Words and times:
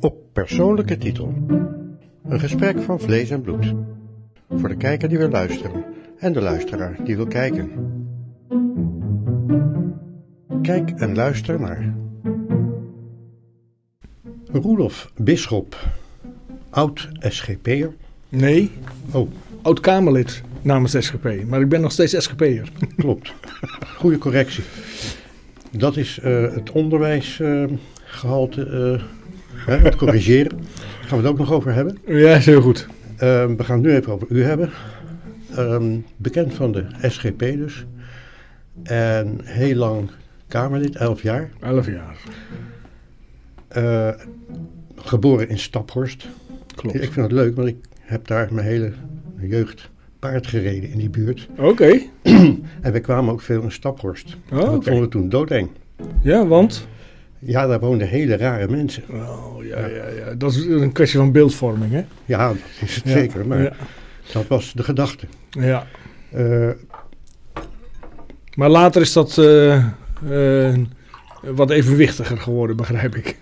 Op 0.00 0.14
persoonlijke 0.32 0.98
titel. 0.98 1.34
Een 2.24 2.40
gesprek 2.40 2.82
van 2.82 3.00
vlees 3.00 3.30
en 3.30 3.40
bloed. 3.40 3.74
Voor 4.50 4.68
de 4.68 4.76
kijker 4.76 5.08
die 5.08 5.18
wil 5.18 5.28
luisteren 5.30 5.84
en 6.18 6.32
de 6.32 6.40
luisteraar 6.40 7.04
die 7.04 7.16
wil 7.16 7.26
kijken. 7.26 7.70
Kijk 10.62 10.90
en 10.90 11.14
luister 11.14 11.60
naar. 11.60 11.94
Roelof 14.52 15.12
Bisschop, 15.16 15.76
oud 16.70 17.08
SGP'er. 17.18 17.94
Nee, 18.28 18.70
Oh, 19.12 19.30
oud-Kamerlid 19.62 20.42
namens 20.62 20.92
de 20.92 21.00
SGP. 21.00 21.44
Maar 21.46 21.60
ik 21.60 21.68
ben 21.68 21.80
nog 21.80 21.92
steeds 21.92 22.22
SGP'er. 22.22 22.72
klopt. 22.96 23.34
Goede 23.96 24.18
correctie. 24.18 24.64
Dat 25.70 25.96
is 25.96 26.18
eh, 26.18 26.54
het 26.54 26.70
onderwijsgehalte, 26.70 28.66
eh 28.66 29.02
hè, 29.66 29.76
het 29.76 29.96
corrigeren. 29.96 30.56
Daar 30.56 31.08
gaan 31.08 31.18
we 31.18 31.24
het 31.24 31.32
ook 31.32 31.38
nog 31.38 31.52
over 31.52 31.72
hebben. 31.72 31.98
ja, 32.06 32.34
is 32.34 32.46
heel 32.46 32.62
goed. 32.62 32.86
Ehm, 33.16 33.56
we 33.56 33.64
gaan 33.64 33.76
het 33.76 33.86
nu 33.86 33.94
even 33.94 34.12
over 34.12 34.26
u 34.30 34.44
hebben. 34.44 34.70
Ehm, 35.54 35.98
bekend 36.16 36.54
van 36.54 36.72
de 36.72 36.86
SGP 37.02 37.38
dus. 37.38 37.86
En 38.82 39.40
heel 39.44 39.74
lang 39.74 40.10
Kamerlid, 40.48 40.96
11 40.96 41.22
jaar. 41.22 41.50
11 41.60 41.86
jaar. 41.86 42.16
Eh, 43.68 44.10
geboren 44.96 45.48
in 45.48 45.58
Staphorst. 45.58 46.26
Klopt. 46.74 46.94
Ik 46.94 47.12
vind 47.12 47.26
het 47.26 47.32
leuk, 47.32 47.56
want 47.56 47.68
ik 47.68 47.76
heb 48.00 48.26
daar 48.26 48.54
mijn 48.54 48.66
hele 48.66 48.92
jeugd 49.40 49.89
paard 50.20 50.46
gereden 50.46 50.90
in 50.90 50.98
die 50.98 51.10
buurt. 51.10 51.48
Oké. 51.58 51.98
En 52.82 52.92
we 52.92 53.00
kwamen 53.00 53.32
ook 53.32 53.40
veel 53.40 53.62
in 53.62 53.72
Staphorst. 53.72 54.36
Oh, 54.52 54.58
dat 54.58 54.84
vonden 54.84 55.00
we 55.00 55.08
toen 55.08 55.28
doodeng. 55.28 55.68
Ja, 56.22 56.46
want? 56.46 56.86
Ja, 57.38 57.66
daar 57.66 57.80
woonden 57.80 58.08
hele 58.08 58.36
rare 58.36 58.68
mensen. 58.68 59.02
Oh, 59.10 59.64
ja, 59.64 59.86
ja, 59.86 60.08
ja. 60.08 60.34
Dat 60.34 60.50
is 60.52 60.64
een 60.66 60.92
kwestie 60.92 61.18
van 61.18 61.32
beeldvorming, 61.32 61.92
hè? 61.92 62.04
Ja, 62.24 62.48
dat 62.48 62.56
is 62.80 62.94
het 62.94 63.04
Ja, 63.04 63.10
zeker. 63.10 63.46
Maar 63.46 63.76
dat 64.32 64.46
was 64.46 64.72
de 64.72 64.82
gedachte. 64.82 65.26
ja. 65.50 65.86
Eh, 66.30 66.68
Maar 68.54 68.68
later 68.68 69.00
is 69.02 69.12
dat 69.12 69.38
eh, 69.38 69.76
eh, 70.30 70.78
wat 71.40 71.70
evenwichtiger 71.70 72.38
geworden, 72.38 72.76
begrijp 72.76 73.14
ik. 73.16 73.38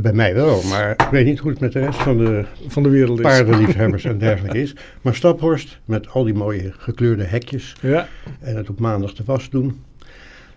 Bij 0.00 0.12
mij 0.12 0.34
wel, 0.34 0.62
maar 0.62 0.90
ik 0.90 1.08
weet 1.10 1.24
niet 1.24 1.38
hoe 1.38 1.50
het 1.50 1.60
met 1.60 1.72
de 1.72 1.78
rest 1.80 2.02
van 2.02 2.18
de 2.18 2.44
Van 2.66 2.82
de 2.82 2.88
wereld 2.88 3.18
is. 3.18 3.24
paardenliefhebbers 3.24 4.04
en 4.04 4.18
dergelijke 4.18 4.60
is. 4.62 4.76
Maar 5.02 5.14
Staphorst, 5.14 5.78
met 5.84 6.08
al 6.08 6.24
die 6.24 6.34
mooie 6.34 6.72
gekleurde 6.72 7.24
hekjes 7.24 7.76
Ja. 7.80 8.08
en 8.40 8.56
het 8.56 8.68
op 8.68 8.78
maandag 8.80 9.14
te 9.14 9.22
was 9.24 9.50
doen. 9.50 9.82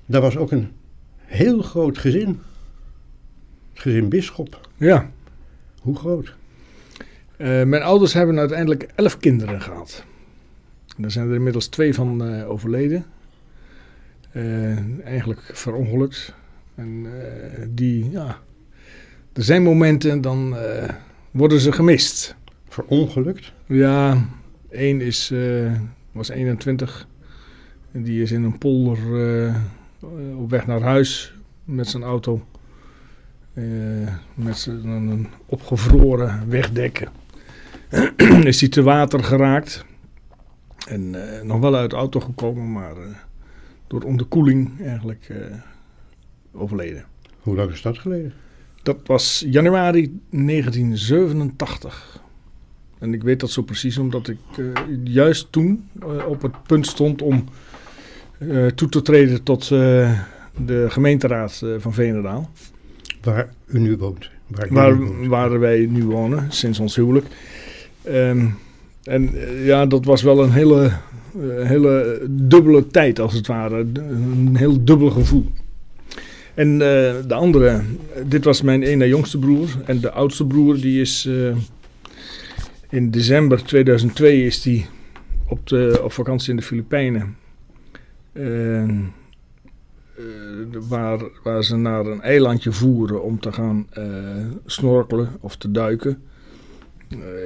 Daar 0.05 0.21
was 0.21 0.37
ook 0.37 0.51
een 0.51 0.71
heel 1.25 1.61
groot 1.61 1.97
gezin. 1.97 2.39
Het 3.73 3.81
gezin 3.81 4.09
Bisschop. 4.09 4.69
Ja. 4.77 5.09
Hoe 5.81 5.95
groot? 5.95 6.35
Eh, 7.37 7.63
mijn 7.63 7.81
ouders 7.81 8.13
hebben 8.13 8.39
uiteindelijk 8.39 8.87
elf 8.95 9.17
kinderen 9.17 9.61
gehad. 9.61 10.03
Daar 10.97 11.11
zijn 11.11 11.29
er 11.29 11.35
inmiddels 11.35 11.67
twee 11.67 11.93
van 11.93 12.23
eh, 12.25 12.49
overleden. 12.49 13.05
Eh, 14.31 15.03
eigenlijk 15.05 15.49
verongelukt. 15.53 16.33
En 16.75 17.05
eh, 17.05 17.65
die, 17.69 18.09
ja. 18.09 18.39
Er 19.33 19.43
zijn 19.43 19.63
momenten, 19.63 20.21
dan 20.21 20.57
eh, 20.57 20.89
worden 21.31 21.59
ze 21.59 21.71
gemist. 21.71 22.35
Verongelukt. 22.67 23.53
Ja, 23.65 24.25
één 24.69 25.01
is, 25.01 25.31
eh, 25.31 25.71
was 26.11 26.29
21. 26.29 27.07
En 27.91 28.03
die 28.03 28.21
is 28.21 28.31
in 28.31 28.43
een 28.43 28.57
polder 28.57 28.97
eh, 28.97 29.55
op 30.37 30.49
weg 30.49 30.67
naar 30.67 30.81
huis 30.81 31.33
met 31.63 31.87
zijn 31.87 32.03
auto. 32.03 32.45
Met 34.33 34.57
zijn 34.57 34.87
een 34.87 35.27
opgevroren 35.45 36.49
wegdekken. 36.49 37.09
is 38.43 38.59
hij 38.59 38.69
te 38.69 38.83
water 38.83 39.23
geraakt. 39.23 39.85
En 40.87 41.15
nog 41.43 41.59
wel 41.59 41.75
uit 41.75 41.89
de 41.89 41.95
auto 41.95 42.19
gekomen, 42.19 42.71
maar 42.71 42.93
door 43.87 44.01
onderkoeling 44.01 44.81
eigenlijk 44.81 45.33
overleden. 46.51 47.05
Hoe 47.39 47.55
lang 47.55 47.71
is 47.71 47.81
dat 47.81 47.97
geleden? 47.97 48.33
Dat 48.83 48.97
was 49.05 49.45
januari 49.49 50.19
1987. 50.29 52.19
En 52.99 53.13
ik 53.13 53.23
weet 53.23 53.39
dat 53.39 53.51
zo 53.51 53.61
precies 53.61 53.97
omdat 53.97 54.27
ik 54.27 54.37
eh, 54.57 54.65
juist 55.03 55.47
toen 55.51 55.89
eh, 56.01 56.27
op 56.27 56.41
het 56.41 56.63
punt 56.63 56.87
stond 56.87 57.21
om 57.21 57.43
eh, 58.37 58.65
toe 58.65 58.89
te 58.89 59.01
treden 59.01 59.43
tot 59.43 59.67
de 59.67 60.85
gemeenteraad 60.87 61.63
van 61.77 61.93
Veenendaal. 61.93 62.49
Waar 63.21 63.53
u 63.67 63.79
nu 63.79 63.97
woont. 63.97 64.29
Waar, 64.47 64.97
nu 64.97 65.29
Waar, 65.29 65.59
wij 65.59 65.85
nu 65.89 66.05
wonen, 66.05 66.51
sinds 66.51 66.79
ons 66.79 66.95
huwelijk. 66.95 67.25
Ehm, 68.03 68.47
en 69.03 69.29
ja, 69.63 69.85
dat 69.85 70.05
was 70.05 70.21
wel 70.21 70.43
een 70.43 70.51
hele, 70.51 70.91
hele 71.63 72.25
dubbele 72.29 72.87
tijd 72.87 73.19
als 73.19 73.33
het 73.33 73.47
ware. 73.47 73.85
Een 73.93 74.55
heel 74.55 74.83
dubbel 74.83 75.09
gevoel. 75.09 75.45
En 76.61 76.71
eh, 76.73 77.15
de 77.27 77.33
andere, 77.33 77.81
dit 78.25 78.43
was 78.43 78.61
mijn 78.61 78.83
ene 78.83 79.07
jongste 79.07 79.39
broer. 79.39 79.69
En 79.85 79.99
de 79.99 80.11
oudste 80.11 80.45
broer, 80.45 80.75
die 80.75 81.01
is 81.01 81.25
eh, 81.25 81.55
in 82.89 83.11
december 83.11 83.63
2002 83.63 84.45
is 84.45 84.61
die 84.61 84.85
op, 85.47 85.67
de, 85.67 85.99
op 86.03 86.11
vakantie 86.11 86.49
in 86.49 86.55
de 86.55 86.61
Filipijnen. 86.61 87.37
En, 88.31 89.13
eh, 90.17 90.23
waar, 90.87 91.19
waar 91.43 91.63
ze 91.63 91.75
naar 91.75 92.05
een 92.05 92.21
eilandje 92.21 92.71
voeren 92.71 93.23
om 93.23 93.39
te 93.39 93.51
gaan 93.51 93.87
snorkelen 94.65 95.29
of 95.39 95.55
te 95.55 95.71
duiken. 95.71 96.21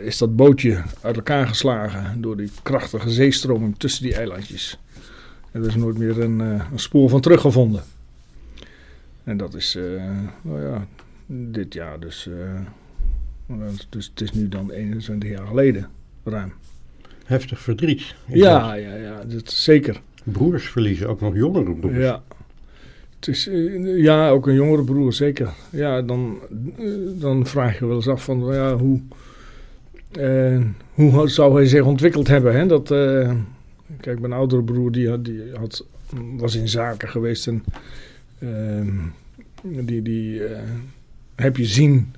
is 0.04 0.18
dat 0.18 0.36
bootje 0.36 0.82
uit 1.02 1.16
elkaar 1.16 1.48
geslagen 1.48 2.22
door 2.22 2.38
die 2.38 2.52
krachtige 2.64 3.10
zeestroming 3.10 3.76
tussen 3.78 4.04
die 4.04 4.16
eilandjes. 4.16 4.80
En 5.52 5.62
er 5.62 5.68
is 5.68 5.76
nooit 5.76 5.98
meer 5.98 6.22
een, 6.22 6.40
een 6.40 6.62
spoor 6.76 7.10
van 7.10 7.22
teruggevonden. 7.22 7.84
En 9.26 9.38
dat 9.38 9.54
is, 9.54 9.76
eh, 9.76 9.84
nou 10.42 10.62
ja, 10.62 10.88
dit 11.26 11.74
jaar 11.74 12.00
dus. 12.00 12.28
eh, 12.28 12.60
nou, 13.46 13.72
dus 13.90 14.06
het 14.06 14.22
is 14.22 14.32
nu 14.32 14.50
dan 14.50 14.72
21 14.72 15.30
jaar 15.30 15.48
geleden, 15.48 15.88
ruim. 16.24 16.54
Heftig 17.26 17.62
verdriet. 17.62 18.16
Ja, 18.28 18.74
ja, 18.74 18.96
ja, 18.96 19.24
dat 19.24 19.52
zeker. 19.52 20.02
Broers 20.24 20.70
verliezen, 20.70 21.10
ook 21.10 21.22
nog 21.22 21.36
jongere 21.36 21.74
broers. 21.76 21.98
Ja. 21.98 22.24
Het 23.16 23.28
is, 23.28 23.48
eh, 23.48 23.98
ja, 24.02 24.30
ook 24.30 24.48
een 24.48 24.54
jongere 24.54 24.84
broer, 24.84 25.14
zeker. 25.14 25.50
Ja, 25.70 26.02
dan, 26.02 26.40
dan 27.20 27.46
vraag 27.46 27.80
je 27.80 27.86
wel 27.86 27.96
eens 27.96 28.08
af 28.08 28.24
van, 28.24 28.40
ja, 28.54 28.78
hoe, 28.78 29.02
eh, 30.12 30.62
hoe 30.94 31.30
zou 31.30 31.56
hij 31.56 31.66
zich 31.66 31.84
ontwikkeld 31.84 32.28
hebben? 32.28 32.56
Hè? 32.56 32.66
Dat, 32.66 32.92
eh, 32.92 33.34
kijk, 34.00 34.20
mijn 34.20 34.34
oudere 34.34 34.64
broer 34.64 34.92
die 34.92 35.10
had, 35.10 35.26
die 35.26 35.42
had, 35.54 35.86
was 36.38 36.56
in 36.56 36.68
zaken 36.70 37.10
geweest 37.10 37.48
en 37.48 37.64
die, 39.62 40.02
die 40.02 40.44
eh, 40.46 40.62
heb 41.36 41.58
je 41.58 41.66
zien 41.66 42.14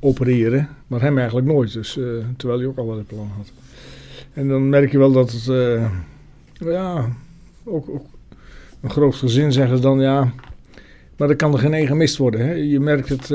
opereren, 0.00 0.68
maar 0.86 1.00
hem 1.00 1.18
eigenlijk 1.18 1.46
nooit. 1.46 1.72
Dus, 1.72 1.98
eh, 1.98 2.04
terwijl 2.36 2.58
hij 2.60 2.68
ook 2.68 2.78
al 2.78 2.86
wel 2.86 2.98
een 2.98 3.06
plan 3.06 3.30
had. 3.36 3.52
En 4.32 4.48
dan 4.48 4.68
merk 4.68 4.90
je 4.90 4.98
wel 4.98 5.12
dat 5.12 5.32
het, 5.32 5.48
eh, 5.48 5.90
ja, 6.58 7.08
ook, 7.64 7.88
ook 7.88 8.06
een 8.80 8.90
groot 8.90 9.14
gezin 9.14 9.52
zeggen 9.52 9.76
ze 9.76 9.82
dan 9.82 10.00
ja. 10.00 10.32
Maar 11.16 11.28
er 11.28 11.36
kan 11.36 11.52
er 11.52 11.58
geen 11.58 11.74
één 11.74 11.86
gemist 11.86 12.16
worden. 12.16 12.40
Hè? 12.40 12.52
Je 12.52 12.80
merkt 12.80 13.08
het 13.08 13.30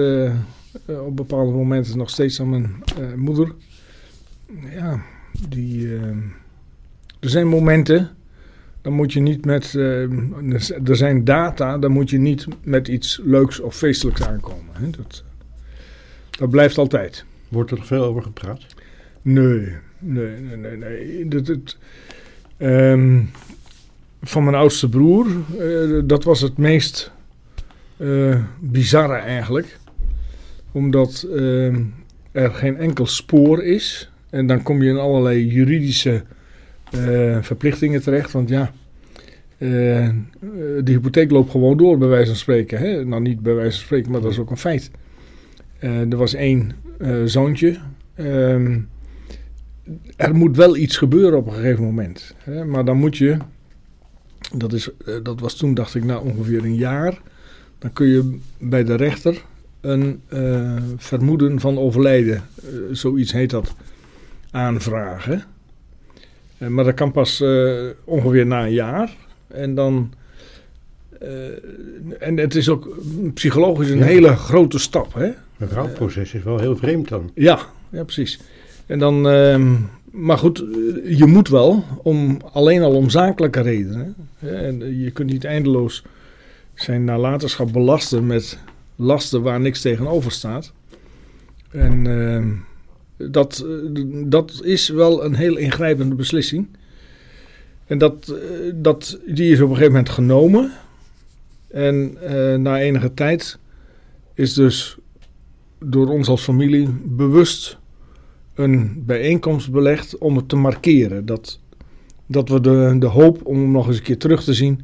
op 0.88 1.16
bepaalde 1.16 1.52
momenten 1.52 1.98
nog 1.98 2.10
steeds 2.10 2.42
aan 2.42 2.50
mijn 2.50 2.76
moeder. 3.16 3.54
Ja, 4.72 5.02
die. 5.50 5.96
eh, 5.96 6.08
er 7.20 7.30
zijn 7.30 7.48
momenten. 7.48 8.10
Dan 8.84 8.94
moet 8.94 9.14
je 9.14 9.20
niet 9.20 9.46
met. 9.46 9.76
eh, 9.76 10.02
er 10.88 10.96
zijn 10.96 11.24
data. 11.24 11.78
Dan 11.78 11.92
moet 11.92 12.10
je 12.10 12.18
niet 12.18 12.48
met 12.64 12.88
iets 12.88 13.22
leuks 13.24 13.60
of 13.60 13.76
feestelijks 13.76 14.24
aankomen. 14.24 14.74
Hè? 14.74 14.90
Dat, 14.90 15.24
dat 16.30 16.50
blijft 16.50 16.78
altijd. 16.78 17.26
Wordt 17.48 17.72
er 17.72 17.86
veel 17.86 18.04
over 18.04 18.22
gepraat? 18.22 18.66
Nee, 19.22 19.76
nee, 20.00 20.40
nee, 20.40 20.58
nee. 20.58 20.78
nee. 20.78 21.28
Dat, 21.28 21.48
het, 21.48 21.78
ehm, 22.58 23.22
van 24.22 24.44
mijn 24.44 24.56
oudste 24.56 24.90
broer, 24.90 25.28
eh, 25.60 26.02
dat 26.06 26.24
was 26.24 26.42
het 26.42 26.58
meest 26.58 27.12
eh, 27.98 28.44
bizarre 28.60 29.16
eigenlijk. 29.16 29.78
Omdat 30.72 31.28
ehm, 31.36 31.82
er 32.32 32.54
geen 32.54 32.78
enkel 32.78 33.06
spoor 33.06 33.64
is. 33.64 34.12
En 34.30 34.48
dan 34.48 34.64
kom 34.64 34.82
je 34.84 34.90
in 34.90 34.98
allerlei 34.98 35.48
juridische 35.48 36.24
verplichtingen 37.42 38.02
terecht. 38.02 38.32
Want 38.32 38.50
ja, 38.50 38.74
eh, 39.64 40.06
eh, 40.06 40.16
de 40.84 40.92
hypotheek 40.92 41.32
loopt 41.32 41.52
gewoon 41.52 41.78
door, 41.78 41.98
bij 41.98 42.08
wijze 42.08 42.28
van 42.28 42.36
spreken. 42.36 42.80
Hè? 42.80 43.06
Nou, 43.06 43.22
niet 43.22 43.40
bij 43.40 43.54
wijze 43.54 43.72
van 43.72 43.86
spreken, 43.86 44.12
maar 44.12 44.22
dat 44.22 44.32
is 44.32 44.40
ook 44.40 44.50
een 44.50 44.58
feit. 44.58 44.92
Eh, 45.80 46.12
er 46.12 46.18
was 46.18 46.34
één 46.34 46.72
zoontje. 47.26 47.78
Ehm, 48.16 48.80
er 50.16 50.36
moet 50.36 50.56
wel 50.56 50.76
iets 50.76 50.98
gebeuren 50.98 51.38
op 51.38 51.48
een 51.48 51.54
gegeven 51.54 51.84
moment. 51.84 52.36
Hè? 52.38 52.66
Maar 52.66 52.86
dan 52.86 52.98
moet 52.98 53.18
je, 53.18 53.38
dat, 54.56 54.74
is, 54.74 54.90
dat 55.24 55.40
was 55.40 55.56
toen 55.56 55.74
dacht 55.74 55.96
ik 55.96 56.04
na 56.04 56.18
ongeveer 56.18 56.64
een 56.64 56.76
jaar, 56.76 57.22
dan 57.80 57.94
kun 57.94 58.08
je 58.08 58.38
bij 58.58 58.84
de 58.84 58.96
rechter 58.96 59.44
een 59.82 60.22
vermoeden 60.98 61.60
van 61.60 61.78
overlijden, 61.78 62.42
zoiets 62.92 63.32
heet 63.32 63.50
dat, 63.50 63.76
aanvragen. 64.52 65.44
Maar 66.58 66.84
dat 66.84 66.94
kan 66.94 67.12
pas 67.12 67.44
ongeveer 68.04 68.46
na 68.46 68.66
een 68.66 68.74
jaar. 68.74 69.16
En 69.54 69.76
dan. 69.76 70.14
eh, 71.20 71.28
en 72.20 72.38
het 72.38 72.56
is 72.56 72.70
ook 72.70 72.98
psychologisch 73.34 73.90
een 73.90 73.98
Ja. 73.98 74.04
hele 74.04 74.36
grote 74.36 74.80
stap. 74.80 75.14
Hè? 75.14 75.30
Het 75.58 75.72
rouwproces 75.72 76.34
is 76.34 76.44
wel 76.44 76.60
heel 76.60 76.78
vreemd 76.78 77.08
dan. 77.10 77.32
Ja, 77.34 77.60
ja, 77.90 78.04
precies. 78.04 78.40
En 78.86 79.00
dan, 79.00 79.28
ehm, 79.30 79.72
maar 80.12 80.38
goed, 80.38 80.60
eh, 80.60 81.18
je 81.18 81.26
moet 81.26 81.50
wel, 81.50 81.84
om, 82.04 82.38
alleen 82.52 82.82
al 82.82 82.96
om 82.96 83.10
zakelijke 83.10 83.62
redenen. 83.62 84.16
Hè, 84.40 84.56
en 84.56 85.00
je 85.00 85.12
kunt 85.12 85.32
niet 85.32 85.44
eindeloos 85.46 86.04
zijn 86.74 87.04
nalatenschap 87.04 87.72
belasten 87.74 88.28
met 88.28 88.58
lasten 88.96 89.42
waar 89.42 89.60
niks 89.60 89.82
tegenover 89.82 90.32
staat. 90.32 90.72
En 91.72 92.08
ehm, 92.08 92.48
dat, 93.32 93.66
eh, 93.68 94.02
dat 94.26 94.60
is 94.64 94.90
wel 94.90 95.26
een 95.26 95.36
heel 95.36 95.56
ingrijpende 95.58 96.16
beslissing. 96.16 96.68
En 97.86 97.98
dat, 97.98 98.28
eh, 98.28 98.72
dat, 98.76 99.20
die 99.26 99.52
is 99.52 99.58
op 99.62 99.70
een 99.70 99.76
gegeven 99.76 99.92
moment 99.92 100.10
genomen. 100.10 100.72
En 101.68 102.18
eh, 102.22 102.56
na 102.56 102.80
enige 102.80 103.14
tijd 103.14 103.60
is 104.34 104.54
dus 104.54 104.98
door 105.80 106.08
ons 106.08 106.28
als 106.28 106.44
familie 106.44 106.90
bewust 107.04 107.78
een 108.54 109.04
bijeenkomst 109.06 109.72
belegd 109.72 110.18
om 110.18 110.36
het 110.36 110.50
te 110.50 110.56
markeren. 110.56 111.26
Dat, 111.26 111.60
dat 112.26 112.50
we 112.50 112.62
de, 112.62 112.96
de 113.00 113.06
hoop 113.06 113.46
om 113.46 113.58
hem 113.58 113.72
nog 113.72 113.88
eens 113.88 113.98
een 113.98 114.04
keer 114.04 114.18
terug 114.18 114.44
te 114.44 114.54
zien 114.54 114.82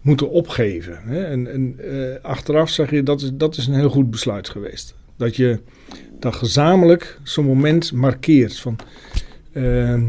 moeten 0.00 0.30
opgeven. 0.30 0.98
Hè? 1.02 1.24
En, 1.24 1.52
en 1.52 1.74
eh, 1.78 2.22
achteraf 2.22 2.70
zeg 2.70 2.90
je 2.90 3.02
dat 3.02 3.20
is, 3.20 3.30
dat 3.34 3.56
is 3.56 3.66
een 3.66 3.74
heel 3.74 3.90
goed 3.90 4.10
besluit 4.10 4.48
geweest. 4.48 4.94
Dat 5.16 5.36
je 5.36 5.60
dat 6.18 6.34
gezamenlijk 6.34 7.18
zo'n 7.22 7.44
moment 7.44 7.92
markeert. 7.92 8.58
Van, 8.58 8.76
ehm, 9.52 9.64
eh, 9.64 10.02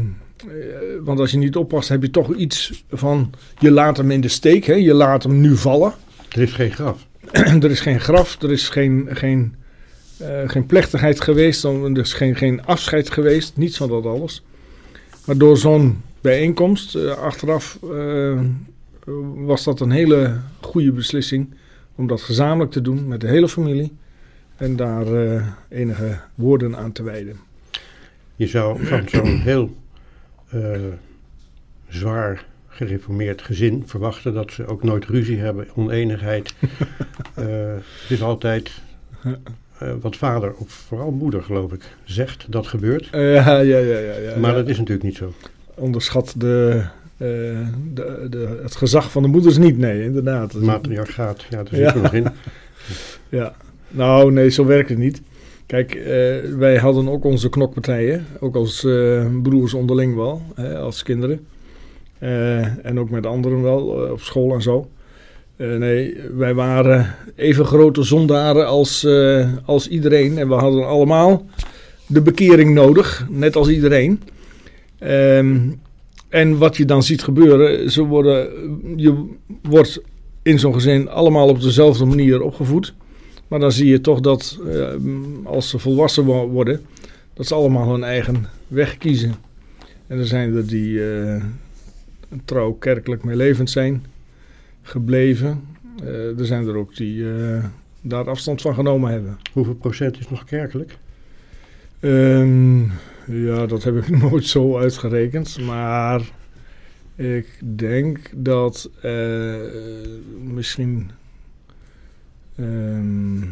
want 1.04 1.20
als 1.20 1.30
je 1.30 1.38
niet 1.38 1.56
oppast, 1.56 1.88
heb 1.88 2.02
je 2.02 2.10
toch 2.10 2.34
iets 2.34 2.84
van 2.90 3.30
je 3.58 3.70
laat 3.70 3.96
hem 3.96 4.10
in 4.10 4.20
de 4.20 4.28
steek. 4.28 4.64
Hè? 4.64 4.74
Je 4.74 4.94
laat 4.94 5.22
hem 5.22 5.40
nu 5.40 5.56
vallen. 5.56 5.92
Er 6.28 6.42
is 6.42 6.52
geen 6.52 6.72
graf. 6.72 7.06
er 7.64 7.70
is 7.70 7.80
geen 7.80 8.00
graf, 8.00 8.42
er 8.42 8.52
is 8.52 8.68
geen, 8.68 9.08
geen, 9.10 9.54
eh, 10.16 10.28
geen 10.46 10.66
plechtigheid 10.66 11.20
geweest, 11.20 11.64
er 11.64 11.98
is 11.98 12.12
geen, 12.12 12.36
geen 12.36 12.64
afscheid 12.64 13.10
geweest, 13.10 13.56
niets 13.56 13.76
van 13.76 13.88
dat 13.88 14.06
alles. 14.06 14.42
Maar 15.26 15.38
door 15.38 15.56
zo'n 15.56 16.02
bijeenkomst, 16.20 16.94
eh, 16.94 17.10
achteraf, 17.10 17.78
eh, 17.82 18.40
was 19.34 19.64
dat 19.64 19.80
een 19.80 19.90
hele 19.90 20.40
goede 20.60 20.92
beslissing 20.92 21.54
om 21.94 22.06
dat 22.06 22.20
gezamenlijk 22.22 22.70
te 22.70 22.80
doen 22.80 23.08
met 23.08 23.20
de 23.20 23.26
hele 23.26 23.48
familie 23.48 23.92
en 24.56 24.76
daar 24.76 25.06
eh, 25.06 25.46
enige 25.68 26.20
woorden 26.34 26.76
aan 26.76 26.92
te 26.92 27.02
wijden. 27.02 27.36
Je 28.36 28.46
zou 28.46 28.86
van 28.86 29.08
zo'n 29.08 29.40
heel 29.40 29.74
eh, 30.54 30.80
zwaar 31.88 32.44
gereformeerd 32.68 33.42
gezin 33.42 33.82
verwachten 33.86 34.34
dat 34.34 34.52
ze 34.52 34.66
ook 34.66 34.82
nooit 34.82 35.04
ruzie 35.04 35.38
hebben, 35.38 35.66
oneenigheid. 35.74 36.54
Eh, 37.34 37.44
het 38.02 38.10
is 38.10 38.22
altijd 38.22 38.70
eh, 39.22 39.92
wat 40.00 40.16
vader, 40.16 40.54
of 40.54 40.70
vooral 40.70 41.10
moeder 41.10 41.42
geloof 41.42 41.72
ik, 41.72 41.96
zegt 42.04 42.46
dat 42.48 42.66
gebeurt. 42.66 43.08
Ja, 43.12 43.20
ja, 43.20 43.78
ja, 43.78 43.78
ja, 43.78 44.16
ja. 44.16 44.38
maar 44.38 44.54
dat 44.54 44.68
is 44.68 44.78
natuurlijk 44.78 45.04
niet 45.04 45.16
zo. 45.16 45.32
Onderschat 45.74 46.34
de, 46.36 46.84
de, 47.16 48.26
de, 48.30 48.60
het 48.62 48.76
gezag 48.76 49.10
van 49.10 49.22
de 49.22 49.28
moeders 49.28 49.58
niet, 49.58 49.78
nee, 49.78 50.04
inderdaad. 50.04 50.54
Matriarchaat, 50.54 51.42
ja, 51.50 51.56
daar 51.56 51.74
zitten 51.74 51.94
we 51.94 52.00
nog 52.00 52.12
in. 52.12 52.26
Ja, 53.38 53.54
nou 53.88 54.32
nee, 54.32 54.48
zo 54.48 54.64
werkt 54.64 54.88
het 54.88 54.98
niet. 54.98 55.22
Kijk, 55.66 55.94
eh, 55.94 56.04
wij 56.56 56.76
hadden 56.76 57.08
ook 57.08 57.24
onze 57.24 57.48
knokpartijen, 57.48 58.26
ook 58.40 58.54
als 58.54 58.84
eh, 58.84 59.26
broers 59.42 59.74
onderling 59.74 60.14
wel, 60.14 60.42
hè, 60.54 60.78
als 60.78 61.02
kinderen. 61.02 61.46
Eh, 62.18 62.86
en 62.86 62.98
ook 62.98 63.10
met 63.10 63.26
anderen 63.26 63.62
wel, 63.62 63.80
op 64.12 64.20
school 64.20 64.54
en 64.54 64.62
zo. 64.62 64.88
Nee, 65.56 66.16
wij 66.36 66.54
waren 66.54 67.14
even 67.36 67.64
grote 67.64 68.02
zondaren 68.02 68.66
als, 68.66 69.06
als 69.64 69.88
iedereen. 69.88 70.38
En 70.38 70.48
we 70.48 70.54
hadden 70.54 70.86
allemaal 70.86 71.46
de 72.06 72.22
bekering 72.22 72.74
nodig, 72.74 73.26
net 73.30 73.56
als 73.56 73.68
iedereen. 73.68 74.22
Ehm, 74.98 75.58
en 76.28 76.58
wat 76.58 76.76
je 76.76 76.84
dan 76.84 77.02
ziet 77.02 77.22
gebeuren, 77.22 77.90
ze 77.90 78.02
worden, 78.02 78.48
je 78.96 79.26
wordt 79.62 80.00
in 80.42 80.58
zo'n 80.58 80.74
gezin 80.74 81.08
allemaal 81.08 81.48
op 81.48 81.60
dezelfde 81.60 82.04
manier 82.04 82.42
opgevoed. 82.42 82.94
Maar 83.48 83.60
dan 83.60 83.72
zie 83.72 83.86
je 83.86 84.00
toch 84.00 84.20
dat 84.20 84.58
eh, 84.68 84.92
als 85.44 85.68
ze 85.68 85.78
volwassen 85.78 86.24
wo- 86.24 86.48
worden, 86.48 86.80
dat 87.34 87.46
ze 87.46 87.54
allemaal 87.54 87.90
hun 87.92 88.04
eigen 88.04 88.46
weg 88.68 88.98
kiezen. 88.98 89.34
En 90.06 90.18
er 90.18 90.26
zijn 90.26 90.56
er 90.56 90.66
die 90.66 91.12
eh, 91.12 91.42
trouw 92.44 92.72
kerkelijk 92.72 93.24
mee 93.24 93.36
levend 93.36 93.70
zijn, 93.70 94.04
gebleven. 94.82 95.62
Eh, 96.02 96.38
er 96.38 96.46
zijn 96.46 96.66
er 96.66 96.76
ook 96.76 96.96
die 96.96 97.24
daar 98.00 98.28
afstand 98.28 98.60
van 98.60 98.74
genomen 98.74 99.10
hebben. 99.10 99.38
Hoeveel 99.52 99.74
procent 99.74 100.18
is 100.18 100.28
nog 100.30 100.44
kerkelijk? 100.44 100.96
Ehm, 102.00 102.80
ja, 103.26 103.66
dat 103.66 103.82
heb 103.84 103.96
ik 103.96 104.08
nooit 104.30 104.46
zo 104.46 104.78
uitgerekend. 104.78 105.58
Maar 105.60 106.30
ik 107.16 107.60
denk 107.76 108.30
dat 108.34 108.90
misschien 110.42 111.10
ehm, 112.56 113.42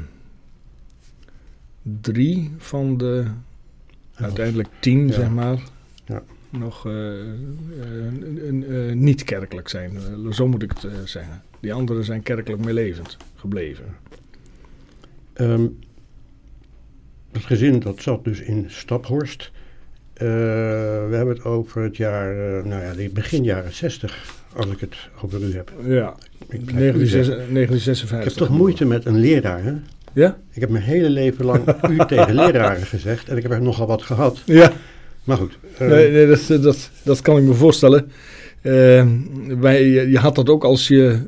drie 2.01 2.51
van 2.59 2.97
de 2.97 3.25
uiteindelijk 4.15 4.69
tien, 4.81 5.07
Ja. 5.07 5.13
zeg 5.13 5.31
maar, 5.31 5.59
Ja. 6.05 6.23
nog 6.51 6.87
eh, 6.87 7.21
eh, 7.29 8.95
niet 8.95 9.25
kerkelijk 9.25 9.69
zijn. 9.69 9.97
Eh, 9.97 10.31
zo 10.33 10.49
moet 10.49 10.63
ik 10.63 10.73
het 10.73 11.09
zeggen. 11.11 11.43
Die 11.61 11.73
anderen 11.73 12.05
zijn 12.05 12.23
kerkelijk 12.23 12.65
meelevend 12.65 13.17
gebleven. 13.37 13.85
Ehm, 15.33 15.67
het 17.33 17.45
gezin 17.45 17.79
dat 17.81 18.03
zat 18.03 18.25
dus 18.25 18.41
in 18.41 18.65
Staphorst. 18.71 19.51
Eh, 20.23 20.29
we 21.09 21.15
hebben 21.17 21.35
het 21.35 21.45
over 21.45 21.83
het 21.83 21.97
jaar, 21.97 22.31
eh, 22.31 22.65
nou 22.65 22.83
ja, 22.83 23.09
begin 23.13 23.45
jaren 23.45 23.73
60, 23.73 24.35
als 24.53 24.67
ik 24.67 24.81
het 24.81 24.95
over 25.23 25.43
u 25.43 25.55
heb. 25.55 25.73
Ja, 25.85 26.15
Ik, 26.49 26.65
blijf 26.65 26.95
u 26.95 27.07
zeggen. 27.07 27.35
1956. 27.37 28.19
ik 28.19 28.25
heb 28.25 28.33
toch 28.33 28.59
moeite 28.59 28.85
met 28.85 29.05
een 29.07 29.19
leraar, 29.19 29.65
hè? 29.65 29.73
Ja? 30.13 30.37
Ik 30.53 30.61
heb 30.61 30.71
mijn 30.71 30.85
hele 30.85 31.11
leven 31.11 31.45
lang 31.45 31.65
u 31.91 32.07
tegen 32.07 32.35
leraren 32.35 32.87
gezegd 32.87 33.29
en 33.29 33.37
ik 33.37 33.43
heb 33.43 33.53
er 33.53 33.63
nogal 33.63 33.87
wat 33.87 34.03
gehad. 34.03 34.43
Ja. 34.45 34.73
Maar 35.25 35.37
goed, 35.37 35.59
eh, 35.79 35.89
Nee, 35.89 36.11
nee 36.11 36.27
dat, 36.27 36.63
dat, 36.63 36.91
dat 37.03 37.21
kan 37.21 37.37
ik 37.37 37.43
me 37.43 37.55
voorstellen. 37.55 38.11
Eh, 38.61 39.07
wij, 39.61 39.89
je 39.91 40.19
had 40.19 40.35
dat 40.35 40.49
ook 40.49 40.65
als 40.65 40.89
je 40.89 41.21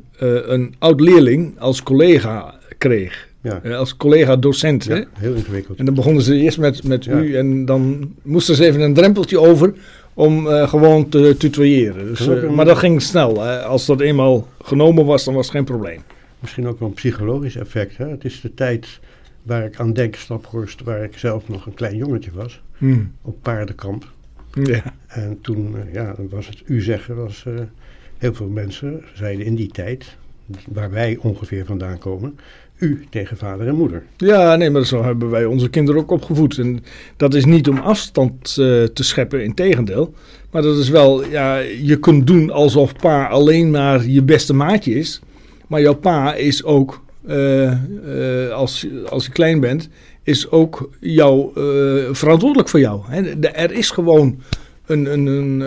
een 0.47 0.75
oud 0.79 0.99
leerling 0.99 1.59
als 1.59 1.83
collega 1.83 2.55
kreeg. 2.77 3.27
Ja, 3.45 3.59
Eh, 3.63 3.77
als 3.77 3.97
collega-docent. 3.97 4.85
hè? 4.85 5.03
heel 5.13 5.33
ingewikkeld. 5.33 5.77
En 5.77 5.85
dan 5.85 5.93
begonnen 5.93 6.23
ze 6.23 6.35
eerst 6.35 6.57
met, 6.57 6.83
met 6.83 7.05
Ja. 7.05 7.19
u 7.21 7.35
en 7.35 7.65
dan 7.65 8.13
moesten 8.21 8.55
ze 8.55 8.65
even 8.65 8.81
een 8.81 8.93
drempeltje 8.93 9.39
over 9.39 9.73
om 10.13 10.47
eh, 10.47 10.69
gewoon 10.69 11.09
te 11.09 11.35
tutoyeren. 11.37 12.05
Dus, 12.05 12.27
eh, 12.27 12.49
maar 12.49 12.65
dat 12.65 12.77
ging 12.77 13.01
snel. 13.01 13.41
Hè. 13.43 13.61
Als 13.61 13.85
dat 13.85 14.01
eenmaal 14.01 14.47
genomen 14.61 15.05
was, 15.05 15.23
dan 15.23 15.33
was 15.33 15.45
het 15.45 15.55
geen 15.55 15.65
probleem. 15.65 16.01
Misschien 16.39 16.67
ook 16.67 16.79
wel 16.79 16.87
een 16.87 16.93
psychologisch 16.93 17.55
effect. 17.55 17.97
Hè? 17.97 18.07
Het 18.09 18.25
is 18.25 18.41
de 18.41 18.53
tijd 18.53 18.99
waar 19.43 19.65
ik 19.65 19.79
aan 19.79 19.93
denk, 19.93 20.15
Staphorst, 20.15 20.83
waar 20.83 21.03
ik 21.03 21.17
zelf 21.17 21.47
nog 21.49 21.65
een 21.65 21.73
klein 21.73 21.95
jongetje 21.95 22.31
was, 22.33 22.61
Hmm. 22.77 23.11
op 23.21 23.35
paardenkamp. 23.41 24.11
Ja. 24.63 24.83
En 25.07 25.37
toen, 25.41 25.75
ja, 25.93 26.13
dan 26.17 26.29
was 26.29 26.47
het 26.47 26.61
u 26.65 26.81
zeggen, 26.81 27.15
was 27.15 27.45
heel 28.17 28.33
veel 28.33 28.47
mensen 28.47 29.03
zeiden 29.13 29.45
in 29.45 29.55
die 29.55 29.67
tijd, 29.71 30.17
waar 30.67 30.91
wij 30.91 31.17
ongeveer 31.21 31.65
vandaan 31.65 31.97
komen, 31.97 32.37
u 32.79 33.05
tegen 33.09 33.37
vader 33.37 33.67
en 33.67 33.75
moeder. 33.75 34.03
ja, 34.17 34.55
nee, 34.55 34.69
maar 34.69 34.85
zo 34.85 35.03
hebben 35.03 35.29
wij 35.29 35.45
onze 35.45 35.69
kinderen 35.69 36.01
ook 36.01 36.11
opgevoed. 36.11 36.57
En 36.57 36.83
dat 37.17 37.33
is 37.33 37.45
niet 37.45 37.67
om 37.69 37.77
afstand 37.77 38.35
eh, 38.49 38.55
te 38.83 39.03
scheppen, 39.03 39.43
in 39.43 39.53
tegendeel. 39.53 40.13
Maar 40.51 40.61
dat 40.61 40.77
is 40.77 40.89
wel, 40.89 41.25
ja, 41.25 41.57
je 41.81 41.99
kunt 41.99 42.27
doen 42.27 42.51
alsof 42.51 42.93
pa 42.95 43.25
alleen 43.27 43.71
maar 43.71 44.05
je 44.07 44.23
beste 44.23 44.53
maatje 44.53 44.93
is. 44.95 45.21
Maar 45.67 45.81
jouw 45.81 45.93
pa 45.95 46.33
is 46.33 46.63
ook, 46.63 47.01
eh, 47.27 47.71
eh, 47.71 48.51
als, 48.51 48.87
als 49.09 49.25
je 49.25 49.31
klein 49.31 49.59
bent, 49.59 49.89
is 50.23 50.49
ook 50.51 50.89
jou, 50.99 51.49
verantwoordelijk 52.15 52.69
voor 52.69 52.79
jou. 52.79 53.01
Hè. 53.07 53.39
De- 53.39 53.47
Er 53.47 53.71
is 53.71 53.89
gewoon 53.89 54.39
een, 54.85 55.05
een, 55.13 55.25
een, 55.25 55.59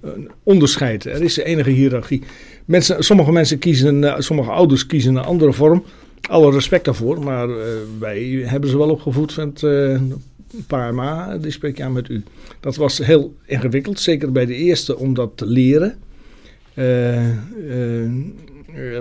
een 0.00 0.30
onderscheid. 0.42 1.04
Er 1.04 1.22
is 1.22 1.36
enige 1.36 1.70
hiërarchie. 1.70 2.22
Mensen, 2.64 3.04
sommige 3.04 3.32
mensen 3.32 3.58
kiezen, 3.58 4.14
sommige 4.22 4.50
ouders 4.50 4.86
kiezen 4.86 5.16
een 5.16 5.24
andere 5.24 5.52
vorm. 5.52 5.84
Alle 6.28 6.50
respect 6.50 6.84
daarvoor, 6.84 7.24
maar 7.24 7.48
eh, 7.48 7.56
wij 7.98 8.42
hebben 8.44 8.70
ze 8.70 8.78
wel 8.78 8.90
opgevoed 8.90 9.38
eh 9.38 10.00
pa 10.66 10.88
en 10.88 10.94
ma, 10.94 11.38
die 11.38 11.50
spreek 11.50 11.80
aan 11.80 11.92
met 11.92 12.08
u. 12.08 12.22
Dat 12.60 12.76
was 12.76 12.98
heel 12.98 13.34
ingewikkeld, 13.46 14.00
zeker 14.00 14.32
bij 14.32 14.46
de 14.46 14.54
eerste 14.54 14.98
om 14.98 15.14
dat 15.14 15.30
te 15.34 15.46
leren. 15.46 15.94
Eh, 16.74 17.30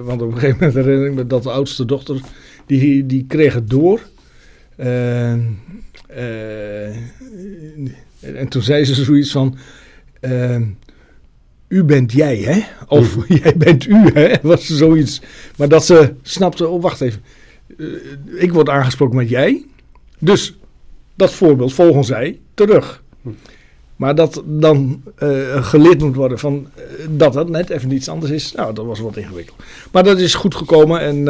want 0.03 0.21
op 0.21 0.31
een 0.31 0.33
gegeven 0.33 0.57
moment 0.59 0.73
herinner 0.73 1.07
ik 1.07 1.13
me 1.13 1.27
dat 1.27 1.43
de 1.43 1.51
oudste 1.51 1.85
dochter, 1.85 2.21
die, 2.65 3.05
die 3.05 3.25
kreeg 3.27 3.53
het 3.53 3.69
door. 3.69 4.01
En 4.75 5.59
toen 8.49 8.61
zei 8.61 8.85
ze 8.85 9.03
zoiets 9.03 9.31
van, 9.31 9.57
u 11.73 11.83
bent 11.83 12.11
jij 12.11 12.37
hè? 12.37 12.61
Of 12.87 13.17
jij 13.43 13.53
bent 13.57 13.85
u 13.85 14.09
hè? 14.13 14.33
Was 14.41 14.65
zoiets. 14.65 15.21
Maar 15.57 15.69
dat 15.69 15.85
ze 15.85 16.13
snapte, 16.21 16.67
oh 16.67 16.81
wacht 16.81 17.01
even, 17.01 17.21
ik 18.35 18.53
word 18.53 18.69
aangesproken 18.69 19.15
met 19.15 19.29
jij. 19.29 19.65
Dus 20.19 20.57
dat 21.15 21.33
voorbeeld 21.33 21.73
volgen 21.73 22.03
zij 22.03 22.39
terug. 22.53 23.03
Mhm. 23.21 23.35
Maar 23.95 24.15
dat 24.15 24.43
dan 24.45 25.03
uh, 25.23 25.65
geleerd 25.65 26.01
moet 26.01 26.15
worden 26.15 26.39
van 26.39 26.67
uh, 26.77 26.83
dat 27.09 27.33
het 27.33 27.49
net 27.49 27.69
even 27.69 27.91
iets 27.91 28.09
anders 28.09 28.31
is. 28.31 28.51
Nou, 28.51 28.73
dat 28.73 28.85
was 28.85 28.99
wat 28.99 29.17
ingewikkeld. 29.17 29.63
Maar 29.91 30.03
dat 30.03 30.19
is 30.19 30.33
goed 30.33 30.55
gekomen 30.55 30.99
en 30.99 31.25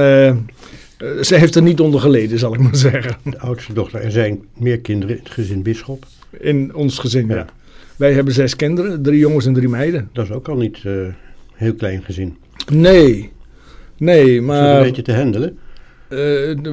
ze 1.22 1.36
heeft 1.36 1.56
er 1.56 1.62
niet 1.62 1.80
onder 1.80 2.00
geleden, 2.00 2.40
zal 2.40 2.54
ik 2.54 2.60
maar 2.60 2.76
zeggen. 2.76 3.18
De 3.24 3.40
oudste 3.40 3.74
dochter. 3.74 4.02
Er 4.02 4.12
zijn 4.12 4.42
meer 4.58 4.80
kinderen 4.80 5.16
in 5.18 5.24
het 5.24 5.34
gezin 5.34 5.62
Bisschop. 5.62 6.06
In 6.40 6.76
ons 6.76 6.98
gezin, 7.00 7.28
ja. 7.28 7.46
Wij 7.96 8.14
hebben 8.14 8.34
zes 8.34 8.56
kinderen, 8.56 9.02
drie 9.02 9.20
jongens 9.20 9.46
en 9.46 9.54
drie 9.54 9.70
meiden. 9.70 10.10
Dat 10.14 10.26
is 10.26 10.32
ook 10.32 10.48
al 10.48 10.58
niet 10.58 10.80
een 10.84 11.14
heel 11.54 11.74
klein 11.76 12.04
gezin. 12.04 12.38
Nee, 12.72 13.32
nee, 13.98 14.42
maar... 14.42 14.72
Is 14.72 14.78
een 14.78 14.84
beetje 14.84 15.02
te 15.02 15.14
handelen? 15.14 15.58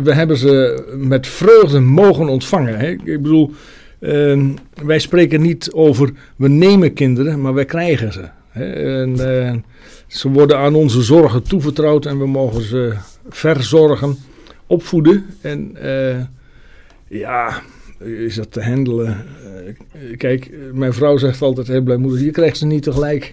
we 0.03 0.15
hebben 0.15 0.37
ze 0.37 0.85
met 0.97 1.27
vreugde 1.27 1.81
mogen 1.81 2.29
ontvangen. 2.29 2.79
Hè? 2.79 2.87
Ik 2.87 3.23
bedoel, 3.23 3.53
Ehm, 4.01 4.47
wij 4.83 4.99
spreken 4.99 5.41
niet 5.41 5.73
over 5.73 6.11
we 6.37 6.49
nemen 6.49 6.93
kinderen, 6.93 7.41
maar 7.41 7.55
wij 7.55 7.65
krijgen 7.65 8.13
ze. 8.13 8.29
Hè? 8.49 8.73
En, 9.01 9.37
eh, 9.37 9.55
ze 10.07 10.31
worden 10.31 10.59
aan 10.59 10.75
onze 10.75 11.03
zorgen 11.03 11.43
toevertrouwd 11.43 12.07
en 12.07 12.19
we 12.19 12.27
mogen 12.27 12.63
ze 12.63 12.95
verzorgen, 13.29 14.17
opvoeden. 14.67 15.27
En 15.41 15.77
uh, 15.83 16.17
ja, 17.09 17.63
is 17.99 18.35
dat 18.35 18.53
te 18.53 18.63
handelen? 18.63 19.25
Uh, 19.79 20.17
kijk, 20.17 20.51
mijn 20.73 20.93
vrouw 20.93 21.17
zegt 21.17 21.43
altijd 21.43 21.67
heel 21.69 21.83
blij, 21.83 21.97
moeder, 21.97 22.21
je 22.21 22.31
krijgt 22.31 22.57
ze 22.57 22.67
niet 22.67 22.83
tegelijk. 22.83 23.33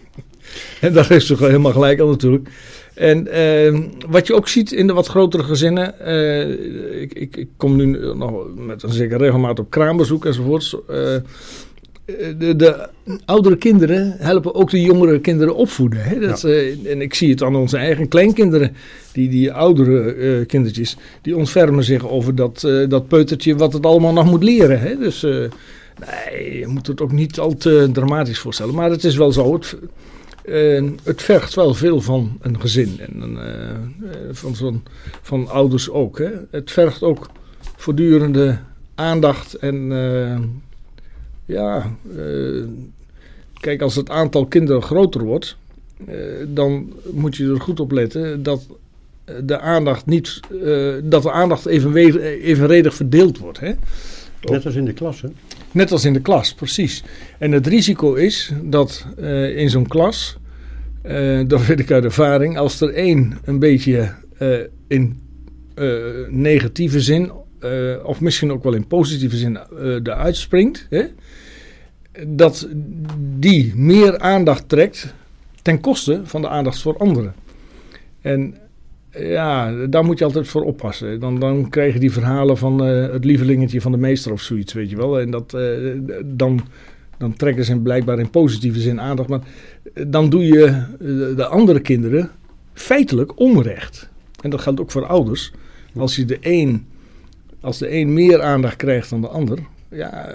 en 0.80 0.92
daar 0.92 1.10
is 1.10 1.26
ze 1.26 1.36
helemaal 1.36 1.72
gelijk 1.72 2.00
aan 2.00 2.08
natuurlijk. 2.08 2.48
En 2.94 3.28
uh, 3.28 3.80
wat 4.08 4.26
je 4.26 4.34
ook 4.34 4.48
ziet 4.48 4.72
in 4.72 4.86
de 4.86 4.92
wat 4.92 5.06
grotere 5.06 5.42
gezinnen. 5.42 5.94
Uh, 6.02 7.00
ik, 7.00 7.12
ik, 7.12 7.36
ik, 7.36 7.48
kom 7.56 7.76
nu 7.76 8.14
nog 8.14 8.54
met 8.56 8.82
een 8.82 8.92
zeker 8.92 9.18
regelmaat 9.18 9.58
op 9.58 9.70
kraambezoek 9.70 10.24
enzovoorts. 10.24 10.76
De, 12.38 12.56
de, 12.56 12.88
oudere 13.24 13.56
kinderen 13.56 14.14
helpen 14.18 14.54
ook 14.54 14.70
de 14.70 14.80
jongere 14.80 15.20
kinderen 15.20 15.54
opvoeden. 15.54 16.02
Hè? 16.02 16.18
Dat, 16.18 16.44
en 16.84 17.00
ik 17.00 17.14
zie 17.14 17.30
het 17.30 17.42
aan 17.42 17.56
onze 17.56 17.76
eigen 17.76 18.08
kleinkinderen. 18.08 18.76
Die, 19.12 19.28
die 19.28 19.52
oudere 19.52 20.44
kindertjes. 20.44 20.96
Die 21.22 21.36
ontfermen 21.36 21.84
zich 21.84 22.08
over 22.08 22.34
dat, 22.34 22.60
dat 22.88 23.08
peutertje 23.08 23.56
wat 23.56 23.72
het 23.72 23.86
allemaal 23.86 24.12
nog 24.12 24.24
moet 24.24 24.42
leren. 24.42 24.80
Hè? 24.80 24.96
Dus 24.96 25.22
nee, 25.22 26.58
je 26.58 26.66
moet 26.66 26.86
het 26.86 27.00
ook 27.00 27.12
niet 27.12 27.38
al 27.38 27.54
te 27.54 27.88
dramatisch 27.92 28.38
voorstellen. 28.38 28.74
Maar 28.74 28.90
het 28.90 29.04
is 29.04 29.16
wel 29.16 29.32
zo. 29.32 29.52
Het, 29.52 29.76
het 31.02 31.22
vergt 31.22 31.54
wel 31.54 31.74
veel 31.74 32.00
van 32.00 32.38
een 32.40 32.60
gezin 32.60 33.00
en 33.00 33.38
van, 34.30 34.56
van, 34.56 34.82
van 35.22 35.48
ouders 35.48 35.90
ook. 35.90 36.18
Hè. 36.18 36.30
Het 36.50 36.70
vergt 36.70 37.02
ook 37.02 37.30
voortdurende 37.76 38.58
aandacht 38.94 39.54
en 39.54 39.92
uh, 41.48 41.56
ja, 41.56 41.96
kijk 43.60 43.82
als 43.82 43.94
het 43.94 44.10
aantal 44.10 44.46
kinderen 44.46 44.82
groter 44.82 45.24
wordt, 45.24 45.56
dan 46.46 46.92
moet 47.12 47.36
je 47.36 47.44
er 47.44 47.60
goed 47.60 47.80
op 47.80 47.90
letten 47.90 48.42
dat 48.42 48.66
de 49.44 49.58
aandacht 49.58 50.06
niet, 50.06 50.40
dat 51.02 51.22
de 51.22 51.30
aandacht 51.30 51.66
evenredig 51.66 52.94
verdeeld 52.94 53.38
wordt. 53.38 53.60
Hè. 53.60 53.72
Net 54.42 54.66
als 54.66 54.74
in 54.74 54.84
de 54.84 54.92
klas, 54.92 55.20
hè? 55.20 55.28
Net 55.72 55.92
als 55.92 56.04
in 56.04 56.12
de 56.12 56.20
klas, 56.20 56.54
precies. 56.54 57.04
En 57.38 57.52
het 57.52 57.66
risico 57.66 58.14
is 58.14 58.52
dat 58.62 59.06
in 59.54 59.70
zo'n 59.70 59.88
klas, 59.88 60.36
dat 61.46 61.66
weet 61.66 61.80
ik 61.80 61.90
uit 61.90 62.04
ervaring, 62.04 62.58
als 62.58 62.80
er 62.80 62.94
één 62.94 63.38
een 63.44 63.58
beetje 63.58 64.14
in 64.86 65.20
negatieve 66.28 67.00
zin, 67.00 67.30
of 68.02 68.20
misschien 68.20 68.52
ook 68.52 68.62
wel 68.62 68.74
in 68.74 68.86
positieve 68.86 69.36
zin, 69.36 69.58
eruit 70.02 70.36
springt, 70.36 70.86
hè, 70.90 71.04
dat 72.26 72.68
die 73.38 73.72
meer 73.76 74.18
aandacht 74.18 74.68
trekt 74.68 75.14
ten 75.62 75.80
koste 75.80 76.20
van 76.24 76.40
de 76.40 76.48
aandacht 76.48 76.82
voor 76.82 76.96
anderen. 76.96 77.34
En 78.20 78.54
ja, 79.10 79.86
daar 79.86 80.04
moet 80.04 80.18
je 80.18 80.24
altijd 80.24 80.48
voor 80.48 80.64
oppassen. 80.64 81.20
Dan, 81.20 81.38
dan 81.38 81.68
krijg 81.68 81.92
je 81.92 82.00
die 82.00 82.12
verhalen 82.12 82.56
van 82.56 82.86
uh, 82.86 83.12
het 83.12 83.24
lievelingetje 83.24 83.80
van 83.80 83.92
de 83.92 83.98
meester 83.98 84.32
of 84.32 84.40
zoiets, 84.40 84.72
weet 84.72 84.90
je 84.90 84.96
wel. 84.96 85.20
En 85.20 85.30
dat, 85.30 85.54
uh, 85.54 85.98
dan, 86.24 86.60
dan 87.18 87.36
trekken 87.36 87.64
ze 87.64 87.80
blijkbaar 87.80 88.18
in 88.18 88.30
positieve 88.30 88.80
zin 88.80 89.00
aandacht. 89.00 89.28
Maar 89.28 89.40
eh, 89.94 90.04
dan 90.08 90.30
doe 90.30 90.44
je 90.44 90.82
de 91.36 91.46
andere 91.46 91.80
kinderen 91.80 92.30
feitelijk 92.72 93.40
onrecht. 93.40 94.10
En 94.42 94.50
dat 94.50 94.60
geldt 94.60 94.80
ook 94.80 94.90
voor 94.90 95.06
ouders. 95.06 95.52
Als, 95.96 96.16
je 96.16 96.24
de 96.24 96.38
een, 96.40 96.86
als 97.60 97.78
de 97.78 97.92
een 97.92 98.12
meer 98.12 98.42
aandacht 98.42 98.76
krijgt 98.76 99.10
dan 99.10 99.20
de 99.20 99.28
ander... 99.28 99.58
Ja, 99.90 100.30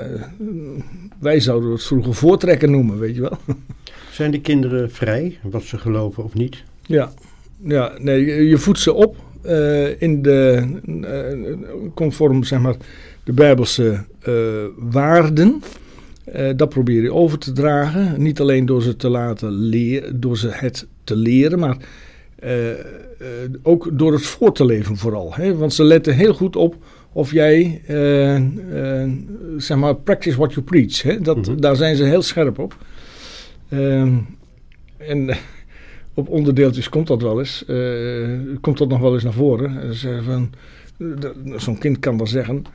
wij 1.20 1.40
zouden 1.40 1.72
het 1.72 1.84
vroeger 1.84 2.14
voortrekken 2.14 2.72
noemen, 2.72 3.00
weet 3.00 3.16
je 3.16 3.22
wel. 3.22 3.38
Zijn 4.12 4.32
die 4.32 4.42
kinderen 4.42 4.92
vrij, 4.92 5.40
wat 5.42 5.64
ze 5.64 5.78
geloven 5.78 6.24
of 6.24 6.34
niet? 6.34 6.64
Ja, 6.82 7.12
ja, 7.64 7.92
nee, 7.98 8.48
je 8.48 8.58
voedt 8.58 8.80
ze 8.80 8.94
op 8.94 9.16
uh, 9.46 10.02
in 10.02 10.22
de, 10.22 10.68
uh, 10.86 11.90
conform 11.94 12.44
zeg 12.44 12.60
maar, 12.60 12.76
de 13.24 13.34
Bijbelse 13.34 14.04
uh, 14.28 14.34
waarden. 14.78 15.62
dat 16.56 16.70
probeer 16.70 17.02
je 17.02 17.14
over 17.14 17.38
te 17.38 17.52
dragen. 17.52 18.22
Niet 18.22 18.40
alleen 18.40 18.66
door 18.66 18.82
ze, 18.82 18.96
te 18.96 19.10
laten 19.10 19.52
leren, 19.52 20.20
door 20.20 20.38
ze 20.38 20.50
het 20.52 20.88
te 21.04 21.16
leren, 21.16 21.60
maar 21.60 21.78
ook 23.62 23.90
door 23.94 24.14
het 24.14 24.26
voor 24.26 24.54
te 24.54 24.66
leven 24.66 24.98
vooral. 24.98 25.36
Hè? 25.36 25.56
Want 25.56 25.74
ze 25.74 25.84
letten 25.84 26.16
heel 26.16 26.34
goed 26.34 26.56
op 26.56 26.76
of 27.14 27.32
jij, 27.32 27.82
zeg 29.58 29.78
maar, 29.78 29.96
practice 29.96 30.38
what 30.38 30.54
you 30.54 30.66
preach. 30.66 31.02
Hè? 31.02 31.22
Dat, 31.22 31.36
mm 31.36 31.44
-hmm. 31.44 31.62
Daar 31.62 31.76
zijn 31.76 31.96
ze 31.96 32.04
heel 32.04 32.22
scherp 32.22 32.60
op. 32.60 32.76
Ehm, 33.70 34.14
en 34.98 35.30
op 36.14 36.30
onderdeeltjes 36.30 36.90
komt 36.90 37.08
dat 37.08 37.22
wel 37.22 37.40
eens. 37.40 37.64
Uh, 37.68 38.28
komt 38.62 38.78
dat 38.78 38.90
nog 38.90 39.00
wel 39.00 39.14
eens 39.14 39.24
naar 39.24 39.34
voren. 39.34 39.96
zo'n 41.56 41.78
kind 41.78 42.00
kan 42.00 42.18
dan 42.18 42.28
zeggen: 42.28 42.66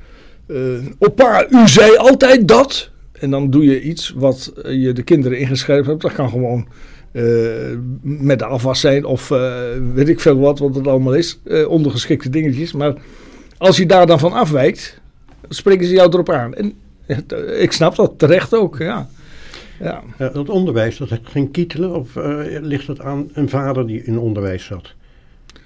Opa, 0.98 1.46
u 1.50 1.68
zei 1.68 1.96
altijd 1.96 2.48
dat. 2.48 2.90
En 3.12 3.30
dan 3.30 3.50
doe 3.50 3.64
je 3.64 3.82
iets 3.82 4.12
wat 4.16 4.52
je 4.68 4.92
de 4.92 5.02
kinderen 5.02 5.38
ingeschreven 5.38 5.86
hebt. 5.86 6.02
Dat 6.02 6.12
kan 6.12 6.28
gewoon 6.28 6.68
uh, 7.12 7.24
met 8.02 8.38
de 8.38 8.44
afwas 8.44 8.80
zijn 8.80 9.04
of 9.04 9.28
weet 9.94 10.08
ik 10.08 10.20
veel 10.20 10.38
wat, 10.38 10.58
wat 10.58 10.74
het 10.74 10.86
allemaal 10.86 11.14
is. 11.14 11.38
ondergeschikte 11.68 12.30
dingetjes. 12.30 12.72
Maar 12.72 12.94
als 13.58 13.76
je 13.76 13.86
daar 13.86 14.06
dan 14.06 14.18
van 14.18 14.32
afwijkt, 14.32 15.00
spreken 15.48 15.86
ze 15.86 15.92
jou 15.92 16.12
erop 16.12 16.30
aan. 16.30 16.54
En 16.54 16.74
ik 17.58 17.72
snap 17.72 17.96
dat 17.96 18.18
terecht 18.18 18.54
ook, 18.54 18.78
ja. 18.78 19.08
Ja. 19.80 20.02
Uh, 20.18 20.32
dat 20.34 20.48
onderwijs, 20.48 20.96
dat 20.96 21.08
ging 21.22 21.52
kietelen 21.52 21.94
of 21.94 22.16
uh, 22.16 22.40
ligt 22.60 22.86
dat 22.86 23.00
aan 23.00 23.28
een 23.32 23.48
vader 23.48 23.86
die 23.86 24.04
in 24.04 24.18
onderwijs 24.18 24.64
zat? 24.64 24.94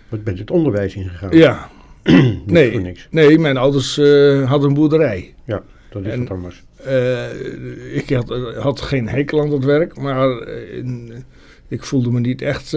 Wat 0.09 0.25
bent 0.25 0.39
het 0.39 0.51
onderwijs 0.51 0.95
ingegaan? 0.95 1.37
Ja. 1.37 1.69
nee, 2.47 2.97
nee, 3.11 3.39
mijn 3.39 3.57
ouders 3.57 3.99
uh, 3.99 4.49
hadden 4.49 4.69
een 4.69 4.75
boerderij. 4.75 5.35
Ja, 5.45 5.63
dat 5.91 6.05
is 6.05 6.13
en, 6.13 6.21
het 6.21 6.31
anders. 6.31 6.63
ik 7.93 8.11
had, 8.11 8.55
had, 8.57 8.81
geen 8.81 9.09
hekel 9.09 9.41
aan 9.41 9.51
dat 9.51 9.65
werk, 9.65 9.99
maar 9.99 10.29
ik 11.69 11.85
voelde 11.85 12.11
me 12.11 12.21
niet 12.21 12.43
echt 12.43 12.69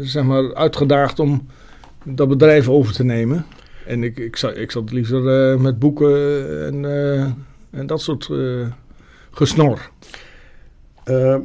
zeg 0.00 0.22
maar 0.22 0.54
uitgedaagd 0.54 1.18
om 1.18 1.46
dat 2.04 2.28
bedrijf 2.28 2.68
over 2.68 2.94
te 2.94 3.04
nemen. 3.04 3.46
En 3.86 4.02
ik, 4.02 4.18
ik, 4.18 4.36
zat, 4.36 4.56
ik 4.56 4.70
zat 4.70 4.92
liever 4.92 5.60
met 5.60 5.78
boeken 5.78 6.66
en, 6.66 6.84
en 7.70 7.86
dat 7.86 8.00
soort 8.00 8.30
gesnor. 9.30 9.90
Uh, 11.06 11.36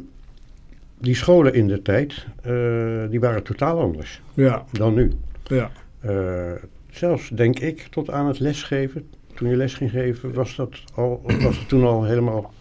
die 1.00 1.14
scholen 1.14 1.54
in 1.54 1.68
de 1.68 1.82
tijd, 1.82 2.26
die 3.10 3.20
waren 3.20 3.42
totaal 3.42 3.80
anders 3.80 4.20
ja. 4.34 4.64
dan 4.72 4.94
nu. 4.94 5.12
Ja. 5.44 5.70
Zelfs 6.90 7.28
denk 7.28 7.58
ik 7.58 7.86
tot 7.90 8.10
aan 8.10 8.26
het 8.26 8.38
lesgeven. 8.38 9.08
Toen 9.34 9.48
je 9.48 9.56
les 9.56 9.74
ging 9.74 9.90
geven, 9.90 10.32
was 10.32 10.56
dat 10.56 10.70
al, 10.94 11.22
was 11.40 11.58
het 11.58 11.68
toen 11.68 11.84
al 11.84 12.04
helemaal 12.04 12.52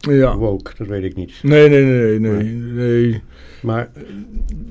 ja. 0.00 0.36
woke? 0.36 0.70
Dat 0.76 0.86
weet 0.86 1.04
ik 1.04 1.16
niet. 1.16 1.32
Nee, 1.42 1.68
nee, 1.68 1.84
nee, 1.84 2.18
nee. 2.18 2.42
nee. 2.44 3.22
Maar 3.62 3.90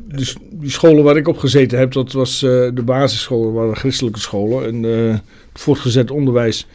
die, 0.08 0.34
die, 0.50 0.70
scholen 0.70 1.04
waar 1.04 1.18
ik 1.18 1.28
op 1.28 1.38
gezeten 1.38 1.78
heb, 1.78 1.92
dat 1.92 2.12
was 2.12 2.40
de 2.40 2.82
basisscholen, 2.86 3.54
waren 3.54 3.76
christelijke 3.76 4.20
scholen. 4.20 4.66
En 4.66 4.84
het 4.84 5.62
voortgezet 5.62 6.12
onderwijs 6.12 6.68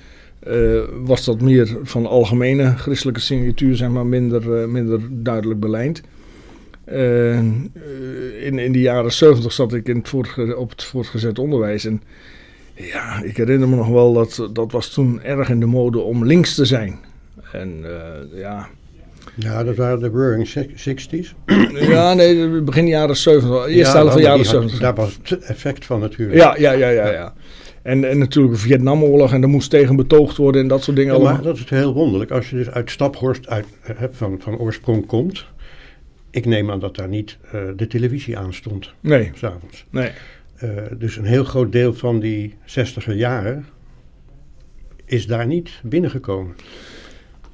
uh, 0.48 0.80
was 1.04 1.24
dat 1.24 1.40
meer 1.40 1.78
van 1.82 2.06
algemene 2.06 2.76
christelijke 2.76 3.20
signatuur, 3.20 3.76
zeg 3.76 3.88
maar, 3.88 4.06
minder, 4.06 4.68
minder 4.68 5.00
duidelijk 5.10 5.60
belijnd. 5.60 6.02
In, 6.86 8.58
in 8.58 8.72
de 8.72 8.80
jaren 8.80 9.12
70 9.12 9.52
zat 9.52 9.74
ik 9.74 9.88
in 9.88 9.96
het 9.96 10.08
voortge 10.08 10.56
op 10.56 10.70
het 10.70 10.84
voortgezet 10.84 11.38
onderwijs. 11.38 11.84
En 11.84 12.02
ja, 12.74 13.22
ik 13.22 13.36
herinner 13.36 13.68
me 13.68 13.76
nog 13.76 13.88
wel 13.88 14.12
dat 14.12 14.48
dat 14.52 14.72
was 14.72 14.88
toen 14.88 15.22
erg 15.22 15.48
in 15.48 15.60
de 15.60 15.66
mode 15.66 15.98
om 15.98 16.24
links 16.24 16.54
te 16.54 16.64
zijn. 16.64 16.98
En 17.54 17.80
uh, 17.82 18.40
ja. 18.40 18.68
Ja, 19.34 19.64
dat 19.64 19.76
waren 19.76 20.00
de 20.00 20.08
Roaring 20.08 20.68
Sixties. 20.74 21.34
ja, 21.94 22.14
nee, 22.14 22.62
begin 22.62 22.86
jaren 22.86 23.16
70. 23.16 23.66
Eerste 23.66 23.74
ja, 23.74 23.92
helft 23.92 24.12
van 24.12 24.22
jaren 24.22 24.44
70. 24.44 24.78
Daar 24.78 24.94
was 24.94 25.18
het 25.22 25.42
effect 25.42 25.84
van 25.84 26.00
natuurlijk. 26.00 26.38
Ja, 26.38 26.56
ja, 26.56 26.72
ja, 26.72 26.88
ja. 26.88 27.10
ja. 27.10 27.34
En, 27.82 28.10
en 28.10 28.18
natuurlijk 28.18 28.54
de 28.54 28.60
Vietnamoorlog 28.60 29.32
en 29.32 29.40
daar 29.40 29.50
moest 29.50 29.70
tegen 29.70 29.96
betoogd 29.96 30.36
worden 30.36 30.62
en 30.62 30.68
dat 30.68 30.82
soort 30.82 30.96
dingen 30.96 31.14
allemaal. 31.14 31.32
Maar 31.32 31.42
dat 31.42 31.56
is 31.56 31.70
heel 31.70 31.94
wonderlijk. 31.94 32.30
Als 32.30 32.50
je 32.50 32.56
dus 32.56 32.70
uit 32.70 32.90
Staphorst 32.90 33.48
uit, 33.48 33.66
van, 34.10 34.40
van 34.40 34.58
oorsprong 34.58 35.06
komt. 35.06 35.46
Ik 36.30 36.46
neem 36.46 36.70
aan 36.70 36.80
dat 36.80 36.96
daar 36.96 37.08
niet 37.08 37.38
uh, 37.44 37.60
de 37.76 37.86
televisie 37.86 38.38
aan 38.38 38.54
stond. 38.54 38.92
Nee. 39.00 39.30
S'avonds. 39.34 39.84
Nee. 39.90 40.10
Dus 40.98 41.16
een 41.16 41.24
heel 41.24 41.44
groot 41.44 41.72
deel 41.72 41.94
van 41.94 42.20
die 42.20 42.54
zestiger 42.64 43.14
jaren 43.14 43.66
is 45.04 45.26
daar 45.26 45.46
niet 45.46 45.70
binnengekomen. 45.82 46.54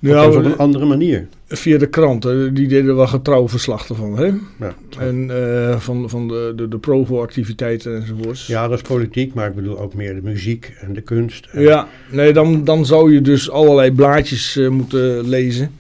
Ja, 0.03 0.29
op 0.29 0.45
een 0.45 0.57
andere 0.57 0.85
manier. 0.85 1.27
Via 1.47 1.79
de 1.79 1.87
kranten, 1.87 2.55
die 2.55 2.69
deden 2.69 2.97
wel 2.97 3.07
getrouw 3.07 3.49
verslachten 3.49 3.97
van. 3.97 4.19
Hè? 4.19 4.25
Ja, 4.59 4.75
en 4.99 5.31
uh, 5.31 5.79
van, 5.79 6.11
van 6.11 6.29
de, 6.29 6.53
de, 6.57 6.69
de 6.69 6.79
Provo-activiteiten 6.79 7.97
enzovoorts. 7.97 8.47
Ja, 8.47 8.69
dat 8.69 8.79
is 8.83 8.89
politiek, 8.89 9.35
maar 9.35 9.49
ik 9.49 9.55
bedoel 9.55 9.79
ook 9.79 9.95
meer 9.95 10.15
de 10.15 10.23
muziek 10.23 10.73
en 10.81 10.93
de 10.93 11.01
kunst. 11.01 11.49
En 11.51 11.63
ja, 11.63 11.89
nee, 12.11 12.33
dan, 12.33 12.65
dan 12.65 12.87
zou 12.87 13.13
je 13.13 13.21
dus 13.21 13.51
allerlei 13.51 13.93
blaadjes 13.93 14.57
uh, 14.57 14.69
moeten 14.69 15.29
lezen. 15.29 15.71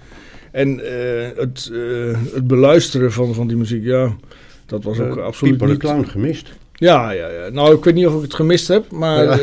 En 0.52 0.68
uh, 0.78 0.84
het, 1.36 1.70
het 2.34 2.46
beluisteren 2.46 3.12
van, 3.12 3.34
van 3.34 3.46
die 3.46 3.56
muziek, 3.56 3.84
ja, 3.84 4.16
dat 4.66 4.84
was 4.84 5.00
ook 5.00 5.16
absoluut 5.16 5.60
niet... 5.60 5.70
de 5.70 5.76
Clown 5.76 6.04
gemist. 6.04 6.52
Ja, 6.74 7.10
ja, 7.10 7.28
ja, 7.28 7.48
nou 7.48 7.74
ik 7.74 7.84
weet 7.84 7.94
niet 7.94 8.06
of 8.06 8.14
ik 8.14 8.22
het 8.22 8.34
gemist 8.34 8.68
heb, 8.68 8.90
maar... 8.90 9.24
Ja. 9.24 9.38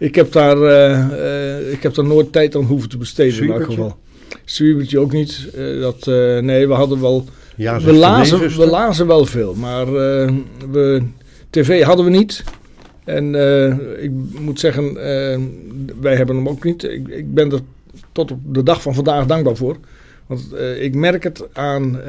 Ik 0.00 0.14
heb, 0.14 0.32
daar, 0.32 0.56
uh, 0.56 1.72
ik 1.72 1.82
heb 1.82 1.94
daar 1.94 2.04
nooit 2.04 2.32
tijd 2.32 2.56
aan 2.56 2.64
hoeven 2.64 2.88
te 2.88 2.96
besteden 2.96 3.42
in 3.42 3.52
elk 3.52 3.64
geval. 3.64 3.96
Zwiebertje 4.44 4.98
ook 4.98 5.12
niet. 5.12 5.48
Uh, 5.56 5.80
dat, 5.80 6.06
nee, 6.44 6.68
we 6.68 6.74
hadden 6.74 7.00
wel... 7.00 7.24
Ja, 7.56 7.80
we, 7.80 7.92
lazen, 7.92 8.38
we 8.38 8.66
lazen 8.66 9.06
wel 9.06 9.26
veel, 9.26 9.54
maar 9.54 9.92
we, 9.92 11.02
tv 11.50 11.82
hadden 11.82 12.04
we 12.04 12.10
niet. 12.10 12.44
En 13.04 13.34
ik 14.02 14.10
moet 14.40 14.60
zeggen, 14.60 14.94
wij 16.00 16.16
hebben 16.16 16.36
hem 16.36 16.48
ook 16.48 16.64
niet. 16.64 16.84
Ik, 16.84 17.08
ik, 17.08 17.34
ben 17.34 17.52
er 17.52 17.60
tot 18.12 18.30
op 18.30 18.38
de 18.54 18.62
dag 18.62 18.82
van 18.82 18.94
vandaag 18.94 19.26
dankbaar 19.26 19.56
voor. 19.56 19.76
Want 20.26 20.48
ik 20.80 20.94
merk 20.94 21.22
het 21.22 21.48
aan 21.52 22.00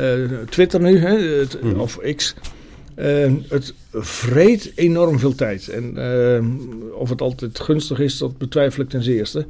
Twitter 0.49 0.81
nu, 0.81 0.97
hè, 0.97 1.19
het, 1.19 1.61
mm. 1.61 1.79
of 1.79 1.99
X... 2.15 2.35
Uh, 3.01 3.31
het 3.47 3.73
vreet 3.91 4.71
enorm 4.75 5.19
veel 5.19 5.35
tijd. 5.35 5.67
En 5.67 5.93
uh, 5.97 6.99
of 6.99 7.09
het 7.09 7.21
altijd 7.21 7.59
gunstig 7.59 7.99
is, 7.99 8.17
dat 8.17 8.37
betwijfel 8.37 8.83
ik 8.83 8.89
ten 8.89 9.03
zeerste. 9.03 9.45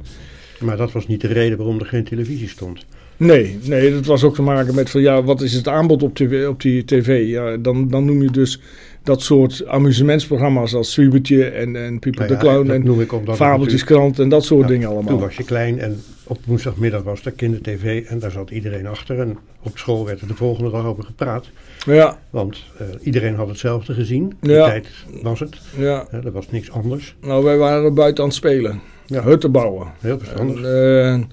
Maar 0.62 0.76
dat 0.76 0.92
was 0.92 1.06
niet 1.06 1.20
de 1.20 1.26
reden 1.26 1.58
waarom 1.58 1.78
er 1.78 1.86
geen 1.86 2.04
televisie 2.04 2.48
stond. 2.48 2.84
Nee, 3.16 3.58
nee, 3.62 3.92
dat 3.92 4.06
was 4.06 4.24
ook 4.24 4.34
te 4.34 4.42
maken 4.42 4.74
met 4.74 4.90
van 4.90 5.00
ja, 5.00 5.22
wat 5.22 5.40
is 5.40 5.52
het 5.52 5.68
aanbod 5.68 6.02
op, 6.02 6.14
tv, 6.14 6.46
op 6.46 6.60
die 6.60 6.84
tv? 6.84 7.28
Ja, 7.28 7.56
dan, 7.56 7.88
dan 7.88 8.04
noem 8.04 8.22
je 8.22 8.30
dus 8.30 8.60
dat 9.02 9.22
soort 9.22 9.66
amusementsprogramma's 9.66 10.74
als 10.74 10.92
Zwiebertje 10.92 11.44
en, 11.44 11.76
en 11.76 11.98
Pieper 11.98 12.20
nou 12.20 12.32
ja, 12.32 12.38
de 12.38 12.44
Clown 12.44 13.26
en 13.26 13.36
Fabeltjeskrant 13.36 14.18
en 14.18 14.28
dat 14.28 14.44
soort 14.44 14.68
dingen 14.68 14.88
allemaal. 14.88 15.12
Toen 15.12 15.20
was 15.20 15.36
je 15.36 15.44
klein 15.44 15.78
en 15.78 16.02
op 16.24 16.38
woensdagmiddag 16.44 17.02
was 17.02 17.24
er 17.24 17.32
kindertv 17.32 18.04
en 18.08 18.18
daar 18.18 18.30
zat 18.30 18.50
iedereen 18.50 18.86
achter. 18.86 19.20
En 19.20 19.38
op 19.62 19.78
school 19.78 20.04
werd 20.04 20.20
er 20.20 20.26
de 20.26 20.34
volgende 20.34 20.70
dag 20.70 20.84
over 20.84 21.04
gepraat. 21.04 21.50
Ja. 21.86 22.18
Want 22.30 22.64
uh, 22.80 22.86
iedereen 23.02 23.34
had 23.34 23.48
hetzelfde 23.48 23.94
gezien. 23.94 24.32
Die 24.40 24.52
ja. 24.52 24.66
tijd 24.66 24.88
was 25.22 25.40
het. 25.40 25.56
Ja. 25.76 26.06
Uh, 26.14 26.24
er 26.24 26.32
was 26.32 26.50
niks 26.50 26.70
anders. 26.70 27.16
Nou, 27.20 27.44
wij 27.44 27.56
waren 27.56 27.84
er 27.84 27.92
buiten 27.92 28.22
aan 28.22 28.28
het 28.28 28.38
spelen. 28.38 28.80
Ja. 29.06 29.22
Hutten 29.22 29.52
bouwen. 29.52 29.86
Heel 30.00 30.18
verstandig. 30.18 30.64
En, 30.64 31.18
uh, 31.18 31.24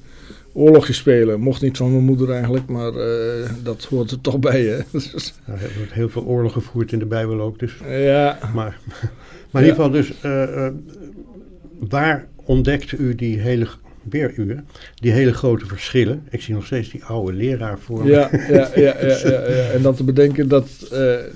oorlogje 0.54 0.94
spelen. 0.94 1.40
Mocht 1.40 1.62
niet 1.62 1.78
van 1.78 1.92
mijn 1.92 2.04
moeder 2.04 2.32
eigenlijk, 2.32 2.68
maar 2.68 2.94
uh, 2.94 3.50
dat 3.64 3.84
hoort 3.84 4.12
er 4.12 4.22
toch 4.22 4.40
bij. 4.40 4.62
Hè? 4.62 4.78
ja, 5.48 5.54
er 5.54 5.72
wordt 5.78 5.94
heel 5.94 6.10
veel 6.10 6.24
oorlog 6.24 6.54
gevoerd 6.54 6.92
in 6.92 7.00
de 7.00 7.06
Bijbel 7.06 7.42
ook. 7.42 7.60
Dus. 7.60 7.74
Ja. 7.90 8.38
Maar, 8.54 8.78
maar 9.52 9.62
in 9.62 9.70
ieder 9.70 9.76
geval 9.76 9.90
dus, 9.90 10.14
uh, 10.26 10.68
waar 11.90 12.28
ontdekt 12.36 12.92
u 12.92 13.16
die 13.16 13.40
hele, 13.40 13.68
weer 14.10 14.34
u, 14.36 14.58
die 14.96 15.12
hele 15.12 15.34
grote 15.34 15.66
verschillen? 15.66 16.24
Ik 16.30 16.42
zie 16.42 16.54
nog 16.54 16.66
steeds 16.66 16.90
die 16.90 17.04
oude 17.04 17.34
leraar 17.34 17.80
voor 17.80 18.04
me. 18.04 18.10
Ja, 18.10 18.30
ja, 18.32 18.70
ja, 18.76 18.96
ja, 19.02 19.18
ja, 19.24 19.70
en 19.74 19.82
dan 19.82 19.96
te 19.96 20.04
bedenken 20.04 20.48
dat, 20.48 20.70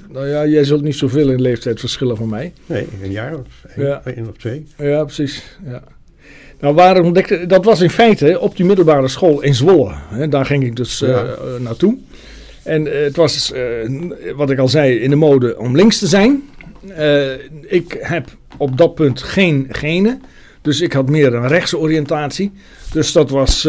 nou 0.10 0.28
ja, 0.28 0.46
jij 0.46 0.64
zult 0.64 0.82
niet 0.82 0.96
zoveel 0.96 1.30
in 1.30 1.42
leeftijd 1.42 1.80
verschillen 1.80 2.18
van 2.18 2.30
mij. 2.30 2.54
Nee, 2.66 2.88
een 3.04 3.12
jaar 3.12 3.34
of 3.38 3.66
één 4.06 4.30
of 4.30 4.38
twee. 4.38 4.68
Ja, 4.78 5.04
precies, 5.04 5.58
ja. 5.66 5.84
Nou, 6.64 6.76
waar 6.76 7.02
ontdekte, 7.02 7.46
dat 7.46 7.66
was 7.66 7.82
in 7.82 7.90
feite 7.90 8.40
op 8.40 8.56
die 8.56 8.66
middelbare 8.66 9.08
school 9.08 9.42
in 9.42 9.56
Zwolle. 9.56 9.92
Hè, 10.10 10.28
daar 10.28 10.46
ging 10.46 10.64
ik 10.64 10.76
dus 10.76 11.00
ja. 11.00 11.24
uh, 11.24 11.30
naartoe. 11.60 11.98
En 12.64 12.86
uh, 12.86 12.94
het 12.94 13.16
was, 13.16 13.54
uh, 13.56 14.36
wat 14.36 14.50
ik 14.50 14.60
al 14.60 14.68
zei, 14.68 15.00
in 15.00 15.10
de 15.10 15.16
mode 15.16 15.58
om 15.58 15.76
links 15.76 16.00
te 16.00 16.08
zijn. 16.08 16.44
ik 17.68 17.98
heb 18.00 18.28
op 18.58 18.78
dat 18.78 18.96
punt 18.96 19.22
geen 19.22 19.68
genen. 19.70 20.22
Dus 20.62 20.82
ik 20.82 20.94
had 20.94 21.10
meer 21.10 21.34
een 21.34 21.48
rechtse 21.48 21.78
oriëntatie. 21.78 22.52
Dus 22.92 23.12
dat 23.12 23.30
was 23.30 23.68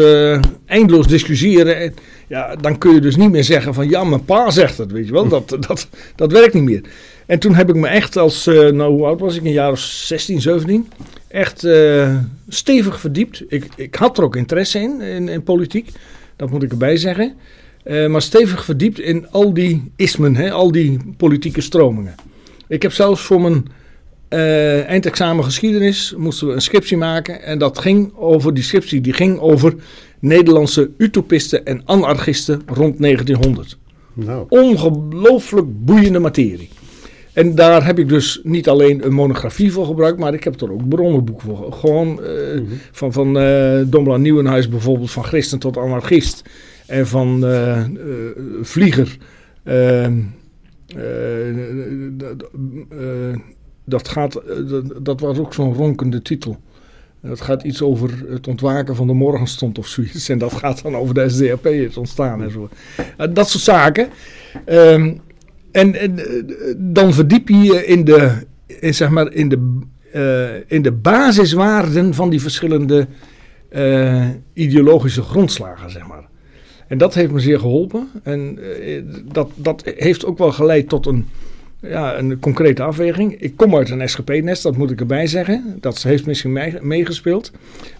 eindeloos 0.65 1.07
discussiëren. 1.07 1.77
En, 1.79 1.93
ja, 2.27 2.55
dan 2.55 2.77
kun 2.77 2.93
je 2.93 3.01
dus 3.01 3.15
niet 3.15 3.31
meer 3.31 3.43
zeggen 3.43 3.73
van 3.73 3.89
ja, 3.89 4.03
mijn 4.03 4.25
pa 4.25 4.51
zegt 4.51 4.77
het, 4.77 4.91
weet 4.91 5.05
je 5.05 5.11
wel. 5.11 5.27
Dat, 5.35 5.49
dat, 5.49 5.87
dat 6.15 6.31
werkt 6.31 6.53
niet 6.53 6.63
meer. 6.63 6.81
En 7.25 7.39
toen 7.39 7.55
heb 7.55 7.69
ik 7.69 7.75
me 7.75 7.87
echt 7.87 8.17
als, 8.17 8.45
nou 8.45 8.83
hoe 8.83 9.05
oud 9.05 9.19
was 9.19 9.35
ik, 9.35 9.43
een 9.43 9.51
jaar 9.51 9.71
of 9.71 9.79
16, 9.79 10.41
17 10.41 10.87
echt 11.35 11.63
uh, 11.63 12.17
stevig 12.47 12.99
verdiept. 12.99 13.43
Ik, 13.47 13.67
ik 13.75 13.95
had 13.95 14.17
er 14.17 14.23
ook 14.23 14.35
interesse 14.35 14.79
in, 14.79 15.01
in, 15.01 15.29
in 15.29 15.43
politiek. 15.43 15.89
Dat 16.35 16.49
moet 16.49 16.63
ik 16.63 16.71
erbij 16.71 16.97
zeggen. 16.97 17.33
Uh, 17.85 18.07
maar 18.07 18.21
stevig 18.21 18.65
verdiept 18.65 18.99
in 18.99 19.29
al 19.29 19.53
die 19.53 19.91
ismen, 19.95 20.35
hè, 20.35 20.51
al 20.51 20.71
die 20.71 20.99
politieke 21.17 21.61
stromingen. 21.61 22.15
Ik 22.67 22.81
heb 22.81 22.91
zelfs 22.91 23.21
voor 23.21 23.41
mijn 23.41 23.67
eindexamen 24.87 25.43
geschiedenis 25.43 26.13
moesten 26.17 26.47
we 26.47 26.53
een 26.53 26.61
scriptie 26.61 26.97
maken. 26.97 27.41
En 27.43 27.59
dat 27.59 27.79
ging 27.79 28.15
over, 28.15 28.53
die 28.53 28.63
scriptie 28.63 29.01
die 29.01 29.13
ging 29.13 29.39
over 29.39 29.73
Nederlandse 30.19 30.89
utopisten 30.97 31.65
en 31.65 31.81
anarchisten 31.85 32.61
rond 32.65 33.01
1900. 33.01 33.77
Nou. 34.13 34.45
Ongelooflijk 34.49 35.85
boeiende 35.85 36.19
materie. 36.19 36.69
En 37.35 37.55
daar 37.55 37.85
heb 37.85 37.99
ik 37.99 38.09
dus 38.09 38.39
niet 38.43 38.69
alleen 38.69 39.05
een 39.05 39.13
monografie 39.13 39.71
voor 39.71 39.85
gebruikt, 39.85 40.19
maar 40.19 40.33
ik 40.33 40.43
heb 40.43 40.61
er 40.61 40.71
ook 40.71 40.87
bronnenboek 40.87 41.41
voor. 41.41 41.73
Gewoon 41.73 42.07
uh, 42.07 42.59
mm 42.59 42.67
-hmm. 42.67 42.79
van, 42.91 43.13
van 43.13 43.37
uh, 43.37 44.15
Nieuwenhuis 44.15 44.69
bijvoorbeeld, 44.69 45.11
van 45.11 45.23
christen 45.23 45.59
tot 45.59 45.77
anarchist. 45.77 46.41
En 46.87 47.07
van 47.07 47.45
uh, 47.45 47.83
Vlieger. 48.61 49.17
Ehm, 49.63 50.21
dat, 53.85 54.07
gaat, 54.07 54.41
dat 55.01 55.19
was 55.19 55.37
ook 55.37 55.53
zo'n 55.53 55.73
ronkende 55.73 56.21
titel. 56.21 56.57
Dat 57.21 57.41
gaat 57.41 57.63
iets 57.63 57.81
over 57.81 58.25
het 58.29 58.47
ontwaken 58.47 58.95
van 58.95 59.07
de 59.07 59.13
morgenstond 59.13 59.77
of 59.77 59.87
zoiets. 59.87 60.29
En 60.29 60.37
dat 60.37 60.53
gaat 60.53 60.83
dan 60.83 60.95
over 60.95 61.13
de 61.13 61.29
SDAP, 61.29 61.63
het 61.63 61.97
ontstaan 61.97 62.43
en 62.43 62.51
zo. 62.51 62.69
dat 63.33 63.49
soort 63.49 63.63
zaken. 63.63 64.09
Um, 64.65 65.21
en, 65.75 65.95
en, 65.95 66.19
dan 66.77 67.13
verdiep 67.13 67.49
je 67.49 67.57
je 67.57 67.85
in 67.85 68.03
de, 68.03 68.31
in, 68.67 68.93
zeg 68.93 69.09
maar, 69.09 69.33
in 69.33 69.49
de, 69.49 69.79
uh, 70.15 70.63
in 70.67 70.81
de 70.81 70.91
basiswaarden 70.91 72.13
van 72.13 72.29
die 72.29 72.41
verschillende 72.41 73.07
ideologische 74.53 75.21
grondslagen, 75.21 75.91
zeg 75.91 76.07
maar. 76.07 76.27
En 76.87 76.97
dat 76.97 77.13
heeft 77.13 77.31
me 77.31 77.39
zeer 77.39 77.59
geholpen. 77.59 78.09
En 78.23 78.59
dat, 79.31 79.49
dat 79.55 79.83
heeft 79.95 80.25
ook 80.25 80.37
wel 80.37 80.51
geleid 80.51 80.89
tot 80.89 81.05
een, 81.05 81.25
ja, 81.87 82.17
een 82.17 82.39
concrete 82.39 82.83
afweging. 82.83 83.41
Ik 83.41 83.57
kom 83.57 83.75
uit 83.75 83.89
een 83.89 84.09
SGP-nest, 84.09 84.63
dat 84.63 84.77
moet 84.77 84.91
ik 84.91 84.99
erbij 84.99 85.27
zeggen. 85.27 85.77
Dat 85.79 86.03
heeft 86.03 86.25
misschien 86.25 86.59
meegespeeld. 86.81 87.51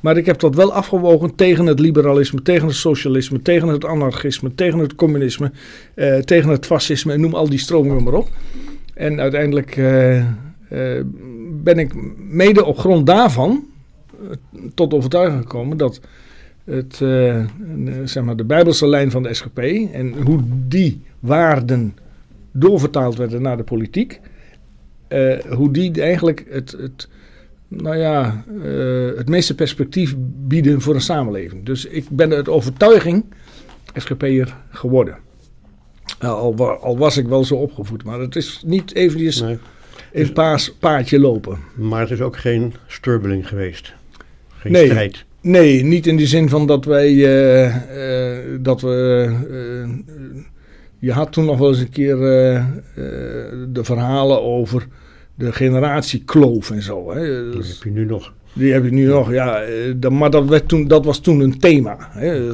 Maar 0.02 0.17
ik 0.17 0.26
heb 0.26 0.39
dat 0.39 0.56
wel 0.56 0.74
afgewogen 0.74 1.36
tegen 1.36 1.65
het 1.65 1.80
liberalisme, 1.80 2.41
tegen 2.41 2.67
het 2.67 2.76
socialisme, 2.76 3.41
tegen 3.41 3.67
het 3.67 3.86
anarchisme, 3.86 4.56
tegen 4.56 4.80
het 4.80 4.95
communisme, 4.95 5.52
uh, 5.95 6.17
tegen 6.17 6.50
het 6.50 6.65
fascisme 6.65 7.13
en 7.13 7.21
noem 7.21 7.34
al 7.34 7.50
die 7.50 7.60
stromingen 7.60 8.04
maar 8.04 8.13
op. 8.13 8.30
En 8.93 9.19
uiteindelijk 9.19 9.76
uh, 9.76 10.17
uh, 10.17 10.26
ben 11.63 11.80
ik 11.80 11.93
mede 12.17 12.65
op 12.65 12.78
grond 12.78 13.06
daarvan 13.06 13.63
tot 14.74 14.93
overtuiging 14.93 15.41
gekomen 15.41 15.78
dat 15.78 16.00
het, 16.63 16.95
zeg 18.04 18.24
maar 18.24 18.36
de 18.36 18.43
Bijbelse 18.43 18.88
lijn 18.88 19.12
van 19.12 19.24
de 19.24 19.34
SGP 19.34 19.60
en 19.93 20.13
hoe 20.24 20.39
die 20.67 21.02
waarden 21.19 21.95
doorvertaald 22.60 23.15
werden 23.18 23.41
naar 23.41 23.58
de 23.58 23.63
politiek. 23.63 24.20
Uh, 25.10 25.39
hoe 25.41 25.72
die 25.74 26.02
eigenlijk 26.02 26.46
het, 26.50 26.72
het, 26.72 27.08
nou 27.68 27.98
ja, 27.98 28.44
uh, 28.63 29.18
het 29.18 29.30
meeste 29.30 29.56
perspectief 29.56 30.15
bieden 30.48 30.82
voor 30.82 30.96
een 30.96 31.02
samenleving. 31.02 31.65
Dus 31.65 31.86
ik 31.86 32.10
ben 32.10 32.34
uit 32.34 32.50
overtuiging 32.50 33.26
SGP'er 33.94 34.56
geworden. 34.70 35.18
al, 36.20 36.56
wa- 36.56 36.74
al 36.74 36.98
was 36.98 37.18
ik 37.18 37.28
wel 37.28 37.44
zo 37.44 37.56
opgevoed, 37.56 38.04
maar 38.04 38.20
het 38.20 38.36
is 38.36 38.63
niet 38.65 38.94
eventjes 38.96 39.41
Nee. 39.41 39.58
een 40.13 40.34
paas, 40.34 40.74
paardje 40.80 41.20
lopen. 41.20 41.58
Maar 41.76 42.02
het 42.02 42.12
is 42.12 42.22
ook 42.22 42.38
geen 42.38 42.74
strubbeling 42.88 43.48
geweest. 43.48 43.94
Geen 44.58 44.72
Nee. 44.72 44.86
strijd. 44.86 45.26
Nee, 45.41 45.84
niet 45.84 46.08
in 46.08 46.18
de 46.18 46.28
zin 46.28 46.50
van 46.50 46.68
dat 46.68 46.86
wij. 46.86 47.08
eh, 47.26 47.65
eh, 48.38 48.60
dat 48.62 48.82
we. 48.82 49.96
Je 51.06 51.12
had 51.12 51.32
toen 51.32 51.46
nog 51.46 51.58
wel 51.58 51.68
eens 51.68 51.80
een 51.80 51.89
keer 51.89 52.22
eh, 52.22 52.56
eh, 52.56 52.65
de 53.70 53.84
verhalen 53.84 54.41
over 54.41 54.88
de 55.36 55.52
generatiekloof 55.52 56.72
en 56.72 56.82
zo. 56.82 57.12
Hè. 57.12 57.20
Heb 57.20 57.84
je 57.84 57.91
nu 57.91 58.06
nog. 58.06 58.34
Die 58.54 58.74
heb 58.74 58.84
je 58.84 58.91
nu 58.91 59.06
nog, 59.06 59.32
ja. 59.32 59.62
eh, 59.62 60.10
maar 60.10 60.30
dat, 60.30 60.46
werd 60.46 60.68
toen, 60.68 60.88
dat 60.88 61.06
was 61.06 61.20
toen 61.20 61.39
een 61.39 61.60
thema. 61.60 61.98
Hè. 62.00 62.52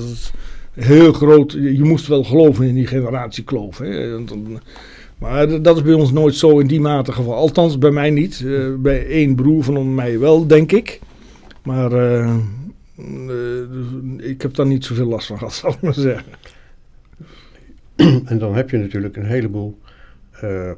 Heel 0.73 1.13
groot. 1.13 1.51
Je 1.51 1.83
moest 1.83 2.07
wel 2.07 2.23
geloven 2.23 2.65
in 2.65 2.75
die 2.75 2.87
generatiekloof. 2.87 3.77
Hè. 3.77 4.19
Maar 5.17 5.61
dat 5.61 5.75
is 5.75 5.83
bij 5.83 5.93
ons 5.93 6.11
nooit 6.11 6.35
zo 6.35 6.59
in 6.59 6.67
die 6.67 6.81
mate 6.81 7.11
geval. 7.11 7.33
Althans, 7.33 7.77
bij 7.77 7.91
mij 7.91 8.09
niet. 8.09 8.45
Bij 8.77 9.07
één 9.07 9.35
broer 9.35 9.63
van 9.63 9.95
mij 9.95 10.19
wel, 10.19 10.47
denk 10.47 10.71
ik. 10.71 10.99
Maar 11.63 11.91
ik 14.17 14.41
heb 14.41 14.55
daar 14.55 14.65
niet 14.65 14.85
zoveel 14.85 15.07
last 15.07 15.27
van 15.27 15.37
gehad, 15.37 15.53
zal 15.61 15.71
ik 15.71 15.81
maar 15.81 15.93
zeggen. 15.93 16.25
En 18.31 18.37
dan 18.37 18.55
heb 18.55 18.69
je 18.69 18.77
natuurlijk 18.77 19.15
een 19.17 19.25
heleboel 19.25 19.79
eh, 20.31 20.71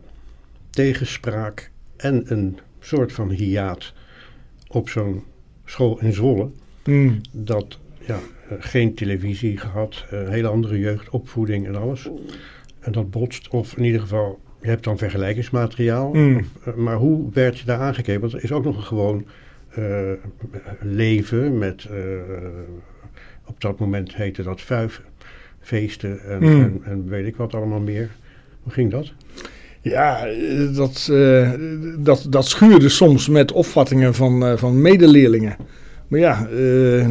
tegenspraak 0.69 1.71
en 1.97 2.23
een 2.31 2.59
soort 2.79 3.13
van 3.13 3.29
hiaat 3.29 3.93
op 4.67 4.89
zo'n 4.89 5.23
school 5.65 5.99
in 5.99 6.13
Zwolle. 6.13 6.49
Hmm. 6.83 7.21
Dat 7.31 7.79
ja, 7.99 8.19
eh, 8.49 8.57
geen 8.59 8.93
televisie 8.93 9.57
gehad, 9.57 10.05
een 10.09 10.31
hele 10.31 10.47
andere 10.47 10.79
jeugdopvoeding 10.79 11.67
en 11.67 11.75
alles. 11.75 12.09
En 12.79 12.91
dat 12.91 13.09
botst, 13.09 13.47
of 13.47 13.77
in 13.77 13.83
ieder 13.83 14.01
geval, 14.01 14.39
je 14.63 14.69
hebt 14.69 14.83
dan 14.83 14.97
vergelijkingsmateriaal. 14.97 16.13
Mm. 16.13 16.45
Eh, 16.63 16.73
Maar 16.73 16.95
hoe 16.95 17.29
werd 17.33 17.59
je 17.59 17.65
daar 17.65 17.79
aangekeken? 17.79 18.21
Want 18.21 18.33
er 18.33 18.43
is 18.43 18.51
ook 18.51 18.63
nog 18.63 18.77
een 18.77 18.83
gewoon 18.83 19.25
eh, 19.69 20.11
leven 20.81 21.57
met, 21.57 21.85
eh, 21.85 21.97
op 23.45 23.61
dat 23.61 23.79
moment 23.79 24.15
heette 24.15 24.43
dat 24.43 24.61
vuiven, 24.61 25.03
feesten 25.63 26.19
en, 26.23 26.39
Mm. 26.39 26.61
en, 26.61 26.81
en 26.83 27.09
weet 27.09 27.25
ik 27.25 27.35
wat 27.35 27.53
allemaal 27.53 27.79
meer. 27.79 28.09
Hoe 28.63 28.73
ging 28.73 28.91
dat? 28.91 29.13
Ja, 29.83 30.27
dat, 30.75 31.07
eh, 31.11 31.51
dat, 31.97 32.25
dat 32.29 32.45
schuurde 32.45 32.89
soms 32.89 33.29
met 33.29 33.51
opvattingen 33.51 34.13
van, 34.13 34.45
eh, 34.45 34.57
van 34.57 34.81
medeleerlingen. 34.81 35.55
Maar 36.07 36.19
ja, 36.19 36.47
eh, 36.47 37.07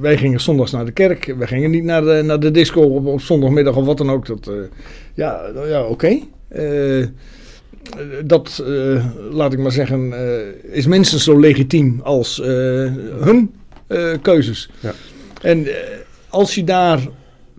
wij 0.00 0.16
gingen 0.16 0.40
zondags 0.40 0.70
naar 0.70 0.84
de 0.84 0.92
kerk. 0.92 1.34
Wij 1.38 1.46
gingen 1.46 1.70
niet 1.70 1.84
naar 1.84 2.02
de, 2.02 2.22
naar 2.24 2.40
de 2.40 2.50
disco 2.50 2.80
op, 2.80 3.06
op 3.06 3.20
zondagmiddag 3.20 3.76
of 3.76 3.84
wat 3.84 3.98
dan 3.98 4.10
ook. 4.10 4.26
Dat, 4.26 4.50
ja, 5.14 5.40
nou 5.54 5.68
ja 5.68 5.82
oké. 5.84 6.18
Dat, 8.24 8.64
laat 9.30 9.52
ik 9.52 9.58
maar 9.58 9.72
zeggen, 9.72 10.12
is 10.72 10.86
minstens 10.86 11.24
zo 11.24 11.40
legitiem 11.40 12.00
als 12.02 12.42
hun 13.20 13.54
keuzes. 14.22 14.70
Ja. 14.80 14.92
En 15.42 15.66
als 16.28 16.54
je 16.54 16.64
daar 16.64 17.08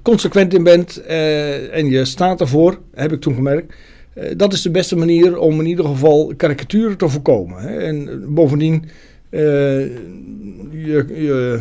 consequent 0.01 0.53
in 0.53 0.63
bent 0.63 0.97
eh, 0.97 1.75
en 1.75 1.89
je 1.89 2.05
staat 2.05 2.41
ervoor, 2.41 2.79
heb 2.93 3.11
ik 3.11 3.21
toen 3.21 3.33
gemerkt, 3.33 3.75
eh, 4.13 4.31
dat 4.37 4.53
is 4.53 4.61
de 4.61 4.71
beste 4.71 4.95
manier 4.95 5.37
om 5.37 5.59
in 5.59 5.65
ieder 5.65 5.85
geval 5.85 6.33
karikaturen 6.37 6.97
te 6.97 7.09
voorkomen. 7.09 7.61
Hè. 7.61 7.77
En 7.77 8.09
eh, 8.09 8.15
bovendien, 8.27 8.89
je, 9.31 11.05
je, 11.07 11.59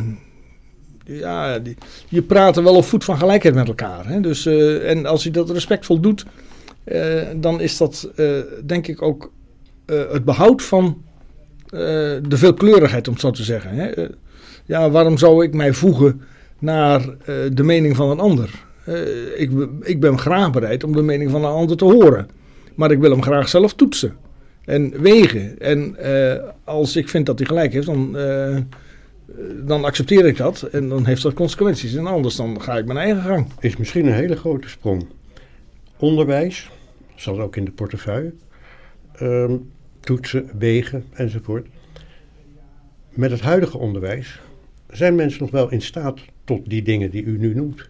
ja, 1.05 1.59
je 2.09 2.22
praat 2.22 2.57
er 2.57 2.62
wel 2.62 2.77
op 2.77 2.85
voet 2.85 3.05
van 3.05 3.18
gelijkheid 3.18 3.55
met 3.55 3.68
elkaar. 3.68 4.09
Hè. 4.09 4.20
Dus, 4.20 4.46
en 4.83 5.07
als 5.07 5.22
je 5.22 5.31
dat 5.31 5.51
respectvol 5.51 6.01
doet, 6.01 6.27
dan 7.37 7.61
is 7.61 7.77
dat 7.77 8.11
denk 8.64 8.87
ik 8.87 9.03
ook 9.03 9.33
het 9.87 10.24
behoud 10.24 10.62
van 10.62 11.03
de 11.70 12.37
veelkleurigheid, 12.37 13.07
om 13.07 13.12
het 13.12 13.22
zo 13.22 13.31
te 13.31 13.42
zeggen. 13.42 13.70
Hè. 13.70 14.07
Ja, 14.64 14.90
waarom 14.90 15.18
zou 15.18 15.44
ik 15.44 15.55
mij 15.55 15.72
voegen 15.72 16.20
naar 16.59 17.01
eh, 17.01 17.35
de 17.53 17.62
mening 17.62 17.97
van 17.97 18.11
een 18.11 18.21
ander? 18.21 18.64
Eh, 18.85 19.40
ik, 19.40 19.51
ik 19.83 20.01
ben 20.01 20.18
graag 20.18 20.51
bereid 20.51 20.85
om 20.85 20.92
de 20.92 21.03
mening 21.03 21.31
van 21.31 21.44
een 21.44 21.51
ander 21.51 21.77
te 21.77 21.85
horen. 21.85 22.29
Maar 22.75 22.90
ik 22.90 22.99
wil 22.99 23.11
hem 23.11 23.23
graag 23.23 23.49
zelf 23.49 23.75
toetsen 23.75 24.16
en 24.64 25.01
wegen. 25.01 25.59
En 25.59 25.97
eh, 25.97 26.42
als 26.64 26.97
ik 26.97 27.09
vind 27.09 27.27
dat 27.27 27.38
hij 27.38 27.49
gelijk 27.49 27.73
heeft, 27.73 27.87
dan, 27.87 28.16
dan 29.64 29.85
accepteer 29.85 30.27
ik 30.27 30.37
dat. 30.37 30.62
En 30.62 30.88
dan 30.88 31.07
heeft 31.07 31.23
dat 31.23 31.35
consequenties. 31.35 31.94
En 31.94 32.07
anders 32.07 32.37
dan 32.37 32.62
ga 32.62 32.79
ik 32.79 32.87
mijn 32.87 32.99
eigen 32.99 33.23
gang. 33.23 33.47
Is 33.61 33.77
misschien 33.77 34.07
een 34.07 34.12
hele 34.12 34.37
grote 34.37 34.68
sprong. 34.68 35.07
Onderwijs, 35.97 36.71
zat 37.14 37.38
ook 37.38 37.57
in 37.57 37.64
de 37.64 37.71
portefeuille, 37.71 38.33
ehm, 39.12 39.57
toetsen, 40.01 40.51
wegen 40.59 41.05
enzovoort. 41.12 41.66
Met 43.11 43.31
het 43.31 43.40
huidige 43.40 43.79
onderwijs 43.79 44.40
zijn 44.90 45.14
mensen 45.14 45.40
nog 45.40 45.51
wel 45.51 45.71
in 45.71 45.83
staat 45.83 46.21
tot 46.48 46.61
die 46.64 46.82
dingen 46.82 47.11
die 47.11 47.24
u 47.24 47.38
nu 47.38 47.54
noemt. 47.54 47.88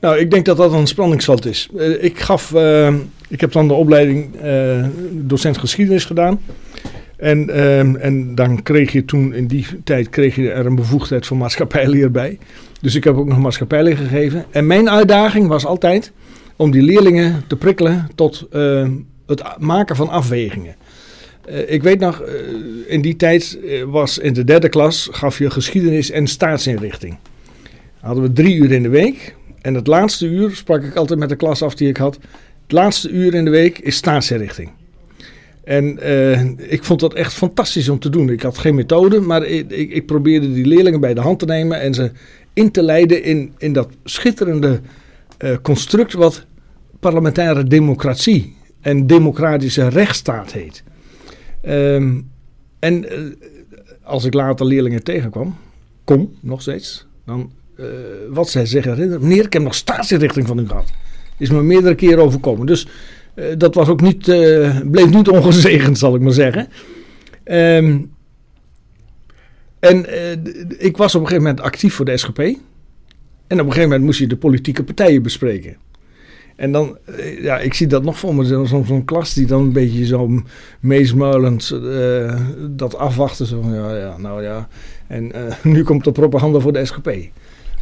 Nou, 0.00 0.18
ik 0.18 0.30
denk 0.30 0.44
dat 0.44 0.56
dat 0.56 0.72
een 0.72 0.86
spanningsveld 0.86 1.46
is. 1.46 1.68
Eh, 1.76 2.04
ik 2.04 2.18
gaf, 2.18 2.54
eh, 2.54 2.94
ik 3.28 3.40
heb 3.40 3.52
dan 3.52 3.68
de 3.68 3.74
opleiding 3.74 4.36
eh, 4.36 4.84
docent 5.12 5.58
geschiedenis 5.58 6.04
gedaan. 6.04 6.40
En, 7.16 7.50
en 8.00 8.34
dan 8.34 8.62
kreeg 8.62 8.92
je 8.92 9.04
toen, 9.04 9.34
in 9.34 9.46
die 9.46 9.66
tijd, 9.84 10.08
kreeg 10.08 10.36
je 10.36 10.50
er 10.50 10.66
een 10.66 10.74
bevoegdheid 10.74 11.26
voor 11.26 11.36
maatschappijleer 11.36 12.10
bij. 12.10 12.38
Dus 12.80 12.94
ik 12.94 13.04
heb 13.04 13.16
ook 13.16 13.26
nog 13.26 13.38
maatschappijleer 13.38 13.96
gegeven. 13.96 14.44
En 14.50 14.66
mijn 14.66 14.90
uitdaging 14.90 15.48
was 15.48 15.66
altijd 15.66 16.12
om 16.56 16.70
die 16.70 16.82
leerlingen 16.82 17.44
te 17.46 17.56
prikkelen 17.56 18.08
tot 18.14 18.48
het 19.26 19.42
maken 19.58 19.96
van 19.96 20.08
afwegingen. 20.08 20.74
Ik 21.66 21.82
weet 21.82 21.98
nog, 21.98 22.22
in 22.86 23.00
die 23.00 23.16
tijd 23.16 23.58
was 23.86 24.18
in 24.18 24.32
de 24.32 24.44
derde 24.44 24.68
klas, 24.68 25.08
gaf 25.12 25.38
je 25.38 25.50
geschiedenis 25.50 26.10
en 26.10 26.26
staatsinrichting. 26.26 27.18
Hadden 28.06 28.24
we 28.24 28.32
drie 28.32 28.56
uur 28.56 28.72
in 28.72 28.82
de 28.82 28.88
week. 28.88 29.34
En 29.60 29.74
het 29.74 29.86
laatste 29.86 30.26
uur 30.26 30.56
sprak 30.56 30.82
ik 30.82 30.96
altijd 30.96 31.18
met 31.18 31.28
de 31.28 31.36
klas 31.36 31.62
af 31.62 31.74
die 31.74 31.88
ik 31.88 31.96
had. 31.96 32.14
Het 32.62 32.72
laatste 32.72 33.10
uur 33.10 33.34
in 33.34 33.44
de 33.44 33.50
week 33.50 33.78
is 33.78 33.96
staatsinrichting. 33.96 34.70
En 35.64 35.98
eh, 35.98 36.44
ik 36.72 36.84
vond 36.84 37.00
dat 37.00 37.14
echt 37.14 37.32
fantastisch 37.32 37.88
om 37.88 37.98
te 37.98 38.08
doen. 38.08 38.30
Ik 38.30 38.42
had 38.42 38.58
geen 38.58 38.74
methode, 38.74 39.20
maar 39.20 39.44
ik, 39.44 39.70
ik, 39.70 39.90
ik 39.90 40.06
probeerde 40.06 40.52
die 40.52 40.66
leerlingen 40.66 41.00
bij 41.00 41.14
de 41.14 41.20
hand 41.20 41.38
te 41.38 41.44
nemen 41.44 41.80
en 41.80 41.94
ze 41.94 42.10
in 42.52 42.70
te 42.70 42.82
leiden 42.82 43.22
in, 43.22 43.52
in 43.58 43.72
dat 43.72 43.88
schitterende 44.04 44.80
eh, 45.38 45.56
construct 45.62 46.12
wat 46.12 46.46
parlementaire 47.00 47.64
democratie 47.64 48.56
en 48.80 49.06
democratische 49.06 49.88
rechtsstaat 49.88 50.52
heet. 50.52 50.82
Ehm, 51.60 52.20
en 52.78 53.10
eh, 53.10 53.18
als 54.02 54.24
ik 54.24 54.34
later 54.34 54.66
leerlingen 54.66 55.04
tegenkwam, 55.04 55.56
kom 56.04 56.34
nog 56.40 56.60
steeds, 56.60 57.06
dan 57.24 57.50
eh, 57.76 57.84
wat 58.30 58.50
zij 58.50 58.66
zeggen, 58.66 58.94
herinner- 58.94 59.20
meneer, 59.20 59.44
ik 59.44 59.52
heb 59.52 59.62
nog 59.62 59.74
staatsinrichting 59.74 60.46
van 60.46 60.58
u 60.58 60.66
gehad. 60.68 60.90
Is 61.38 61.50
me 61.50 61.62
meerdere 61.62 61.94
keren 61.94 62.24
overkomen. 62.24 62.66
Dus 62.66 62.88
eh, 63.34 63.44
dat 63.58 63.74
was 63.74 63.88
ook 63.88 64.00
niet, 64.00 64.28
eh, 64.28 64.80
bleef 64.84 65.10
niet 65.10 65.28
ongezegend, 65.38 65.98
zal 65.98 66.14
ik 66.14 66.20
maar 66.20 66.32
zeggen. 66.32 66.68
Ehm, 67.44 67.98
en 69.78 70.06
ik 70.78 70.96
was 70.96 71.14
op 71.14 71.20
een 71.20 71.26
gegeven 71.26 71.48
moment 71.48 71.60
actief 71.66 71.94
voor 71.94 72.04
de 72.04 72.16
SGP. 72.16 72.38
En 72.38 72.54
op 73.60 73.66
een 73.66 73.72
gegeven 73.72 73.82
moment 73.82 74.02
moest 74.02 74.18
je 74.18 74.26
de 74.26 74.36
politieke 74.36 74.84
partijen 74.84 75.22
bespreken. 75.22 75.76
En 76.56 76.72
dan, 76.72 76.98
ja, 77.40 77.58
ik 77.58 77.74
zie 77.74 77.86
dat 77.86 78.02
nog 78.02 78.18
voor 78.18 78.34
me, 78.34 78.46
zo- 78.46 78.64
zo'n 78.64 79.04
klas 79.04 79.34
die 79.34 79.46
dan 79.46 79.60
een 79.62 79.72
beetje 79.72 80.06
zo 80.06 80.42
meesmuilend 80.80 81.70
eh, 81.70 82.40
dat 82.70 82.96
afwachten. 82.96 83.46
Zo, 83.46 83.62
ja, 83.72 83.96
ja, 83.96 84.16
nou 84.18 84.42
ja. 84.42 84.68
En 85.06 85.32
nu 85.62 85.82
komt 85.82 86.04
de 86.04 86.12
propaganda 86.12 86.58
voor 86.58 86.72
de 86.72 86.84
SGP. 86.84 87.10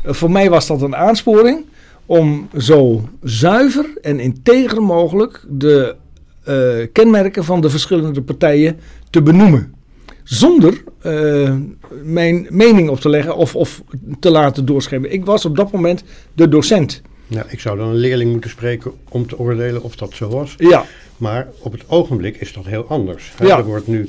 Eh, 0.04 0.12
voor 0.12 0.30
mij 0.30 0.50
was 0.50 0.66
dat 0.66 0.82
een 0.82 0.96
aansporing 0.96 1.64
om 2.06 2.48
zo 2.58 3.08
zuiver 3.22 3.86
en 4.02 4.20
integer 4.20 4.82
mogelijk 4.82 5.44
de 5.48 5.96
eh, 6.44 6.86
kenmerken 6.92 7.44
van 7.44 7.60
de 7.60 7.70
verschillende 7.70 8.22
partijen 8.22 8.78
te 9.10 9.22
benoemen. 9.22 9.74
Zonder 10.22 10.84
eh, 11.00 11.54
mijn 12.02 12.46
mening 12.50 12.88
op 12.88 13.00
te 13.00 13.08
leggen 13.08 13.36
of, 13.36 13.56
of 13.56 13.82
te 14.20 14.30
laten 14.30 14.64
doorschemeren. 14.64 15.14
Ik 15.16 15.24
was 15.24 15.44
op 15.44 15.56
dat 15.56 15.72
moment 15.72 16.04
de 16.34 16.48
docent. 16.48 17.02
Ja, 17.26 17.46
ik 17.48 17.60
zou 17.60 17.78
dan 17.78 17.88
een 17.88 17.94
leerling 17.94 18.30
moeten 18.30 18.50
spreken 18.50 18.92
om 19.08 19.26
te 19.26 19.38
oordelen 19.38 19.82
of 19.82 19.96
dat 19.96 20.14
zo 20.14 20.28
was. 20.28 20.54
Ja, 20.58 20.84
Maar 21.16 21.48
op 21.58 21.72
het 21.72 21.82
ogenblik 21.88 22.36
is 22.36 22.52
dat 22.52 22.64
heel 22.64 22.84
anders. 22.88 23.32
Ja. 23.40 23.58
Er 23.58 23.64
wordt 23.64 23.86
nu 23.86 24.08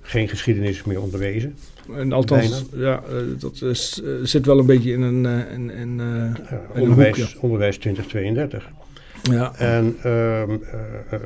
geen 0.00 0.28
geschiedenis 0.28 0.84
meer 0.84 1.00
onderwezen. 1.00 1.56
En 1.94 2.12
althans, 2.12 2.64
ja, 2.74 3.02
eh, 3.08 3.16
dat 3.38 3.62
is, 3.62 4.02
eh, 4.04 4.12
zit 4.22 4.46
wel 4.46 4.58
een 4.58 4.66
beetje 4.66 4.92
in 4.92 5.02
een. 5.02 5.26
eh, 5.26 5.52
in, 5.52 5.70
in, 5.70 5.98
een 5.98 6.36
onderwijs, 6.74 7.32
hoek, 7.32 7.42
onderwijs 7.42 7.78
2032. 7.78 8.68
ja. 9.22 9.54
En 9.56 9.96
ehm, 10.02 10.50
eh, 10.50 11.12
eh, 11.12 11.20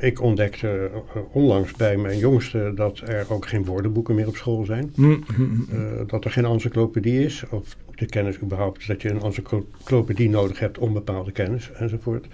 ik 0.00 0.20
ontdekte 0.20 0.90
onlangs 1.32 1.72
bij 1.72 1.96
mijn 1.96 2.18
jongste 2.18 2.72
dat 2.74 2.98
er 2.98 3.26
ook 3.28 3.46
geen 3.46 3.64
woordenboeken 3.64 4.14
meer 4.14 4.26
op 4.28 4.36
school 4.36 4.64
zijn. 4.64 4.92
Hm, 4.94 5.02
hm, 5.02 5.42
hm. 5.70 6.06
Dat 6.06 6.24
er 6.24 6.30
geen 6.30 6.44
encyclopedie 6.44 7.24
is, 7.24 7.44
of 7.50 7.76
de 7.94 8.06
kennis 8.06 8.40
überhaupt, 8.42 8.86
dat 8.86 9.02
je 9.02 9.10
een 9.10 9.22
encyclopedie 9.22 10.28
nodig 10.28 10.58
hebt 10.58 10.78
om 10.78 10.92
bepaalde 10.92 11.32
kennis 11.32 11.70
enzovoort. 11.72 12.26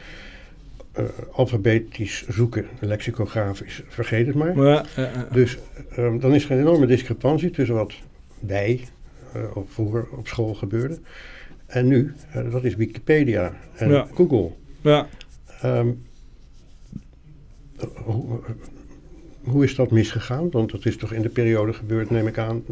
Eh, 1.02 1.08
alfabetisch 1.32 2.24
zoeken, 2.28 2.66
lexicografisch, 2.80 3.82
vergeet 3.88 4.26
het 4.26 4.34
maar. 4.36 4.56
Ja. 4.62 4.84
Dus 5.32 5.58
ehm, 5.96 6.18
dan 6.18 6.34
is 6.34 6.44
er 6.44 6.50
een 6.50 6.58
enorme 6.58 6.86
discrepantie 6.86 7.50
tussen 7.50 7.74
wat 7.76 7.92
wij 8.40 8.80
eh, 9.32 9.56
of 9.56 9.70
vroeger 9.72 10.06
op 10.16 10.26
school 10.28 10.54
gebeurde. 10.54 10.98
En 11.66 11.86
nu, 11.86 12.12
eh, 12.32 12.50
dat 12.52 12.64
is 12.64 12.74
Wikipedia 12.76 13.52
en 13.76 13.90
Ja. 13.90 14.06
Google. 14.14 14.50
ja. 14.80 15.08
Ehm, 15.62 15.88
hoe, 17.94 18.40
hoe 19.44 19.64
is 19.64 19.74
dat 19.74 19.90
misgegaan? 19.90 20.50
Want 20.50 20.70
dat 20.70 20.86
is 20.86 20.96
toch 20.96 21.12
in 21.12 21.22
de 21.22 21.28
periode 21.28 21.72
gebeurd, 21.72 22.10
neem 22.10 22.26
ik 22.26 22.38
aan, 22.38 22.62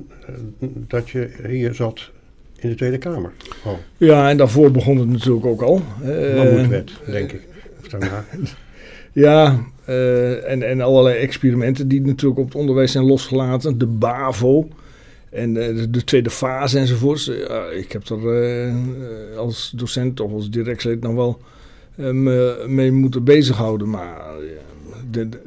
dat 0.89 1.11
je 1.11 1.31
hier 1.47 1.75
zat 1.75 2.11
in 2.59 2.69
de 2.69 2.75
Tweede 2.75 2.99
Kamer. 2.99 3.33
Oh, 3.65 3.73
Ja, 3.97 4.31
en 4.31 4.37
daarvoor 4.37 4.71
begon 4.71 4.97
het 4.99 5.09
natuurlijk 5.09 5.47
ook 5.47 5.63
al. 5.63 5.83
Eh, 6.03 6.35
mammoetwet, 6.37 6.91
denk 7.07 7.33
ik. 7.33 7.41
Ja, 9.13 9.59
eh, 9.85 10.51
en, 10.51 10.63
en 10.63 10.81
allerlei 10.81 11.19
experimenten 11.19 11.89
die 11.89 12.01
natuurlijk 12.01 12.41
op 12.41 12.45
het 12.45 12.55
onderwijs 12.55 12.93
zijn 12.93 13.05
losgelaten. 13.05 13.79
De 13.79 13.87
BAVO 13.87 14.69
en 15.31 15.57
eh, 15.57 15.77
de, 15.77 15.91
de 15.91 16.05
tweede 16.05 16.31
fase 16.31 16.79
enzovoorts. 16.79 17.29
Ik 17.77 17.93
heb 17.93 18.09
er 18.09 18.43
eh, 18.43 19.37
als 19.37 19.73
docent 19.77 20.21
of 20.21 20.33
als 20.33 20.51
directielid 20.51 21.01
nog 21.01 21.15
wel 21.15 21.41
me 21.95 22.65
mee 22.69 22.93
moeten 22.93 23.25
bezighouden. 23.25 23.91
Maar 23.91 24.21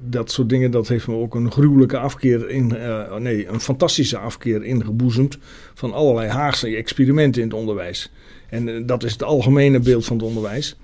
dat 0.02 0.32
soort 0.32 0.50
dingen, 0.50 0.72
dat 0.72 0.88
heeft 0.88 1.08
me 1.08 1.16
ook 1.16 1.36
een 1.36 1.52
gruwelijke 1.52 1.98
afkeer 1.98 2.50
in, 2.50 2.74
nee, 3.20 3.48
een 3.48 3.60
fantastische 3.60 4.18
afkeer 4.18 4.64
ingeboezemd 4.64 5.38
van 5.74 5.94
allerlei 5.94 6.30
Haagse 6.30 6.76
experimenten 6.76 7.42
in 7.42 7.48
het 7.48 7.58
onderwijs. 7.58 8.12
En 8.50 8.86
dat 8.86 9.04
is 9.04 9.12
het 9.12 9.24
algemene 9.24 9.80
beeld 9.80 10.06
van 10.06 10.18
het 10.18 10.26
onderwijs. 10.26 10.76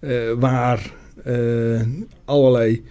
eh, 0.00 0.10
waar 0.38 0.92
allerlei 2.24 2.84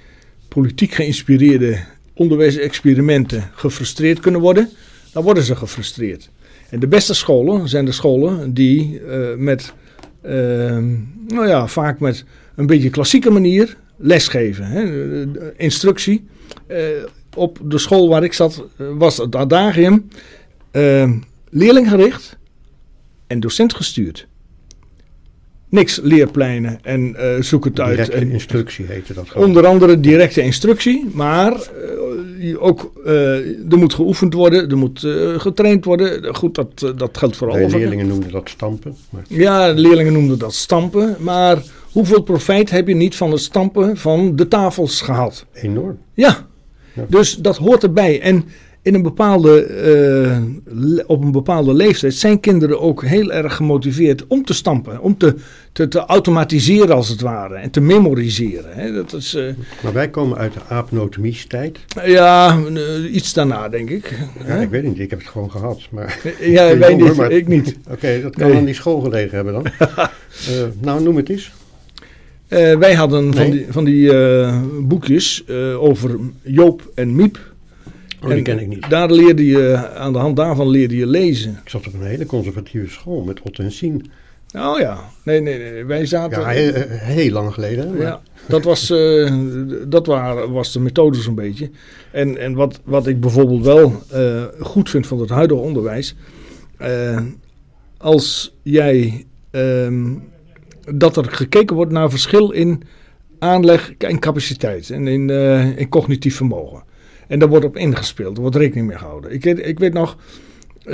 politiek 0.48 0.92
geïnspireerde 0.92 1.80
onderwijsexperimenten 2.14 3.50
gefrustreerd 3.54 4.20
kunnen 4.20 4.42
worden, 4.42 4.70
dan 5.14 5.24
worden 5.24 5.44
ze 5.44 5.56
gefrustreerd. 5.56 6.30
En 6.70 6.80
de 6.80 6.88
beste 6.88 7.14
scholen 7.14 7.70
zijn 7.70 7.86
de 7.86 7.92
scholen 7.92 8.54
die 8.54 9.00
eh, 9.00 9.36
met, 9.38 9.74
eh, 10.22 10.32
nou 11.28 11.48
ja, 11.48 11.68
vaak 11.68 12.00
met 12.00 12.26
een 12.56 12.66
beetje 12.66 12.90
klassieke 12.90 13.30
manier 13.30 13.78
lesgeven. 13.98 14.66
Hè? 14.66 15.54
Instructie. 15.58 16.26
Eh, 16.68 16.80
op 17.36 17.60
de 17.64 17.78
school 17.78 18.10
waar 18.10 18.24
ik 18.24 18.34
zat 18.34 18.64
eh, 18.78 18.88
was 18.98 19.18
het 19.18 19.36
adagium 19.36 20.08
eh, 20.72 21.12
leerlinggericht 21.50 22.38
en 23.28 23.40
docent 23.40 23.74
gestuurd. 23.74 24.28
Niks 25.76 26.00
leerpleinen 26.04 26.80
en 26.82 27.16
eh, 27.16 27.42
zoek 27.42 27.66
het 27.66 27.80
uit. 27.80 27.96
Directe 27.98 28.30
instructie 28.30 28.86
heette 28.86 29.14
dat 29.14 29.30
gewoon. 29.30 29.48
Onder 29.48 29.66
andere 29.66 30.00
directe 30.00 30.42
instructie, 30.42 31.06
maar 31.14 31.52
eh, 31.54 32.64
ook, 32.64 32.92
eh, 33.06 33.36
er 33.72 33.78
moet 33.78 33.94
geoefend 33.94 34.34
worden, 34.34 34.70
er 34.70 34.78
moet 34.78 35.00
getraind 35.38 35.86
worden. 35.86 36.36
Goed, 36.36 36.56
dat, 36.56 36.94
dat 36.98 37.18
geldt 37.18 37.36
voor 37.36 37.52
De 37.52 37.68
leerlingen 37.70 38.08
noemden 38.08 38.32
dat 38.32 38.50
stampen. 38.50 38.96
Maar 39.10 39.24
Ja, 39.28 39.74
de 39.74 39.82
leerlingen 39.82 40.14
noemden 40.14 40.40
dat 40.40 40.54
stampen, 40.54 41.16
maar 41.20 41.64
hoeveel 41.92 42.22
profijt 42.22 42.70
heb 42.70 42.88
je 42.88 42.96
niet 42.96 43.16
van 43.16 43.32
het 43.32 43.42
stampen 43.42 43.98
van 43.98 44.36
de 44.36 44.48
tafels 44.48 45.02
gehad? 45.02 45.46
enorm. 45.54 45.98
Ja, 46.14 46.48
Ja. 46.94 47.06
dus 47.10 47.36
dat 47.36 47.58
hoort 47.58 47.84
erbij. 47.84 48.22
En 48.22 48.46
in 48.86 48.94
een 48.94 49.02
bepaalde, 49.02 49.62
eh, 49.64 51.04
op 51.08 51.24
een 51.24 51.32
bepaalde 51.32 51.74
leeftijd 51.74 52.14
zijn 52.14 52.40
kinderen 52.40 52.80
ook 52.80 53.04
heel 53.06 53.32
erg 53.32 53.56
gemotiveerd 53.56 54.28
om 54.28 54.46
te 54.46 54.54
stampen. 54.54 55.02
Om 55.02 55.18
te, 55.18 55.36
te, 55.72 55.88
te 55.88 56.00
automatiseren 56.00 56.96
als 56.96 57.10
het 57.10 57.22
ware 57.22 57.56
en 57.56 57.70
te 57.72 57.82
memoriseren. 57.82 58.76
Hè. 58.76 58.94
Dat 58.94 59.14
is, 59.14 59.34
eh, 59.36 59.44
Maar 59.84 59.94
wij 59.94 60.10
komen 60.10 60.38
uit 60.38 60.54
de 60.54 60.60
aapnotomies-tijd. 60.70 61.80
ja, 62.06 62.58
eh, 62.74 63.14
iets 63.16 63.34
daarna 63.34 63.70
denk 63.70 63.90
ik. 63.90 64.10
Ja, 64.38 64.44
Hè? 64.46 64.62
ik 64.62 64.70
weet 64.70 64.84
niet, 64.84 65.00
ik 65.00 65.10
heb 65.10 65.20
het 65.20 65.28
gewoon 65.28 65.52
gehad. 65.52 65.80
Maar 65.92 66.20
Ja, 66.42 66.78
wij 66.78 66.96
niet, 66.96 67.16
maar- 67.16 67.32
ik 67.32 67.48
niet. 67.48 67.78
oké, 67.92 68.22
dat 68.22 68.36
kan 68.36 68.48
Nee. 68.50 68.58
aan 68.58 68.66
die 68.66 68.74
school 68.74 69.00
gelegen 69.02 69.36
hebben 69.36 69.54
dan. 69.54 69.66
Nou, 70.82 71.04
noem 71.04 71.16
het 71.16 71.30
eens. 71.30 71.52
Wij 72.80 72.94
hadden 72.94 73.34
van 73.34 73.50
die, 73.52 73.66
van 73.70 73.84
die 73.84 74.12
boekjes 74.82 75.44
over 75.80 76.20
Joop 76.42 76.92
en 76.96 77.16
Miep. 77.16 77.54
Oh, 78.26 78.30
die 78.30 78.38
En 78.38 78.44
ken 78.44 78.60
ik 78.60 78.68
niet. 78.68 78.90
Daar 78.90 79.12
leerde 79.12 79.46
je, 79.46 79.90
aan 79.96 80.14
de 80.14 80.20
hand 80.20 80.36
daarvan 80.36 80.68
leerde 80.70 80.96
je 80.98 81.08
lezen. 81.08 81.60
Ik 81.64 81.70
zat 81.70 81.88
op 81.88 81.94
een 81.94 82.02
hele 82.06 82.26
conservatieve 82.26 82.90
school 82.92 83.24
met 83.24 83.42
Ot 83.42 83.60
en 83.60 83.72
Sien. 83.72 84.06
Oh 84.58 84.80
ja, 84.80 85.00
nee, 85.24 85.42
nee, 85.42 85.58
nee. 85.60 85.86
Wij 85.86 86.06
zaten. 86.06 86.42
Ja, 86.42 86.48
heel, 86.48 86.74
heel 86.90 87.32
lang 87.32 87.54
geleden. 87.54 87.94
maar- 87.94 88.02
Ja, 88.02 88.22
dat 88.48 88.64
was, 88.64 88.90
eh, 88.90 89.34
dat 89.88 90.06
waren, 90.06 90.52
was 90.52 90.72
de 90.74 90.80
methode 90.80 91.18
zo'n 91.22 91.36
beetje. 91.36 91.70
En, 92.12 92.38
en 92.38 92.54
wat, 92.54 92.80
wat 92.84 93.08
ik 93.08 93.20
bijvoorbeeld 93.20 93.64
wel 93.66 94.02
eh, 94.12 94.44
goed 94.60 94.90
vind 94.90 95.08
van 95.08 95.20
het 95.20 95.30
huidige 95.30 95.60
onderwijs. 95.62 96.16
eh, 96.78 97.22
als 97.98 98.56
jij. 98.64 99.26
ehm, 99.52 100.04
dat 100.94 101.18
er 101.18 101.26
gekeken 101.26 101.76
wordt 101.76 101.92
naar 101.92 102.10
verschil 102.10 102.52
in 102.52 102.82
aanleg 103.40 103.94
en 103.98 104.20
capaciteit. 104.20 104.90
En 104.90 105.08
in, 105.08 105.30
eh, 105.30 105.78
in 105.78 105.90
cognitief 105.90 106.36
vermogen. 106.36 106.84
En 107.28 107.40
daar 107.40 107.50
wordt 107.50 107.66
op 107.66 107.78
ingespeeld. 107.78 108.36
Er 108.36 108.42
wordt 108.42 108.56
rekening 108.56 108.88
mee 108.88 108.98
gehouden. 108.98 109.32
Ik 109.34 109.46
ik 109.46 109.80
weet 109.80 109.94
nog. 109.94 110.18
eh, 110.84 110.94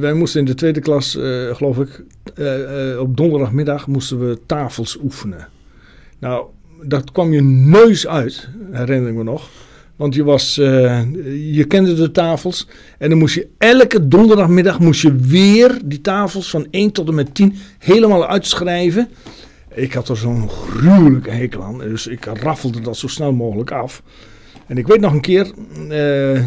wij 0.00 0.12
moesten 0.12 0.40
in 0.40 0.46
de 0.46 0.54
tweede 0.54 0.80
klas, 0.80 1.16
eh, 1.16 1.54
geloof 1.54 1.78
ik, 1.78 2.04
eh, 2.34 3.00
op 3.00 3.16
donderdagmiddag 3.16 3.86
moesten 3.86 4.28
we 4.28 4.38
tafels 4.46 4.98
oefenen. 5.02 5.48
Nou, 6.18 6.46
dat 6.82 7.12
kwam 7.12 7.32
je 7.32 7.42
neus 7.42 8.06
uit, 8.06 8.48
herinner 8.70 9.08
ik 9.10 9.16
me 9.16 9.22
nog. 9.22 9.48
Want 9.96 10.14
je, 10.14 10.24
was, 10.24 10.54
je 10.54 11.64
kende 11.68 11.94
de 11.94 12.10
tafels. 12.10 12.68
En 12.98 13.08
dan 13.08 13.18
moest 13.18 13.34
je 13.34 13.48
elke 13.58 14.08
donderdagmiddag 14.08 14.78
moest 14.80 15.02
je 15.02 15.16
weer 15.16 15.78
die 15.84 16.00
tafels 16.00 16.50
van 16.50 16.66
1 16.70 16.92
tot 16.92 17.08
en 17.08 17.14
met 17.14 17.34
10 17.34 17.54
helemaal 17.78 18.26
uitschrijven. 18.26 19.08
Ik 19.74 19.92
had 19.92 20.08
er 20.08 20.16
zo'n 20.16 20.48
gruwelijke 20.48 21.30
hekel 21.30 21.62
aan. 21.62 21.78
Dus 21.78 22.06
ik 22.06 22.24
raffelde 22.24 22.80
dat 22.80 22.96
zo 22.96 23.06
snel 23.08 23.32
mogelijk 23.32 23.70
af. 23.70 24.02
En 24.72 24.78
ik 24.78 24.86
weet 24.86 25.00
nog 25.00 25.12
een 25.12 25.20
keer 25.20 25.52
eh, 25.88 26.46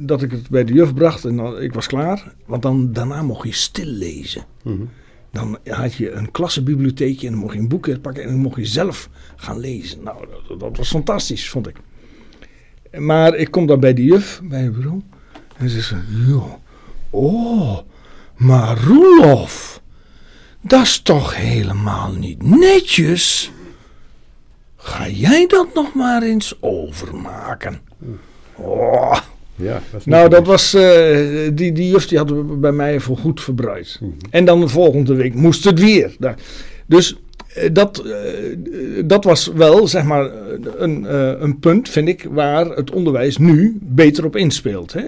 dat 0.00 0.22
ik 0.22 0.30
het 0.30 0.48
bij 0.48 0.64
de 0.64 0.72
juf 0.72 0.94
bracht 0.94 1.24
en 1.24 1.36
dan, 1.36 1.60
ik 1.60 1.74
was 1.74 1.86
klaar. 1.86 2.32
Want 2.46 2.62
dan, 2.62 2.92
daarna 2.92 3.22
mocht 3.22 3.46
je 3.46 3.52
stil 3.52 3.86
lezen. 3.86 4.44
Mhm. 4.62 4.84
Dan 5.32 5.58
had 5.64 5.94
je 5.94 6.10
een 6.10 6.30
klassenbibliotheekje 6.30 7.26
en 7.26 7.32
dan 7.32 7.42
mocht 7.42 7.54
je 7.54 7.60
een 7.60 7.68
boekje 7.68 8.00
pakken 8.00 8.22
en 8.22 8.28
dan 8.28 8.38
mocht 8.38 8.56
je 8.56 8.66
zelf 8.66 9.08
gaan 9.36 9.58
lezen. 9.58 10.02
Nou, 10.02 10.26
dat, 10.48 10.60
dat 10.60 10.76
was 10.76 10.88
fantastisch, 10.88 11.50
vond 11.50 11.68
ik. 11.68 11.76
Maar 13.00 13.34
ik 13.34 13.50
kom 13.50 13.66
dan 13.66 13.80
bij 13.80 13.94
de 13.94 14.04
juf, 14.04 14.40
bij 14.44 14.62
het 14.62 14.72
bureau. 14.72 15.02
En 15.56 15.68
ze 15.68 15.80
zegt, 15.80 16.02
joh, 16.26 16.52
oh, 17.10 17.78
maar 18.36 18.78
Roelof, 18.78 19.82
dat 20.60 20.82
is 20.82 21.00
toch 21.00 21.36
helemaal 21.36 22.12
niet 22.12 22.42
netjes? 22.42 23.52
Ga 24.80 25.08
jij 25.08 25.46
dat 25.46 25.66
nog 25.74 25.94
maar 25.94 26.22
eens 26.22 26.56
overmaken? 26.60 27.78
Oh. 28.54 29.16
Ja, 29.56 29.80
dat 29.92 30.06
Nou, 30.06 30.28
dat 30.28 30.46
was, 30.46 30.74
eh, 30.74 31.18
die, 31.52 31.72
die 31.72 31.88
juf 31.90 32.06
die 32.06 32.18
hadden 32.18 32.48
we 32.48 32.54
bij 32.54 32.72
mij 32.72 33.00
voor 33.00 33.16
goed 33.16 33.42
verbruikt. 33.42 33.98
Mhm. 34.00 34.10
En 34.30 34.44
dan 34.44 34.60
de 34.60 34.68
volgende 34.68 35.14
week 35.14 35.34
moest 35.34 35.64
het 35.64 35.80
weer. 35.80 36.16
Nou, 36.18 36.34
Dus 36.86 37.16
eh, 37.54 37.68
dat, 37.72 37.98
eh, 37.98 38.12
dat 39.04 39.24
was 39.24 39.46
wel, 39.46 39.86
zeg 39.88 40.04
maar, 40.04 40.30
een, 40.76 41.06
een 41.44 41.58
punt, 41.58 41.88
vind 41.88 42.08
ik, 42.08 42.26
waar 42.30 42.66
het 42.66 42.90
onderwijs 42.90 43.36
nu 43.36 43.78
beter 43.82 44.24
op 44.24 44.36
inspeelt. 44.36 44.92
Hè. 44.92 45.02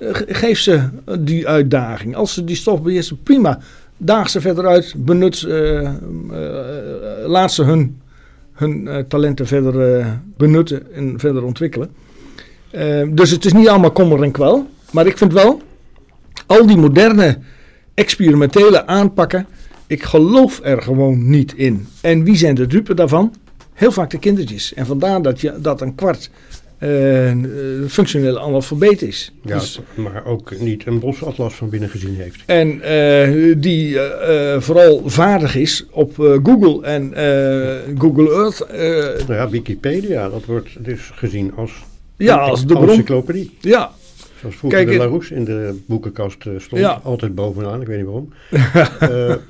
Ge- 0.00 0.24
Geef 0.28 0.58
ze 0.58 0.88
die 1.20 1.48
uitdaging. 1.48 2.16
Als 2.16 2.34
ze 2.34 2.44
die 2.44 2.56
stof 2.56 2.82
beheersen, 2.82 3.22
prima. 3.22 3.58
Daag 3.96 4.30
ze 4.30 4.40
verder 4.40 4.66
uit, 4.66 4.94
benut, 4.96 5.46
laat 7.26 7.52
ze 7.52 7.62
hun, 7.64 8.00
hun 8.60 8.88
eh, 8.88 8.98
talenten 9.08 9.46
verder 9.46 9.98
eh, 9.98 10.06
benutten 10.36 10.94
en 10.94 11.14
verder 11.16 11.44
ontwikkelen. 11.44 11.90
Eh, 12.70 13.02
dus 13.08 13.30
het 13.30 13.44
is 13.44 13.52
niet 13.52 13.68
allemaal 13.68 13.92
kommer 13.92 14.22
en 14.22 14.30
kwel. 14.30 14.68
Maar 14.92 15.06
ik 15.06 15.18
vind 15.18 15.32
wel, 15.32 15.62
al 16.46 16.66
die 16.66 16.76
moderne 16.76 17.38
experimentele 17.94 18.86
aanpakken, 18.86 19.46
ik 19.86 20.02
geloof 20.02 20.60
er 20.62 20.82
gewoon 20.82 21.30
niet 21.30 21.54
in. 21.54 21.86
En 22.00 22.24
wie 22.24 22.36
zijn 22.36 22.54
de 22.54 22.66
dupe 22.66 22.94
daarvan? 22.94 23.34
Heel 23.72 23.92
vaak 23.92 24.10
de 24.10 24.18
kindertjes. 24.18 24.74
En 24.74 24.86
vandaar 24.86 25.22
dat, 25.22 25.40
je, 25.40 25.54
dat 25.60 25.80
een 25.80 25.94
kwart 25.94 26.30
eh, 26.80 27.30
eh, 27.30 27.38
functioneel 27.88 28.38
analfabeet 28.40 29.02
is. 29.02 29.32
Ja, 29.44 29.58
Dus- 29.58 29.80
maar 29.94 30.24
ook 30.26 30.58
niet 30.58 30.86
een 30.86 30.98
bosatlas 30.98 31.54
van 31.54 31.68
binnen 31.68 31.88
gezien 31.88 32.14
heeft. 32.14 32.42
en 32.46 32.80
eh, 32.82 33.54
die 33.58 34.00
eh, 34.00 34.60
vooral 34.60 35.02
vaardig 35.06 35.56
is 35.56 35.86
op 35.90 36.14
Google 36.42 36.82
en 36.86 37.12
Google 37.98 38.32
Earth. 38.34 38.66
Nou 39.28 39.34
ja, 39.38 39.48
Wikipedia, 39.48 40.28
dat 40.28 40.44
wordt 40.44 40.84
dus 40.84 41.10
gezien 41.14 41.52
als 41.56 41.72
ja, 42.16 42.36
als 42.36 42.66
de 42.66 42.74
bron. 42.74 42.88
encyclopedie. 42.88 43.56
Ja, 43.60 43.90
Zoals 44.40 44.56
vroeger 44.56 44.78
Kijk, 44.84 44.90
de 44.92 44.98
Larousse 45.02 45.34
in 45.34 45.44
de 45.44 45.78
boekenkast 45.86 46.38
stond. 46.58 46.80
Ja. 46.80 47.00
Altijd 47.04 47.34
bovenaan, 47.34 47.80
ik 47.80 47.86
weet 47.86 47.96
niet 47.96 48.06
waarom. 48.06 48.32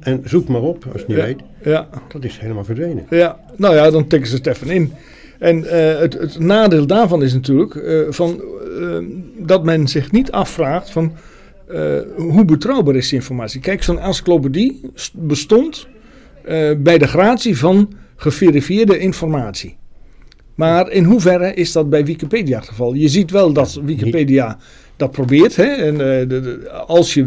En 0.00 0.20
zoek 0.24 0.48
maar 0.48 0.60
op 0.60 0.84
als 0.92 0.92
je 0.92 0.98
het 0.98 1.08
niet 1.08 1.16
Ja. 1.16 1.24
weet. 1.24 1.38
Ja, 1.64 1.88
Dat 2.12 2.24
is 2.24 2.38
helemaal 2.38 2.64
verdwenen. 2.64 3.06
ja, 3.10 3.38
nou 3.56 3.74
ja, 3.74 3.90
dan 3.90 4.06
tikken 4.06 4.28
ze 4.28 4.36
het 4.36 4.46
even 4.46 4.70
in. 4.70 4.92
En 5.40 5.64
eh, 5.64 5.98
het, 5.98 6.12
het 6.12 6.38
nadeel 6.38 6.86
daarvan 6.86 7.22
is 7.22 7.32
natuurlijk 7.32 7.74
eh, 7.74 8.00
van, 8.08 8.42
eh, 8.80 8.96
dat 9.38 9.64
men 9.64 9.88
zich 9.88 10.12
niet 10.12 10.30
afvraagt 10.30 10.90
van 10.90 11.12
hoe 12.16 12.44
betrouwbaar 12.44 12.94
is 12.94 13.08
die 13.08 13.18
informatie. 13.18 13.60
Kijk, 13.60 13.82
zo'n 13.82 13.98
encyclopedie 13.98 14.80
st- 14.94 15.12
bestond 15.14 15.86
bij 16.78 16.98
de 16.98 17.06
gratie 17.06 17.58
van 17.58 17.92
geverifieerde 18.16 18.98
informatie. 18.98 19.76
Maar 20.54 20.90
in 20.90 21.04
hoeverre 21.04 21.54
is 21.54 21.72
dat 21.72 21.90
bij 21.90 22.04
Wikipedia 22.04 22.58
het 22.58 22.68
geval? 22.68 22.94
Je 22.94 23.08
ziet 23.08 23.30
wel 23.30 23.52
dat 23.52 23.80
Wikipedia 23.84 24.58
dat 24.96 25.10
probeert. 25.10 25.56
Hè? 25.56 25.64
En, 25.64 25.98
de, 26.28 26.70
als 26.86 27.14
je 27.14 27.26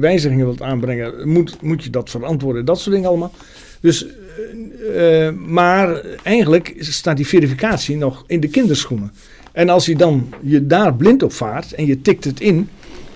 wijzigingen 0.00 0.46
wilt 0.46 0.62
aanbrengen, 0.62 1.28
moet, 1.28 1.62
moet 1.62 1.84
je 1.84 1.90
dat 1.90 2.10
verantwoorden. 2.10 2.64
Dat 2.64 2.80
soort 2.80 2.94
dingen 2.94 3.08
allemaal. 3.08 3.32
Dus, 3.80 4.06
eh, 4.06 5.26
eh, 5.26 5.34
maar 5.34 6.02
eigenlijk 6.22 6.74
staat 6.78 7.16
die 7.16 7.26
verificatie 7.26 7.96
nog 7.96 8.24
in 8.26 8.40
de 8.40 8.48
kinderschoenen. 8.48 9.12
En 9.52 9.68
als 9.68 9.86
je 9.86 9.96
dan 9.96 10.32
je 10.42 10.66
daar 10.66 10.94
blind 10.94 11.22
op 11.22 11.32
vaart 11.32 11.72
en 11.72 11.86
je 11.86 12.00
tikt 12.00 12.24
het 12.24 12.40
in 12.40 12.68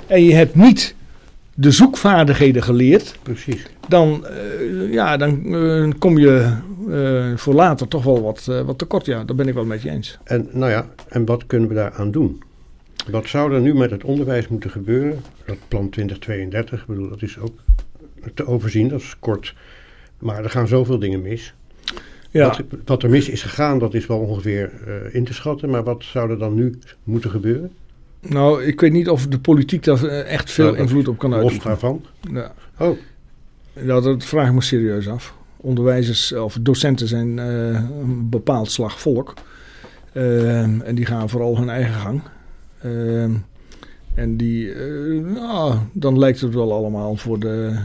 en 0.07 0.25
je 0.25 0.35
hebt 0.35 0.55
niet 0.55 0.95
de 1.55 1.71
zoekvaardigheden 1.71 2.63
geleerd, 2.63 3.19
Precies. 3.23 3.67
dan, 3.89 4.27
eh, 4.27 4.93
ja, 4.93 5.17
dan 5.17 5.95
kom 5.99 6.19
je 6.19 6.53
voor 7.37 7.55
later 7.55 7.89
toch 7.89 8.05
wel 8.05 8.23
wat, 8.23 8.45
wat 8.45 8.79
tekort. 8.79 9.07
Ja, 9.07 9.25
daar 9.25 9.37
ben 9.37 9.49
ik 9.49 9.55
wel 9.55 9.65
met 9.65 9.83
je 9.83 9.91
eens. 9.91 10.19
En 10.25 10.49
nou 10.53 10.71
ja, 10.71 10.89
en 11.09 11.25
wat 11.25 11.47
kunnen 11.47 11.69
we 11.69 11.75
daaraan 11.75 12.11
doen? 12.11 12.43
Wat 13.11 13.29
zou 13.29 13.55
er 13.55 13.61
nu 13.61 13.75
met 13.75 13.91
het 13.91 14.05
onderwijs 14.05 14.49
moeten 14.49 14.71
gebeuren? 14.71 15.21
Dat 15.47 15.57
plan 15.69 15.91
2032, 15.91 16.81
ik 16.81 16.87
bedoel, 16.87 17.09
dat 17.09 17.23
is 17.23 17.39
ook 17.39 17.59
te 18.35 18.47
overzien, 18.47 18.89
dat 18.89 19.01
is 19.01 19.17
kort. 19.19 19.55
Maar 20.25 20.45
er 20.45 20.51
gaan 20.51 20.69
zoveel 20.69 20.99
dingen 20.99 21.23
mis. 21.23 21.55
Ja, 22.31 22.47
Wat, 22.49 22.63
wat 22.85 23.03
er 23.03 23.11
mis 23.11 23.29
is 23.29 23.43
gegaan, 23.43 23.79
dat 23.79 23.95
is 23.95 24.07
wel 24.07 24.19
ongeveer 24.19 24.71
eh, 24.87 25.15
in 25.15 25.25
te 25.25 25.35
schatten. 25.35 25.71
Maar 25.71 25.85
wat 25.85 26.05
zou 26.05 26.31
er 26.31 26.39
dan 26.39 26.55
nu 26.55 26.79
moeten 27.05 27.31
gebeuren? 27.31 27.71
nou, 28.21 28.65
ik 28.65 28.81
weet 28.81 28.93
niet 28.93 29.09
of 29.09 29.27
de 29.27 29.39
politiek 29.39 29.85
daar 29.85 30.05
eh, 30.05 30.33
echt 30.33 30.51
veel 30.51 30.65
Nou, 30.67 30.79
invloed 30.79 31.09
op 31.09 31.19
kan 31.19 31.31
Los 31.31 31.39
uitoefenen. 31.39 31.69
daarvan. 31.73 32.05
Ja. 32.33 32.53
Oh, 32.79 32.99
Ja, 33.73 34.01
dat 34.01 34.25
vraag 34.25 34.47
ik 34.49 34.55
me 34.55 34.63
serieus 34.63 35.09
af. 35.09 35.35
Onderwijzers 35.57 36.33
of 36.33 36.59
docenten 36.61 37.09
zijn 37.09 37.39
eh, 37.39 37.47
een 38.01 38.29
bepaald 38.31 38.71
slag 38.71 39.01
volk. 39.01 39.35
Ehm, 40.13 40.81
en 40.81 40.95
die 40.95 41.07
gaan 41.07 41.29
vooral 41.29 41.57
hun 41.59 41.69
eigen 41.69 41.95
gang. 41.95 42.23
En 44.15 44.37
die, 44.37 44.75
nou, 45.21 45.75
dan 45.93 46.19
lijkt 46.19 46.41
het 46.41 46.55
wel 46.55 46.73
allemaal 46.73 47.17
voor 47.17 47.39
de, 47.39 47.77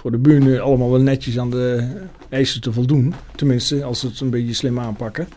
voor 0.00 0.10
de 0.10 0.18
buren 0.18 0.62
allemaal 0.62 0.90
wel 0.90 1.00
netjes 1.00 1.38
aan 1.38 1.50
de 1.50 1.88
eisen 2.28 2.60
te 2.60 2.72
voldoen. 2.72 3.14
Tenminste, 3.36 3.84
als 3.84 4.00
ze 4.00 4.06
het 4.06 4.20
een 4.20 4.30
beetje 4.30 4.54
slim 4.54 4.78
aanpakken. 4.78 5.28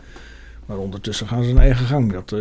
Maar 0.66 0.78
ondertussen 0.78 1.26
gaan 1.26 1.42
ze 1.42 1.48
hun 1.48 1.58
eigen 1.58 1.86
gang. 1.86 2.12
Dat 2.12 2.32
eh 2.32 2.40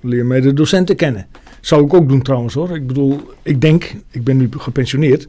leer 0.00 0.26
mij 0.26 0.40
de 0.40 0.52
docenten 0.52 0.96
kennen. 0.96 1.26
Zou 1.60 1.84
ik 1.84 1.94
ook 1.94 2.08
doen 2.08 2.22
trouwens 2.22 2.54
hoor. 2.54 2.76
Ik 2.76 2.86
bedoel, 2.86 3.20
ik 3.42 3.60
denk, 3.60 3.94
ik 4.10 4.24
ben 4.24 4.36
nu 4.36 4.48
gepensioneerd. 4.50 5.28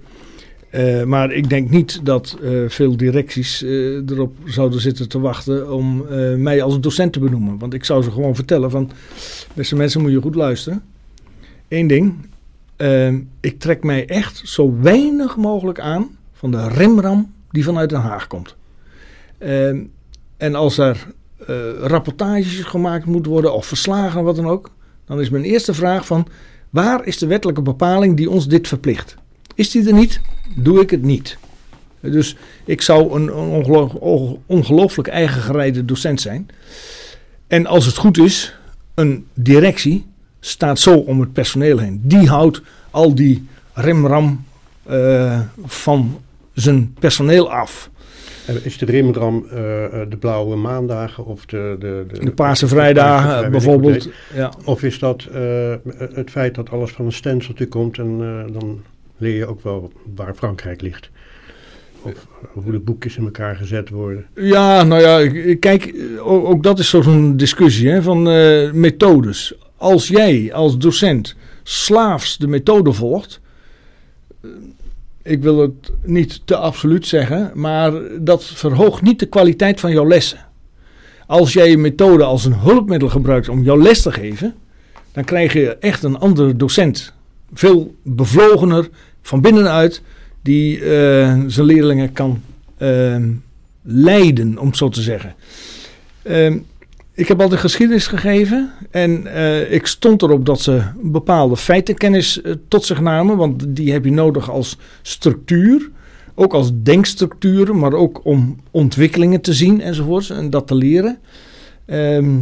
Eh, 0.69 1.03
maar 1.03 1.31
ik 1.31 1.49
denk 1.49 1.69
niet 1.69 1.99
dat 2.03 2.37
eh, 2.43 2.51
veel 2.67 2.97
directies 2.97 3.61
erop 3.61 4.35
zouden 4.45 4.81
zitten 4.81 5.09
te 5.09 5.19
wachten 5.19 5.73
om 5.73 6.05
mij 6.37 6.63
als 6.63 6.79
docent 6.79 7.13
te 7.13 7.19
benoemen. 7.19 7.57
Want 7.57 7.73
ik 7.73 7.85
zou 7.85 8.03
ze 8.03 8.11
gewoon 8.11 8.35
vertellen 8.35 8.71
van, 8.71 8.91
beste 9.53 9.75
mensen 9.75 10.01
moet 10.01 10.11
je 10.11 10.21
goed 10.21 10.35
luisteren. 10.35 10.83
Eén 11.67 11.87
ding, 11.87 12.13
ik 13.39 13.59
trek 13.59 13.83
mij 13.83 14.07
echt 14.07 14.41
zo 14.45 14.75
weinig 14.81 15.37
mogelijk 15.37 15.79
aan 15.79 16.17
van 16.39 16.51
de 16.51 16.67
remram 16.67 17.33
die 17.51 17.63
vanuit 17.63 17.89
Den 17.89 17.99
Haag 18.01 18.27
komt. 18.27 18.55
Eh, 19.37 19.67
en 20.37 20.55
als 20.55 20.77
er 20.77 21.07
eh, 21.47 21.55
rapportages 21.81 22.59
gemaakt 22.59 23.05
moeten 23.05 23.31
worden 23.31 23.53
of 23.53 23.65
verslagen, 23.65 24.23
wat 24.23 24.35
dan 24.35 24.47
ook, 24.47 24.69
dan 25.05 25.19
is 25.19 25.29
mijn 25.29 25.43
eerste 25.43 25.73
vraag 25.73 26.05
van, 26.05 26.27
waar 26.69 27.05
is 27.05 27.17
de 27.17 27.25
wettelijke 27.27 27.61
bepaling 27.61 28.17
die 28.17 28.29
ons 28.29 28.47
dit 28.47 28.67
verplicht? 28.67 29.15
Is 29.55 29.71
die 29.71 29.87
er 29.87 29.93
niet? 29.93 30.21
doe 30.55 30.81
ik 30.81 30.89
het 30.89 31.01
niet. 31.03 31.37
Dus 31.99 32.35
ik 32.65 32.81
zou 32.81 33.13
een, 33.15 33.27
een 33.27 33.33
ongeloof- 33.33 33.93
onge- 33.93 34.37
ongelooflijk 34.45 35.07
eigen 35.07 35.41
gereide 35.41 35.85
docent 35.85 36.21
zijn. 36.21 36.47
En 37.47 37.65
als 37.65 37.85
het 37.85 37.97
goed 37.97 38.17
is, 38.17 38.55
een 38.93 39.25
directie 39.33 40.05
staat 40.39 40.79
zo 40.79 40.95
om 40.97 41.19
het 41.19 41.33
personeel 41.33 41.77
heen. 41.77 42.01
Die 42.03 42.27
houdt 42.27 42.61
al 42.91 43.15
die 43.15 43.47
rimram 43.73 44.43
eh, 44.83 45.39
van 45.65 46.21
zijn 46.59 46.93
personeel 46.99 47.51
af. 47.51 47.89
is 48.63 48.77
de 48.77 48.85
rimram 48.85 49.45
eh, 49.51 49.85
eh, 49.85 50.09
de 50.09 50.17
blauwe 50.17 50.55
maandagen 50.55 51.25
of 51.25 51.45
de... 51.45 51.75
De, 51.79 52.05
De 52.23 52.31
Paarse 52.31 52.67
Vrijdagen 52.67 53.23
Paarse 53.23 53.37
Vrij- 53.37 53.49
bijvoorbeeld. 53.49 54.09
Ja. 54.33 54.53
Of 54.65 54.83
is 54.83 54.99
dat 54.99 55.27
eh, 55.33 55.73
het 56.13 56.29
feit 56.29 56.55
dat 56.55 56.69
alles 56.69 56.91
van 56.91 57.05
een 57.05 57.11
stenciltje 57.11 57.67
komt 57.67 57.97
en 57.97 58.17
dan 58.51 58.81
leer 59.17 59.35
je 59.35 59.45
ook 59.45 59.63
wel 59.63 59.91
waar 60.15 60.33
Frankrijk 60.35 60.81
ligt. 60.81 61.09
Of 62.01 62.13
hoe 62.53 62.71
de 62.71 62.79
boekjes 62.79 63.17
in 63.17 63.23
elkaar 63.23 63.55
gezet 63.55 63.89
worden. 63.89 64.25
Ja, 64.35 64.83
nou 64.83 65.01
ja, 65.01 65.55
kijk, 65.55 65.93
ook, 66.19 66.45
ook 66.47 66.63
dat 66.63 66.79
is 66.79 66.89
zo- 66.89 67.01
zo'n 67.01 67.37
discussie 67.37 67.89
hè, 67.89 68.01
van 68.01 68.21
methodes. 68.79 69.53
Als 69.77 70.07
jij 70.07 70.53
als 70.53 70.77
docent 70.77 71.35
slaafs 71.63 72.37
de 72.37 72.47
methode 72.47 72.93
volgt, 72.93 73.41
ik 75.23 75.41
wil 75.41 75.61
het 75.61 75.91
niet 76.03 76.41
te 76.45 76.55
absoluut 76.55 77.07
zeggen, 77.07 77.51
maar 77.53 77.93
dat 78.19 78.43
verhoogt 78.43 79.01
niet 79.01 79.19
de 79.19 79.25
kwaliteit 79.25 79.79
van 79.79 79.91
jouw 79.91 80.07
lessen. 80.07 80.45
Als 81.27 81.53
jij 81.53 81.69
je 81.69 81.77
methode 81.77 82.23
als 82.23 82.45
een 82.45 82.59
hulpmiddel 82.59 83.09
gebruikt 83.09 83.49
om 83.49 83.63
jouw 83.63 83.81
les 83.81 84.01
te 84.01 84.11
geven, 84.11 84.55
dan 85.11 85.23
krijg 85.23 85.53
je 85.53 85.77
echt 85.77 86.03
een 86.03 86.19
andere 86.19 86.55
docent. 86.55 87.13
Veel 87.53 87.95
bevlogener 88.03 88.89
van 89.21 89.41
binnenuit, 89.41 90.01
die 90.41 90.79
eh, 90.79 91.39
zijn 91.47 91.65
leerlingen 91.65 92.13
kan 92.13 92.41
ehm, 92.77 93.31
leiden, 93.81 94.57
om 94.57 94.67
het 94.67 94.77
zo 94.77 94.89
te 94.89 95.01
zeggen. 95.01 95.35
Ehm, 96.21 96.57
ik 97.19 97.27
heb 97.27 97.41
altijd 97.41 97.59
geschiedenis 97.59 98.07
gegeven 98.07 98.71
en 98.91 99.27
eh, 99.27 99.71
ik 99.71 99.85
stond 99.85 100.21
erop 100.21 100.45
dat 100.45 100.61
ze 100.61 100.81
bepaalde 101.01 101.57
feitenkennis 101.57 102.41
eh, 102.41 102.53
tot 102.67 102.85
zich 102.85 103.01
namen, 103.01 103.37
want 103.37 103.65
die 103.67 103.91
heb 103.91 104.05
je 104.05 104.11
nodig 104.11 104.49
als 104.49 104.77
structuur, 105.01 105.89
ook 106.35 106.53
als 106.53 106.71
denkstructuur, 106.73 107.75
maar 107.75 107.93
ook 107.93 108.25
om 108.25 108.57
ontwikkelingen 108.71 109.41
te 109.41 109.53
zien 109.53 109.81
enzovoorts 109.81 110.29
en 110.29 110.49
dat 110.49 110.67
te 110.67 110.75
leren. 110.75 111.17
Ehm, 111.85 112.37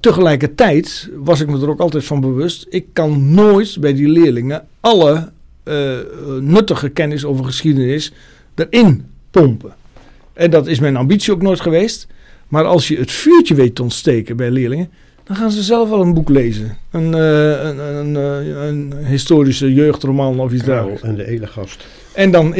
tegelijkertijd 0.00 1.08
was 1.14 1.40
ik 1.40 1.48
me 1.48 1.60
er 1.60 1.70
ook 1.70 1.80
altijd 1.80 2.04
van 2.04 2.20
bewust, 2.20 2.66
ik 2.68 2.86
kan 2.92 3.34
nooit 3.34 3.76
bij 3.80 3.94
die 3.94 4.08
leerlingen 4.08 4.66
alle 4.80 5.30
eh, 5.62 5.98
nuttige 6.40 6.88
kennis 6.88 7.24
over 7.24 7.44
geschiedenis 7.44 8.12
erin 8.54 9.04
pompen. 9.30 9.74
En 10.32 10.50
dat 10.50 10.66
is 10.66 10.80
mijn 10.80 10.96
ambitie 10.96 11.32
ook 11.32 11.42
nooit 11.42 11.60
geweest. 11.60 12.06
Maar 12.50 12.64
als 12.64 12.88
je 12.88 12.96
het 12.96 13.12
vuurtje 13.12 13.54
weet 13.54 13.74
te 13.74 13.82
ontsteken 13.82 14.36
bij 14.36 14.50
leerlingen, 14.50 14.90
dan 15.24 15.36
gaan 15.36 15.50
ze 15.50 15.62
zelf 15.62 15.88
wel 15.88 16.00
een 16.00 16.14
boek 16.14 16.28
lezen. 16.28 16.76
Een, 16.90 17.14
eh, 17.14 17.64
een, 17.64 17.78
een, 17.78 18.16
eh, 18.16 18.66
een 18.66 18.94
historische 19.04 19.74
jeugdroman 19.74 20.40
of 20.40 20.52
iets 20.52 20.62
Karel 20.62 20.86
dergelijks. 20.88 21.08
en 21.08 21.14
de 21.14 21.26
Elegast. 21.26 21.86
En 22.12 22.30
dan 22.30 22.54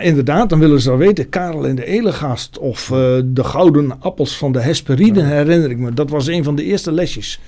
inderdaad, 0.00 0.48
dan 0.50 0.58
willen 0.58 0.80
ze 0.80 0.88
dan 0.88 0.98
weten, 0.98 1.28
Karel 1.28 1.66
en 1.66 1.74
de 1.74 1.84
Elegast 1.84 2.58
of 2.58 2.90
eh, 2.90 2.96
de 3.24 3.44
gouden 3.44 4.00
appels 4.00 4.36
van 4.36 4.52
de 4.52 4.60
Hesperiden, 4.60 5.26
herinner 5.26 5.70
ik 5.70 5.78
me. 5.78 5.94
Dat 5.94 6.10
was 6.10 6.26
een 6.26 6.44
van 6.44 6.54
de 6.54 6.64
eerste 6.64 6.92
lesjes 6.92 7.40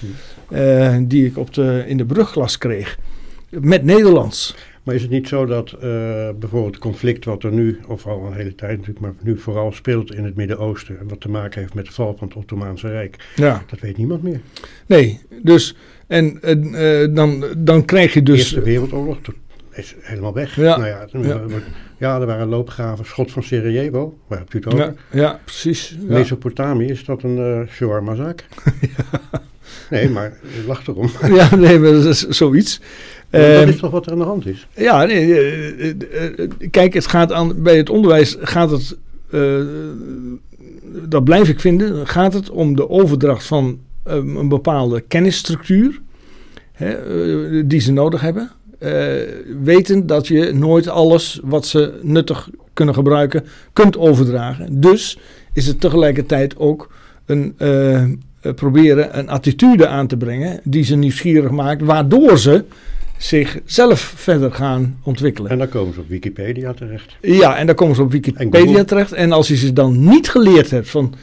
eh, 0.50 0.96
die 1.02 1.26
ik 1.26 1.38
op 1.38 1.54
de, 1.54 1.84
in 1.86 1.96
de 1.96 2.04
brugklas 2.04 2.58
kreeg. 2.58 2.98
Met 3.48 3.84
Nederlands. 3.84 4.54
Maar 4.84 4.94
is 4.94 5.02
het 5.02 5.10
niet 5.10 5.28
zo 5.28 5.46
dat 5.46 5.72
eh, 5.72 5.80
bijvoorbeeld 6.38 6.74
het 6.74 6.78
conflict 6.78 7.24
wat 7.24 7.42
er 7.42 7.52
nu, 7.52 7.80
of 7.88 8.06
al 8.06 8.26
een 8.26 8.32
hele 8.32 8.54
tijd 8.54 8.70
natuurlijk, 8.70 9.00
maar 9.00 9.12
nu 9.22 9.38
vooral 9.38 9.72
speelt 9.72 10.14
in 10.14 10.24
het 10.24 10.36
Midden-Oosten, 10.36 10.98
en 10.98 11.08
wat 11.08 11.20
te 11.20 11.28
maken 11.28 11.60
heeft 11.60 11.74
met 11.74 11.86
de 11.86 11.92
val 11.92 12.16
van 12.18 12.28
het 12.28 12.36
Ottomaanse 12.36 12.88
Rijk, 12.88 13.16
Ja, 13.36 13.62
dat 13.66 13.80
weet 13.80 13.96
niemand 13.96 14.22
meer. 14.22 14.40
nee, 14.86 15.20
dus, 15.42 15.76
en 16.06 16.42
eh, 16.42 17.02
eh, 17.02 17.14
dan, 17.14 17.44
dan 17.58 17.84
krijg 17.84 18.14
je 18.14 18.22
De 18.22 18.32
dus... 18.32 18.38
Eerste 18.38 18.62
Wereldoorlog 18.62 19.18
is 19.70 19.94
helemaal 20.00 20.34
weg. 20.34 20.56
Ja. 20.56 20.76
Nou 20.76 20.88
ja, 20.88 21.06
Ja. 21.12 21.40
ja. 21.98 22.20
er 22.20 22.26
waren 22.26 22.48
loopgraven, 22.48 23.04
schot 23.06 23.32
van 23.32 23.42
Sarajevo, 23.42 24.18
waar 24.26 24.38
hebt 24.38 24.54
u 24.54 24.58
het 24.58 24.66
over? 24.66 24.78
Ja, 24.78 24.94
ja, 25.10 25.40
precies. 25.44 25.96
Mesopotamië, 26.00 26.86
is 26.86 27.04
dat 27.04 27.22
een 27.22 27.38
uh, 27.38 27.68
shawarma-zaak? 27.68 28.44
Nee, 29.90 30.08
maar 30.10 30.32
je 30.42 30.64
lacht 30.66 30.88
erom. 30.88 31.10
ja, 31.26 31.54
nee, 31.54 31.78
maar 31.78 31.92
dat 31.92 32.04
is 32.04 32.28
zoiets. 32.28 32.80
Dat 33.40 33.60
Ehm, 33.60 33.68
is 33.68 33.76
toch 33.76 33.90
wat 33.90 34.06
er 34.06 34.12
aan 34.12 34.18
de 34.18 34.24
hand 34.24 34.46
is? 34.46 34.66
Ja, 34.74 35.04
nee, 35.04 35.34
eh, 35.34 35.90
eh, 35.90 36.38
eh, 36.38 36.50
kijk, 36.70 36.94
het 36.94 37.06
gaat 37.06 37.32
aan, 37.32 37.62
bij 37.62 37.76
het 37.76 37.90
onderwijs 37.90 38.36
gaat 38.40 38.70
het, 38.70 38.96
dat 41.08 41.24
blijf 41.24 41.48
ik 41.48 41.60
vinden, 41.60 42.06
gaat 42.06 42.32
het 42.32 42.50
om 42.50 42.76
de 42.76 42.90
overdracht 42.90 43.44
van 43.44 43.78
eh, 44.04 44.14
een 44.14 44.48
bepaalde 44.48 45.00
kennisstructuur 45.00 46.00
hè, 46.72 47.66
die 47.66 47.80
ze 47.80 47.92
nodig 47.92 48.20
hebben. 48.20 48.50
Eh, 48.78 48.92
weten 49.62 50.06
dat 50.06 50.26
je 50.26 50.52
nooit 50.52 50.88
alles 50.88 51.40
wat 51.42 51.66
ze 51.66 51.98
nuttig 52.02 52.50
kunnen 52.72 52.94
gebruiken, 52.94 53.44
kunt 53.72 53.98
overdragen. 53.98 54.80
Dus 54.80 55.18
is 55.52 55.66
het 55.66 55.80
tegelijkertijd 55.80 56.56
ook 56.56 56.92
een, 57.26 57.54
uh, 57.58 58.04
proberen 58.54 59.18
een 59.18 59.28
attitude 59.28 59.86
aan 59.86 60.06
te 60.06 60.16
brengen 60.16 60.60
die 60.64 60.84
ze 60.84 60.96
nieuwsgierig 60.96 61.50
maakt, 61.50 61.82
waardoor 61.82 62.38
ze 62.38 62.64
zichzelf 63.24 64.00
verder 64.16 64.52
gaan 64.52 64.98
ontwikkelen. 65.02 65.50
En 65.50 65.58
dan 65.58 65.68
komen 65.68 65.94
ze 65.94 66.00
op 66.00 66.08
Wikipedia 66.08 66.72
terecht. 66.72 67.16
Ja, 67.20 67.56
en 67.56 67.66
dan 67.66 67.74
komen 67.74 67.94
ze 67.94 68.02
op 68.02 68.12
Wikipedia 68.12 68.84
terecht. 68.84 69.12
En 69.12 69.32
als 69.32 69.48
je 69.48 69.56
ze 69.56 69.72
dan 69.72 70.08
niet 70.08 70.28
geleerd 70.28 70.70
hebt 70.70 70.90
van, 70.90 71.14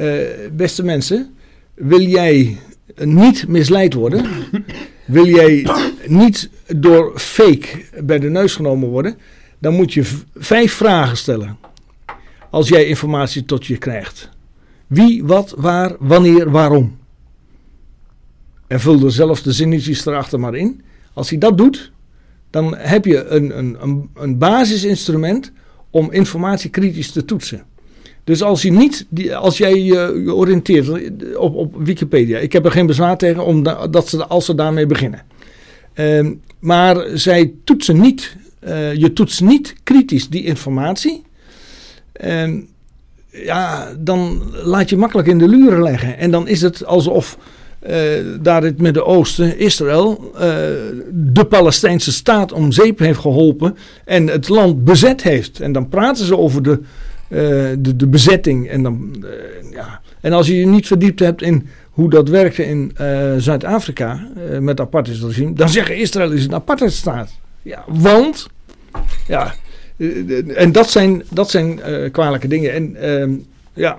uh, 0.00 0.20
beste 0.52 0.84
mensen, 0.84 1.34
wil 1.74 2.00
jij 2.00 2.56
niet 3.04 3.48
misleid 3.48 3.94
worden? 3.94 4.26
wil 5.06 5.26
jij 5.26 5.66
niet 6.06 6.50
door 6.76 7.18
fake 7.18 7.66
bij 8.04 8.18
de 8.18 8.28
neus 8.28 8.54
genomen 8.54 8.88
worden? 8.88 9.16
Dan 9.58 9.74
moet 9.74 9.92
je 9.92 10.04
vijf 10.36 10.72
vragen 10.72 11.16
stellen. 11.16 11.56
Als 12.50 12.68
jij 12.68 12.84
informatie 12.84 13.44
tot 13.44 13.66
je 13.66 13.76
krijgt. 13.76 14.28
Wie, 14.86 15.24
wat, 15.24 15.54
waar, 15.56 15.96
wanneer, 15.98 16.50
waarom. 16.50 16.98
En 18.66 18.80
vul 18.80 19.04
er 19.04 19.12
zelf 19.12 19.42
de 19.42 19.52
zinnetjes 19.52 20.06
erachter 20.06 20.40
maar 20.40 20.54
in. 20.54 20.82
Als 21.18 21.30
hij 21.30 21.38
dat 21.38 21.58
doet, 21.58 21.92
dan 22.50 22.76
heb 22.76 23.04
je 23.04 23.24
een, 23.24 23.58
een, 23.58 23.76
een, 23.80 24.10
een 24.14 24.38
basisinstrument 24.38 25.52
om 25.90 26.12
informatie 26.12 26.70
kritisch 26.70 27.10
te 27.10 27.24
toetsen. 27.24 27.62
Dus 28.24 28.42
als, 28.42 28.62
je 28.62 28.72
niet, 28.72 29.06
als 29.34 29.58
jij 29.58 29.82
je 29.82 30.34
oriënteert 30.34 30.88
op, 31.36 31.54
op 31.54 31.74
Wikipedia, 31.78 32.38
ik 32.38 32.52
heb 32.52 32.64
er 32.64 32.70
geen 32.70 32.86
bezwaar 32.86 33.16
tegen 33.16 33.44
om 33.44 33.62
dat 33.90 34.08
ze, 34.08 34.26
als 34.26 34.44
ze 34.44 34.54
daarmee 34.54 34.86
beginnen. 34.86 35.22
Uh, 35.94 36.30
maar 36.58 37.06
zij 37.14 37.52
toetsen 37.64 38.00
niet, 38.00 38.36
uh, 38.64 38.94
je 38.94 39.12
toetst 39.12 39.40
niet 39.40 39.74
kritisch 39.82 40.28
die 40.28 40.44
informatie. 40.44 41.22
Uh, 42.24 42.62
ja, 43.30 43.94
dan 43.98 44.42
laat 44.52 44.90
je 44.90 44.96
makkelijk 44.96 45.28
in 45.28 45.38
de 45.38 45.48
luren 45.48 45.82
leggen. 45.82 46.18
En 46.18 46.30
dan 46.30 46.48
is 46.48 46.62
het 46.62 46.84
alsof 46.84 47.38
uh, 47.86 47.92
daar 48.40 48.62
het 48.62 48.80
Midden-Oosten, 48.80 49.58
Israël, 49.58 50.32
uh, 50.34 50.40
de 51.10 51.46
Palestijnse 51.48 52.12
staat 52.12 52.52
om 52.52 52.72
zeep 52.72 52.98
heeft 52.98 53.18
geholpen 53.18 53.76
en 54.04 54.26
het 54.26 54.48
land 54.48 54.84
bezet 54.84 55.22
heeft. 55.22 55.60
En 55.60 55.72
dan 55.72 55.88
praten 55.88 56.24
ze 56.24 56.36
over 56.36 56.62
de, 56.62 56.80
uh, 57.28 57.38
de, 57.78 57.96
de, 57.96 58.06
bezetting. 58.06 58.68
En, 58.68 58.82
dan, 58.82 59.24
ja. 59.70 60.00
en 60.20 60.32
als 60.32 60.46
je 60.46 60.56
je 60.56 60.66
niet 60.66 60.86
verdiept 60.86 61.20
hebt 61.20 61.42
in 61.42 61.68
hoe 61.90 62.10
dat 62.10 62.28
werkte 62.28 62.66
in 62.66 62.92
Zuid-Afrika 63.38 64.28
met 64.34 64.68
het 64.68 64.80
apartheidsregime, 64.80 65.52
dan 65.52 65.68
zeggen 65.68 65.96
Israël 65.96 66.30
is 66.30 66.44
een 66.44 66.54
apartheidstaat. 66.54 67.30
Ja, 67.62 67.84
want, 67.86 68.46
ja, 69.26 69.54
en 70.54 70.72
dat 70.72 70.90
zijn, 70.90 71.22
dat 71.30 71.50
zijn 71.50 71.80
kwalijke 72.12 72.48
dingen. 72.48 72.72
En 72.72 72.96
ehm, 72.96 73.32
ja, 73.72 73.98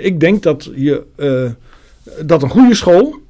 ik 0.00 0.20
denk 0.20 0.42
dat 0.42 0.70
je 0.74 1.02
dat 2.24 2.42
een 2.42 2.50
goede 2.50 2.74
school 2.74 3.22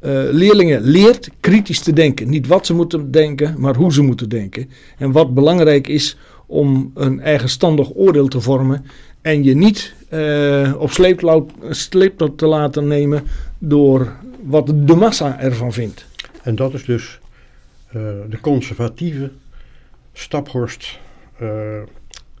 uh, 0.00 0.10
leerlingen 0.30 0.80
leert 0.80 1.30
kritisch 1.40 1.80
te 1.80 1.92
denken. 1.92 2.28
Niet 2.28 2.46
wat 2.46 2.66
ze 2.66 2.74
moeten 2.74 3.10
denken, 3.10 3.54
maar 3.58 3.76
hoe 3.76 3.92
ze 3.92 4.02
moeten 4.02 4.28
denken. 4.28 4.70
En 4.98 5.12
wat 5.12 5.34
belangrijk 5.34 5.88
is 5.88 6.16
om 6.46 6.90
een 6.94 7.20
eigenstandig 7.20 7.94
oordeel 7.94 8.28
te 8.28 8.40
vormen. 8.40 8.84
En 9.20 9.44
je 9.44 9.54
niet 9.54 9.94
uh, 10.10 10.74
op 10.78 10.90
sleeptouw 11.70 12.34
te 12.36 12.46
laten 12.46 12.86
nemen 12.86 13.22
door 13.58 14.12
wat 14.42 14.66
de 14.66 14.94
massa 14.94 15.40
ervan 15.40 15.72
vindt. 15.72 16.06
En 16.42 16.54
dat 16.56 16.74
is 16.74 16.84
dus 16.84 17.20
uh, 17.86 18.02
de 18.30 18.40
conservatieve 18.40 19.30
Staphorst 20.12 20.98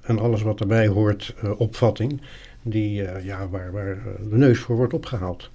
en 0.02 0.18
alles 0.18 0.42
wat 0.42 0.60
erbij 0.60 0.86
hoort 0.86 1.34
opvatting. 1.56 2.20
Die, 2.62 3.02
ja, 3.22 3.48
waar, 3.50 3.72
waar 3.72 3.98
de 4.30 4.36
neus 4.36 4.58
voor 4.58 4.76
wordt 4.76 4.94
opgehaald. 4.94 5.50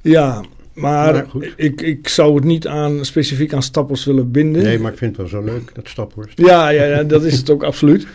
Ja, 0.00 0.44
maar, 0.74 1.26
ik, 1.56 1.80
ik 1.80 2.08
zou 2.08 2.34
het 2.34 2.44
niet 2.44 2.66
aan, 2.66 3.04
specifiek 3.04 3.52
aan 3.52 3.62
Stappers 3.62 4.04
willen 4.04 4.30
binden. 4.30 4.62
Nee, 4.62 4.78
maar 4.78 4.92
ik 4.92 4.98
vind 4.98 5.16
het 5.16 5.30
wel 5.30 5.40
zo 5.40 5.46
leuk, 5.46 5.74
dat 5.74 5.88
Stappers. 5.88 6.32
Ja, 6.34 6.68
ja, 6.68 6.84
ja 6.84 7.02
dat 7.02 7.24
is 7.24 7.36
het 7.36 7.50
ook 7.50 7.62
absoluut. 7.70 8.06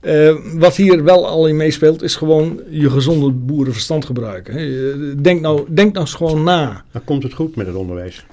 Uh, 0.00 0.36
wat 0.54 0.76
hier 0.76 1.04
wel 1.04 1.26
al 1.26 1.48
in 1.48 1.56
meespeelt, 1.56 2.02
is 2.02 2.16
gewoon 2.16 2.60
je 2.70 2.90
gezonde 2.90 3.30
boerenverstand 3.30 4.04
gebruiken. 4.04 5.22
Denk 5.22 5.40
nou, 5.40 5.64
denk 5.68 5.92
nou 5.92 6.04
eens 6.04 6.14
gewoon 6.14 6.44
na. 6.44 6.84
Dan 6.92 7.04
komt 7.04 7.22
het 7.22 7.32
goed 7.32 7.56
met 7.56 7.66
het 7.66 7.76
onderwijs. 7.76 8.26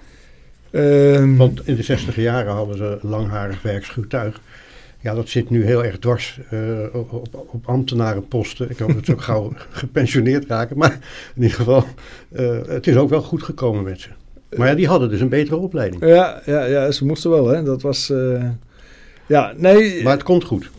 Uh, 0.72 1.38
Want 1.38 1.68
in 1.68 1.76
de 1.76 1.84
zestiger 1.84 2.24
jaren 2.24 2.54
hadden 2.54 2.78
ze 2.78 2.98
langharig 3.02 3.62
werkschuwtuig. 3.62 4.40
Ja, 5.04 5.14
dat 5.14 5.30
zit 5.30 5.50
nu 5.50 5.66
heel 5.66 5.84
erg 5.84 6.00
dwars 6.00 6.40
uh, 6.54 6.60
op, 6.94 7.14
op, 7.34 7.68
ambtenarenposten. 7.68 8.70
Ik 8.70 8.78
hoop 8.78 8.94
dat 8.94 9.06
ze 9.06 9.12
ook 9.12 9.22
gauw 9.22 9.54
gepensioneerd 9.70 10.46
raken. 10.46 10.78
Maar 10.78 11.00
in 11.36 11.42
ieder 11.42 11.58
geval, 11.58 11.86
uh, 12.32 12.58
het 12.68 12.88
is 12.88 12.96
ook 12.96 13.10
wel 13.10 13.22
goed 13.22 13.44
gekomen 13.44 13.84
met 13.84 14.02
ze. 14.02 14.10
Maar 14.58 14.68
ja, 14.68 14.76
die 14.76 14.88
hadden 14.88 15.10
dus 15.10 15.22
een 15.22 15.30
betere 15.30 15.56
opleiding. 15.56 16.06
Ja, 16.06 16.42
ja, 16.46 16.66
ja 16.66 16.92
ze 16.92 17.06
moesten 17.06 17.30
wel. 17.30 17.48
Hè. 17.48 17.64
Dat 17.64 17.82
was... 17.82 18.10
Uh, 18.10 18.44
ja, 19.28 19.54
nee... 19.58 20.04
Maar 20.04 20.14
het 20.14 20.24
komt 20.24 20.44
goed. 20.44 20.70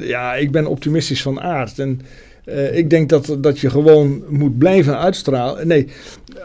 ja, 0.00 0.34
ik 0.34 0.50
ben 0.50 0.66
optimistisch 0.66 1.22
van 1.22 1.40
aard. 1.40 1.78
En 1.78 2.00
uh, 2.48 2.76
ik 2.76 2.90
denk 2.90 3.08
dat, 3.08 3.36
dat 3.38 3.58
je 3.58 3.70
gewoon 3.70 4.22
moet 4.28 4.58
blijven 4.58 4.98
uitstralen. 4.98 5.66
Nee, 5.66 5.88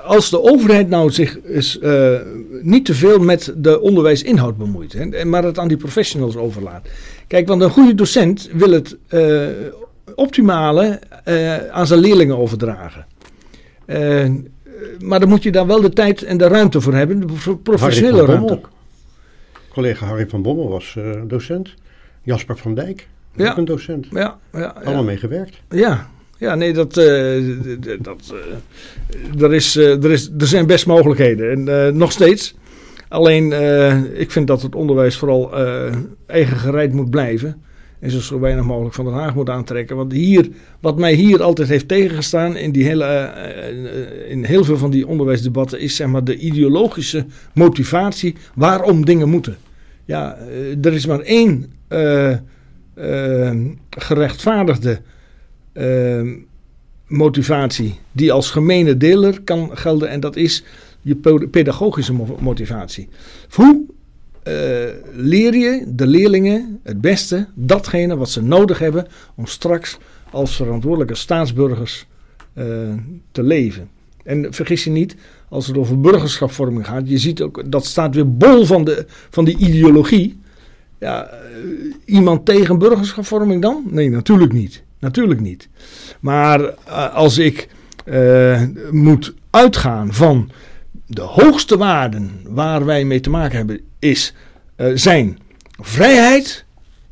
als 0.05 0.29
de 0.29 0.41
overheid 0.41 0.89
nou 0.89 1.11
zich 1.11 1.39
is, 1.39 1.79
uh, 1.81 2.19
niet 2.61 2.85
te 2.85 2.93
veel 2.93 3.19
met 3.19 3.53
de 3.57 3.81
onderwijsinhoud 3.81 4.57
bemoeit, 4.57 4.93
hè, 4.93 5.25
maar 5.25 5.43
het 5.43 5.59
aan 5.59 5.67
die 5.67 5.77
professionals 5.77 6.35
overlaat. 6.35 6.87
Kijk, 7.27 7.47
want 7.47 7.61
een 7.61 7.69
goede 7.69 7.95
docent 7.95 8.49
wil 8.53 8.71
het 8.71 8.97
uh, 9.09 9.47
optimale 10.15 10.99
aan 11.71 11.87
zijn 11.87 11.99
leerlingen 11.99 12.37
overdragen. 12.37 13.05
maar 14.99 15.19
dan 15.19 15.29
moet 15.29 15.43
je 15.43 15.51
daar 15.51 15.67
wel 15.67 15.81
de 15.81 15.89
tijd 15.89 16.23
en 16.23 16.37
de 16.37 16.47
ruimte 16.47 16.81
voor 16.81 16.93
hebben, 16.93 17.19
de 17.19 17.55
professionele 17.63 18.25
ruimte. 18.25 18.61
Collega 19.69 20.05
Harry 20.05 20.27
van 20.27 20.41
Bommel 20.41 20.69
was 20.69 20.97
docent. 21.27 21.73
Jasper 22.23 22.57
van 22.57 22.75
Dijk 22.75 23.07
ja. 23.35 23.51
Ook 23.51 23.57
een 23.57 23.65
docent. 23.65 24.07
Ja, 24.11 24.39
ja, 24.53 24.75
Allemaal 24.83 25.03
mee 25.03 25.17
gewerkt. 25.17 25.61
Ja, 25.69 26.09
ja, 26.43 26.55
nee, 26.55 26.73
dat, 26.73 26.97
uh, 26.97 27.57
dat, 28.01 28.33
uh, 28.33 29.41
er, 29.41 29.53
is, 29.53 29.75
uh, 29.75 30.03
er, 30.03 30.11
is, 30.11 30.31
er 30.37 30.47
zijn 30.47 30.67
best 30.67 30.85
mogelijkheden. 30.85 31.67
En 31.67 31.97
nog 31.97 32.11
steeds. 32.11 32.55
Alleen, 33.07 33.51
ik 34.19 34.31
vind 34.31 34.47
dat 34.47 34.61
het 34.61 34.75
onderwijs 34.75 35.17
vooral 35.17 35.55
eigen 36.25 36.57
gereid 36.57 36.93
moet 36.93 37.09
blijven. 37.09 37.61
En 37.99 38.11
zo, 38.11 38.19
zo 38.19 38.39
weinig 38.39 38.65
mogelijk 38.65 38.95
van 38.95 39.05
Den 39.05 39.13
Haag 39.13 39.35
moet 39.35 39.49
aantrekken. 39.49 39.95
Want 39.95 40.11
hier, 40.11 40.49
wat 40.79 40.97
mij 40.97 41.13
hier 41.13 41.43
altijd 41.43 41.67
heeft 41.67 41.87
tegengestaan 41.87 42.55
in, 42.55 42.71
die 42.71 42.85
hele, 42.85 43.31
in 44.27 44.43
heel 44.43 44.63
veel 44.63 44.77
van 44.77 44.91
die 44.91 45.07
onderwijsdebatten, 45.07 45.79
is 45.79 45.95
zeg 45.95 46.07
maar 46.07 46.23
de 46.23 46.37
ideologische 46.37 47.25
motivatie 47.53 48.35
waarom 48.55 49.05
dingen 49.05 49.29
moeten. 49.29 49.57
Ja, 50.05 50.37
er 50.81 50.93
is 50.93 51.05
maar 51.05 51.19
één 51.19 51.73
Ehm, 52.95 53.65
gerechtvaardigde 53.89 55.01
ehm, 55.73 56.35
motivatie 57.07 57.99
die 58.11 58.31
als 58.31 58.51
gemene 58.51 58.97
deler 58.97 59.41
kan 59.41 59.69
gelden. 59.73 60.09
En 60.09 60.19
dat 60.19 60.35
is 60.35 60.63
je 61.01 61.15
pedagogische 61.51 62.13
motivatie. 62.39 63.09
Hoe 63.49 63.81
uh, 64.47 64.53
leer 65.13 65.55
je 65.55 65.83
de 65.87 66.07
leerlingen 66.07 66.79
het 66.83 67.01
beste 67.01 67.47
datgene 67.53 68.15
wat 68.15 68.29
ze 68.29 68.41
nodig 68.41 68.79
hebben 68.79 69.07
om 69.35 69.45
straks 69.45 69.97
als 70.31 70.55
verantwoordelijke 70.55 71.15
staatsburgers 71.15 72.05
uh, 72.53 72.65
te 73.31 73.43
leven? 73.43 73.89
En 74.23 74.53
vergis 74.53 74.83
je 74.83 74.89
niet, 74.89 75.15
als 75.49 75.67
het 75.67 75.77
over 75.77 75.99
burgerschapvorming 76.01 76.87
gaat, 76.87 77.09
je 77.09 77.17
ziet 77.17 77.41
ook 77.41 77.71
dat 77.71 77.85
staat 77.85 78.15
weer 78.15 78.37
bol 78.37 78.65
van, 78.65 78.83
de, 78.83 79.05
van 79.29 79.45
die 79.45 79.57
ideologie. 79.57 80.41
Ja, 81.03 81.25
eh, 81.25 81.39
iemand 82.05 82.45
tegen 82.45 82.77
burgerschapvorming 82.79 83.61
dan? 83.61 83.83
Nee, 83.89 84.09
natuurlijk 84.09 84.53
niet. 84.53 84.83
Natuurlijk 84.99 85.39
niet. 85.39 85.69
Maar 86.19 86.59
uh, 86.61 87.13
als 87.15 87.37
ik 87.37 87.67
uh, 88.05 88.61
moet 88.91 89.33
uitgaan 89.49 90.13
van 90.13 90.51
de 91.05 91.21
hoogste 91.21 91.77
waarden 91.77 92.31
waar 92.47 92.85
wij 92.85 93.03
mee 93.03 93.19
te 93.19 93.29
maken 93.29 93.57
hebben, 93.57 93.79
is, 93.99 94.33
zijn 94.93 95.39
vrijheid, 95.79 96.65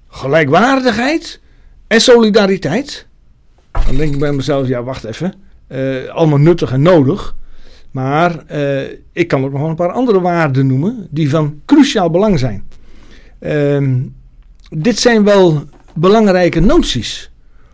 gelijkwaardigheid 0.07 1.39
en 1.87 2.01
solidariteit. 2.01 3.07
Dan 3.85 3.95
denk 3.95 4.13
ik 4.13 4.19
bij 4.19 4.33
mezelf, 4.33 4.67
ja 4.67 4.83
wacht 4.83 5.03
even, 5.03 5.33
allemaal 6.13 6.39
nuttig 6.39 6.71
en 6.71 6.81
nodig. 6.81 7.35
Maar 7.91 8.43
ik 9.11 9.27
kan 9.27 9.43
ook 9.43 9.51
nog 9.51 9.69
een 9.69 9.75
paar 9.75 9.91
andere 9.91 10.21
waarden 10.21 10.67
noemen 10.67 11.07
die 11.09 11.29
van 11.29 11.61
cruciaal 11.65 12.09
belang 12.09 12.39
zijn. 12.39 12.63
Ehm, 13.41 13.99
dit 14.69 14.99
zijn 14.99 15.23
wel 15.23 15.63
belangrijke 15.93 16.59
noties 16.59 17.31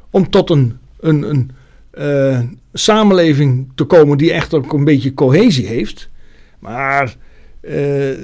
om 0.10 0.30
tot 0.30 0.50
een, 0.50 0.78
een, 1.00 1.24
een 1.24 1.52
uh, 1.94 2.40
samenleving 2.74 3.72
te 3.76 3.84
komen 3.84 4.18
die 4.18 4.32
echt 4.32 4.54
ook 4.54 4.74
een 4.74 4.84
beetje 4.84 5.14
cohesie 5.14 5.68
heeft. 5.68 6.10
Maar 6.60 7.16
uh, 7.62 8.18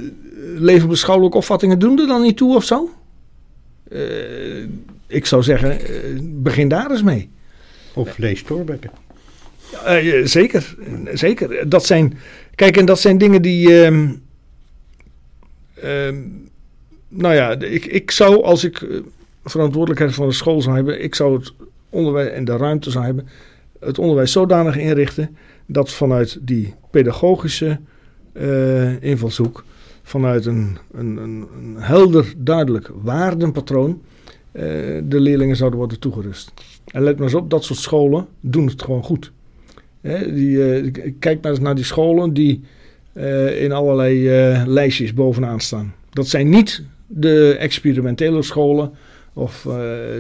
levensbeschouwelijke 0.56 1.38
opvattingen 1.38 1.80
doen 1.80 2.00
er 2.00 2.08
dan 2.08 2.22
niet 2.22 2.38
toe 2.38 2.56
of 2.56 2.64
zo? 2.64 2.90
Uh, 3.92 4.68
ik 5.08 5.26
zou 5.26 5.44
zeggen, 5.44 5.80
eh, 5.80 5.86
begin 6.22 6.68
daar 6.68 6.92
eens 6.92 7.04
mee. 7.04 7.30
Of 7.94 8.14
vlees 8.14 8.44
Torbekken. 8.44 8.92
Uh, 9.88 10.26
zeker, 10.26 10.76
zeker. 11.14 11.70
Dat 11.70 11.86
zijn, 11.86 12.18
kijk, 12.56 12.78
en 12.78 12.86
dat 12.86 13.00
zijn 13.00 13.18
dingen 13.18 13.42
die. 13.42 13.90
Nou 17.14 17.34
ja, 17.34 17.52
ik, 17.60 17.86
ik 17.86 18.12
zou 18.12 18.44
als 18.44 18.64
ik 18.64 18.82
eh, 18.82 19.00
verantwoordelijkheid 19.44 20.14
van 20.14 20.28
de 20.28 20.34
school 20.34 20.62
zou 20.62 20.76
hebben, 20.76 21.04
ik 21.04 21.16
zou 21.16 21.38
het 21.38 21.54
onderwijs 21.90 22.30
en 22.30 22.46
de 22.46 22.58
ruimte 22.58 22.92
zou 22.92 23.06
hebben, 23.06 23.28
het 23.80 24.00
onderwijs 24.00 24.32
zodanig 24.32 24.78
inrichten 24.78 25.38
dat 25.66 25.92
vanuit 25.92 26.38
die 26.42 26.74
pedagogische 26.92 27.80
eh, 28.34 29.02
invalshoek, 29.02 29.64
vanuit 30.04 30.46
een, 30.46 30.78
een, 30.92 31.18
een, 31.18 31.48
een 31.58 31.76
helder, 31.78 32.34
duidelijk 32.38 32.90
waardenpatroon, 33.02 34.02
eh, 34.52 34.64
de 35.04 35.20
leerlingen 35.20 35.56
zouden 35.56 35.80
worden 35.80 36.00
toegerust. 36.00 36.54
En 36.86 37.04
let 37.04 37.16
maar 37.16 37.28
eens 37.28 37.36
op, 37.36 37.50
dat 37.50 37.64
soort 37.64 37.80
scholen 37.80 38.28
doen 38.40 38.68
het 38.68 38.82
gewoon 38.82 39.04
goed. 39.04 39.32
Die, 40.34 40.92
kijk 41.20 41.42
maar 41.42 41.52
eens 41.52 41.60
naar 41.60 41.76
die 41.76 41.84
scholen 41.84 42.34
die 42.34 42.64
in 43.58 43.72
allerlei 43.72 44.30
lijstjes 44.66 45.14
bovenaan 45.14 45.60
staan. 45.60 45.94
Dat 46.10 46.28
zijn 46.28 46.50
niet 46.50 46.84
de 47.08 47.56
experimentele 47.60 48.42
scholen 48.42 48.92
of 49.34 49.66
eh, 49.66 49.76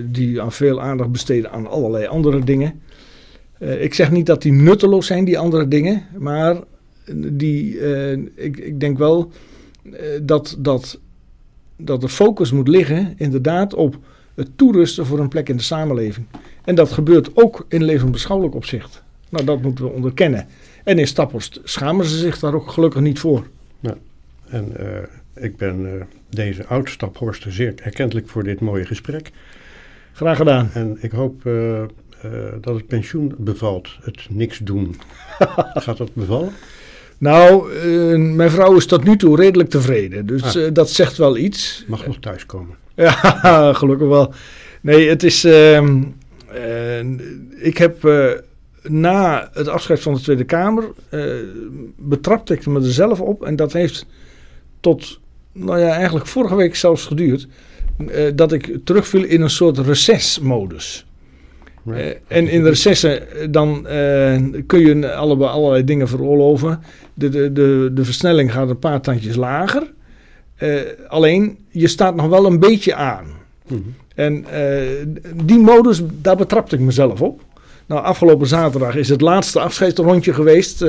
die 0.06 0.42
aan 0.42 0.52
veel 0.52 0.82
aandacht 0.82 1.12
besteden 1.12 1.52
aan 1.52 1.68
allerlei 1.68 2.06
andere 2.06 2.44
dingen. 2.44 2.82
Eh, 3.60 3.84
ik 3.84 3.94
zeg 3.94 4.12
niet 4.12 4.26
dat 4.26 4.42
die 4.42 4.52
nutteloos 4.52 5.08
zijn, 5.08 5.26
die 5.26 5.40
andere 5.40 5.68
dingen, 5.68 6.04
maar 6.18 6.58
die, 7.16 7.80
eh, 7.80 8.12
ik, 8.36 8.58
ik 8.58 8.80
denk 8.80 8.98
wel 8.98 9.32
dat, 10.22 10.56
dat, 10.60 11.00
dat 11.78 12.02
de 12.02 12.10
focus 12.10 12.52
moet 12.52 12.68
liggen 12.68 13.14
inderdaad 13.18 13.74
op 13.74 13.98
het 14.36 14.50
toerusten 14.56 15.06
voor 15.06 15.20
een 15.20 15.28
plek 15.28 15.50
in 15.50 15.58
de 15.58 15.64
samenleving. 15.64 16.26
En 16.64 16.76
dat 16.76 16.92
gebeurt 16.92 17.30
ook 17.34 17.66
in 17.68 17.84
levensbeschouwelijk 17.84 18.56
opzicht. 18.56 19.04
Nou, 19.30 19.46
dat 19.46 19.62
moeten 19.62 19.86
we 19.86 19.92
onderkennen. 19.92 20.48
En 20.84 21.00
in 21.00 21.08
Staphorst 21.08 21.60
schamen 21.64 22.06
ze 22.06 22.18
zich 22.18 22.40
daar 22.40 22.54
ook 22.54 22.72
gelukkig 22.72 23.02
niet 23.02 23.20
voor. 23.20 23.48
En 24.54 24.78
eh, 24.78 25.04
ik 25.36 25.58
ben 25.58 25.86
eh, 26.00 26.06
deze 26.30 26.66
oud-staphorster 26.66 27.52
zeer 27.54 27.74
erkentelijk 27.84 28.30
voor 28.30 28.44
dit 28.44 28.60
mooie 28.60 28.86
gesprek. 28.86 29.32
Graag 30.14 30.38
gedaan. 30.38 30.70
En 30.74 30.98
ik 31.02 31.12
hoop 31.12 31.46
eh, 31.46 31.82
eh, 31.82 31.88
dat 32.62 32.76
het 32.76 32.88
pensioen 32.88 33.34
bevalt, 33.38 33.90
het 34.02 34.28
niks 34.30 34.58
doen. 34.58 34.96
Gaat 35.74 35.98
dat 35.98 36.14
bevallen? 36.14 36.52
Nou, 37.18 37.74
mijn 38.18 38.50
vrouw 38.52 38.76
is 38.76 38.86
tot 38.86 39.04
nu 39.04 39.18
toe 39.18 39.36
redelijk 39.36 39.70
tevreden. 39.70 40.26
Dus 40.26 40.58
Ah. 40.58 40.74
dat 40.74 40.90
zegt 40.90 41.18
wel 41.18 41.38
iets. 41.38 41.84
Mag 41.88 42.06
nog 42.08 42.18
thuiskomen. 42.20 42.76
Ja, 42.96 43.12
gelukkig 43.80 44.08
wel. 44.08 44.34
Nee, 44.82 45.10
het 45.10 45.24
is. 45.24 45.44
ehm, 45.44 46.04
eh, 46.48 47.00
ik 47.66 47.78
heb 47.78 48.04
na 48.84 49.50
het 49.54 49.68
afscheid 49.68 50.00
van 50.00 50.14
de 50.14 50.20
Tweede 50.22 50.44
Kamer. 50.44 50.84
betrapte 51.98 52.54
ik 52.54 52.66
me 52.66 52.80
er 52.80 52.94
zelf 52.94 53.20
op. 53.22 53.44
En 53.46 53.56
dat 53.56 53.74
heeft 53.74 54.06
tot. 54.80 55.20
Nou 55.54 55.80
ja, 55.80 55.88
eigenlijk 55.89 56.28
vorige 56.28 56.56
week 56.56 56.76
zelfs 56.76 57.06
geduurd. 57.06 57.47
eh, 58.08 58.32
dat 58.36 58.51
ik 58.51 58.78
terugviel 58.84 59.24
in 59.24 59.41
een 59.41 59.49
soort 59.49 59.78
recessmodus. 59.78 61.06
Maar- 61.84 61.97
Eh, 61.97 62.16
en 62.28 62.47
in 62.47 62.64
de 62.64 62.70
recessen 62.70 63.32
eh, 63.32 63.47
dan 63.51 63.86
kun 64.68 64.80
je 64.80 65.14
alle, 65.14 65.47
allerlei 65.47 65.84
dingen 65.84 66.08
veroorloven. 66.08 66.82
De, 67.14 67.30
de, 67.30 67.51
de, 67.51 67.91
de 67.93 68.06
versnelling 68.06 68.51
gaat 68.51 68.70
een 68.70 68.80
paar 68.80 69.01
tandjes 69.01 69.36
lager. 69.36 69.91
Alleen, 71.08 71.58
je 71.70 71.88
staat 71.88 72.16
nog 72.16 72.28
wel 72.28 72.45
een 72.45 72.60
beetje 72.60 72.95
aan. 72.95 73.26
Mhm. 73.68 73.80
En 74.16 74.45
die 75.45 75.60
modus, 75.60 76.01
daar 76.22 76.36
betrapte 76.38 76.76
ik 76.76 76.82
mezelf 76.82 77.22
op. 77.22 77.41
Nou, 77.86 78.04
afgelopen 78.04 78.47
zaterdag 78.47 78.95
is 78.95 79.10
het 79.10 79.22
laatste 79.22 79.60
afscheidsrondje 79.60 80.34
geweest. 80.34 80.82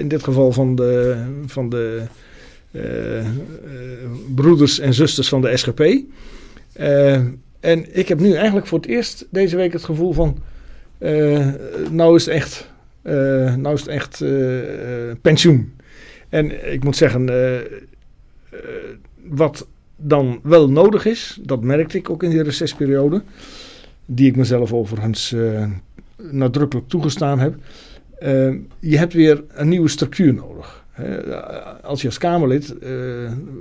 in 0.00 0.08
dit 0.08 0.22
geval 0.24 0.52
van 0.52 0.74
de, 0.74 1.16
van 1.46 1.68
de 1.68 2.02
broeders 4.34 4.78
en 4.78 4.94
zusters 4.94 5.28
van 5.28 5.40
de 5.40 5.56
SGP. 5.56 5.80
Eh, 6.72 7.14
en 7.60 7.96
ik 7.98 8.08
heb 8.08 8.20
nu 8.20 8.32
eigenlijk 8.34 8.66
voor 8.66 8.78
het 8.78 8.88
eerst 8.88 9.26
deze 9.30 9.56
week 9.56 9.72
het 9.72 9.84
gevoel 9.84 10.12
van... 10.12 10.38
eh, 10.98 11.48
nou 11.90 12.16
is 12.16 12.24
het 12.26 12.34
echt, 12.34 12.70
eh, 13.02 13.54
nou 13.54 13.74
is 13.74 13.80
het 13.80 13.88
echt 13.88 14.20
eh, 14.20 15.10
eh, 15.10 15.16
pensioen. 15.22 15.72
En 16.28 16.72
ik 16.72 16.84
moet 16.84 16.96
zeggen, 16.96 17.28
eh, 17.28 17.56
eh, 17.56 17.64
wat 19.28 19.66
dan 19.96 20.40
wel 20.42 20.70
nodig 20.70 21.04
is, 21.04 21.38
dat 21.42 21.62
merkte 21.62 21.96
ik 21.98 22.10
ook 22.10 22.22
in 22.22 22.30
die 22.30 22.42
recessperiode, 22.42 23.22
die 24.06 24.28
ik 24.28 24.36
mezelf 24.36 24.72
overigens 24.72 25.32
eh, 25.32 25.68
nadrukkelijk 26.16 26.88
toegestaan 26.88 27.38
heb. 27.38 27.54
Eh, 28.18 28.54
je 28.78 28.98
hebt 28.98 29.12
weer 29.12 29.44
een 29.48 29.68
nieuwe 29.68 29.88
structuur 29.88 30.34
nodig. 30.34 30.84
Hè, 30.96 31.36
als 31.82 32.00
je 32.00 32.06
als 32.08 32.18
Kamerlid 32.18 32.78
eh, 32.78 32.90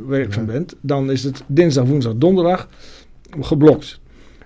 werkzaam 0.07 0.45
Ja. 0.45 0.51
bent, 0.51 0.75
dan 0.81 1.11
is 1.11 1.23
het 1.23 1.43
dinsdag, 1.47 1.85
woensdag, 1.85 2.13
donderdag 2.15 2.69
geblokt. 3.41 3.99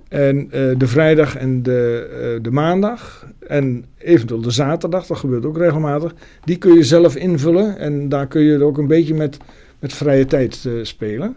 En 0.08 0.52
eh, 0.52 0.78
de 0.78 0.88
vrijdag 0.88 1.36
en 1.36 1.64
de, 1.64 2.10
eh, 2.36 2.44
de 2.44 2.52
maandag 2.52 3.28
en 3.48 3.86
eventueel 3.98 4.42
de 4.42 4.52
zaterdag, 4.52 5.06
dat 5.06 5.18
gebeurt 5.18 5.46
ook 5.46 5.58
regelmatig, 5.58 6.14
die 6.44 6.58
kun 6.58 6.74
je 6.74 6.84
zelf 6.84 7.16
invullen. 7.16 7.78
En 7.78 8.10
daar 8.10 8.28
kun 8.28 8.42
je 8.42 8.64
ook 8.64 8.78
een 8.78 8.88
beetje 8.88 9.14
met, 9.14 9.38
met 9.80 9.94
vrije 9.94 10.26
tijd 10.26 10.66
eh, 10.66 10.74
spelen. 10.82 11.36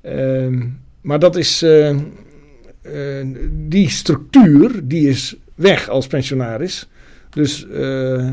Ehm, 0.00 0.66
maar 1.00 1.18
dat 1.18 1.36
is, 1.36 1.62
eh, 1.62 1.88
eh, 1.90 3.26
die 3.50 3.88
structuur, 3.90 4.80
die 4.84 5.08
is 5.08 5.36
weg 5.54 5.88
als 5.88 6.06
pensionaris. 6.06 6.88
Dus 7.30 7.68
eh, 7.68 8.28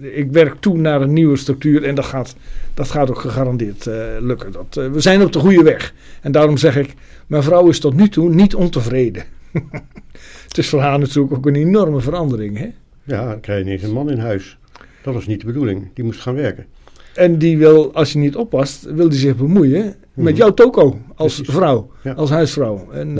ik 0.00 0.30
werk 0.30 0.54
toe 0.60 0.76
naar 0.78 1.02
een 1.02 1.12
nieuwe 1.12 1.36
structuur 1.36 1.84
en 1.84 1.94
dat 1.94 2.04
gaat, 2.04 2.36
dat 2.74 2.88
gaat 2.90 3.10
ook 3.10 3.18
gegarandeerd 3.18 3.86
eh, 3.86 3.96
lukken. 4.20 4.52
Dat, 4.52 4.76
eh, 4.84 4.90
we 4.90 5.00
zijn 5.00 5.22
op 5.22 5.32
de 5.32 5.38
goede 5.38 5.62
weg. 5.62 5.94
En 6.22 6.32
daarom 6.32 6.56
zeg 6.56 6.76
ik, 6.76 6.94
mijn 7.26 7.42
vrouw 7.42 7.68
is 7.68 7.80
tot 7.80 7.94
nu 7.94 8.08
toe 8.08 8.34
niet 8.34 8.54
ontevreden. 8.54 9.22
Het 10.48 10.58
is 10.58 10.68
voor 10.68 10.80
haar 10.80 10.98
natuurlijk 10.98 11.34
ook 11.34 11.46
een 11.46 11.54
enorme 11.54 12.00
verandering. 12.00 12.58
Hè? 12.58 12.68
Ja, 13.04 13.28
dan 13.28 13.40
krijg 13.40 13.58
je 13.58 13.64
ineens 13.64 13.82
een 13.82 13.92
man 13.92 14.10
in 14.10 14.18
huis. 14.18 14.58
Dat 15.02 15.14
was 15.14 15.26
niet 15.26 15.40
de 15.40 15.46
bedoeling. 15.46 15.88
Die 15.94 16.04
moest 16.04 16.20
gaan 16.20 16.34
werken. 16.34 16.66
En 17.14 17.38
die 17.38 17.58
wil, 17.58 17.94
als 17.94 18.12
je 18.12 18.18
niet 18.18 18.36
oppast, 18.36 18.82
wil 18.94 19.08
die 19.08 19.18
zich 19.18 19.36
bemoeien 19.36 19.84
met 20.14 20.24
Mhm. 20.32 20.34
jouw 20.36 20.54
toko 20.54 20.98
als 21.14 21.34
Precies. 21.34 21.54
vrouw, 21.54 21.90
Ja. 22.02 22.12
als 22.12 22.30
huisvrouw. 22.30 22.88
En. 22.92 23.14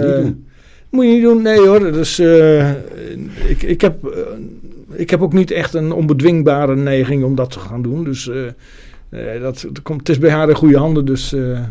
Moet 0.90 1.04
je 1.04 1.10
niet 1.12 1.22
doen, 1.22 1.42
nee 1.42 1.58
hoor. 1.66 1.92
Dus 1.92 2.18
ik, 3.48 3.62
ik, 3.62 3.80
heb, 3.80 3.96
ik 4.96 5.10
heb 5.10 5.22
ook 5.22 5.32
niet 5.32 5.50
echt 5.50 5.74
een 5.74 5.92
onbedwingbare 5.92 6.76
neiging 6.76 7.24
om 7.24 7.34
dat 7.34 7.50
te 7.50 7.58
gaan 7.58 7.82
doen. 7.82 8.04
Dus 8.04 8.28
eh, 8.28 8.46
eh, 9.34 9.42
dat, 9.42 9.66
komt, 9.82 9.98
het 9.98 10.08
is 10.08 10.18
bij 10.18 10.30
haar 10.30 10.48
in 10.48 10.54
goede 10.54 10.78
handen, 10.78 11.04
dus 11.04 11.32
eh, 11.32 11.62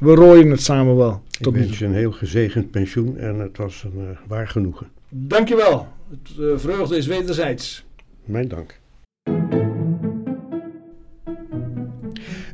we 0.00 0.14
rooien 0.14 0.50
het 0.50 0.62
samen 0.62 0.96
wel. 0.96 1.22
Ik 1.30 1.42
Tot 1.44 1.54
nu 1.54 1.60
wens 1.60 1.78
je 1.78 1.84
een 1.84 1.94
heel 1.94 2.12
gezegend 2.12 2.70
pensioen 2.70 3.16
en 3.16 3.38
het 3.38 3.56
was 3.56 3.84
een 3.84 4.16
waar 4.26 4.48
genoegen. 4.48 4.86
Dankjewel. 5.08 5.86
Het 6.10 6.60
vreugde 6.60 6.96
is 6.96 7.06
wederzijds. 7.06 7.84
Mijn 8.24 8.48
dank. 8.48 8.80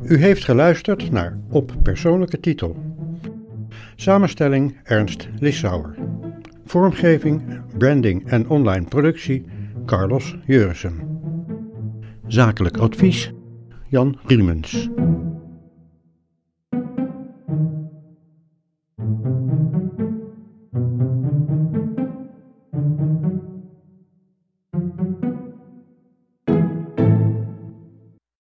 U 0.02 0.16
heeft 0.16 0.44
geluisterd 0.44 1.10
naar 1.10 1.38
Op 1.48 1.72
Persoonlijke 1.82 2.40
Titel. 2.40 2.76
Samenstelling 3.96 4.76
Ernst 4.82 5.28
Lissauer. 5.38 5.94
Vormgeving, 6.66 7.42
branding 7.78 8.26
en 8.26 8.48
online 8.48 8.84
productie 8.84 9.44
Carlos 9.87 10.37
Jurissen. 10.47 11.20
Zakelijk 12.26 12.76
advies 12.76 13.32
Jan 13.89 14.18
Riemens. 14.26 14.89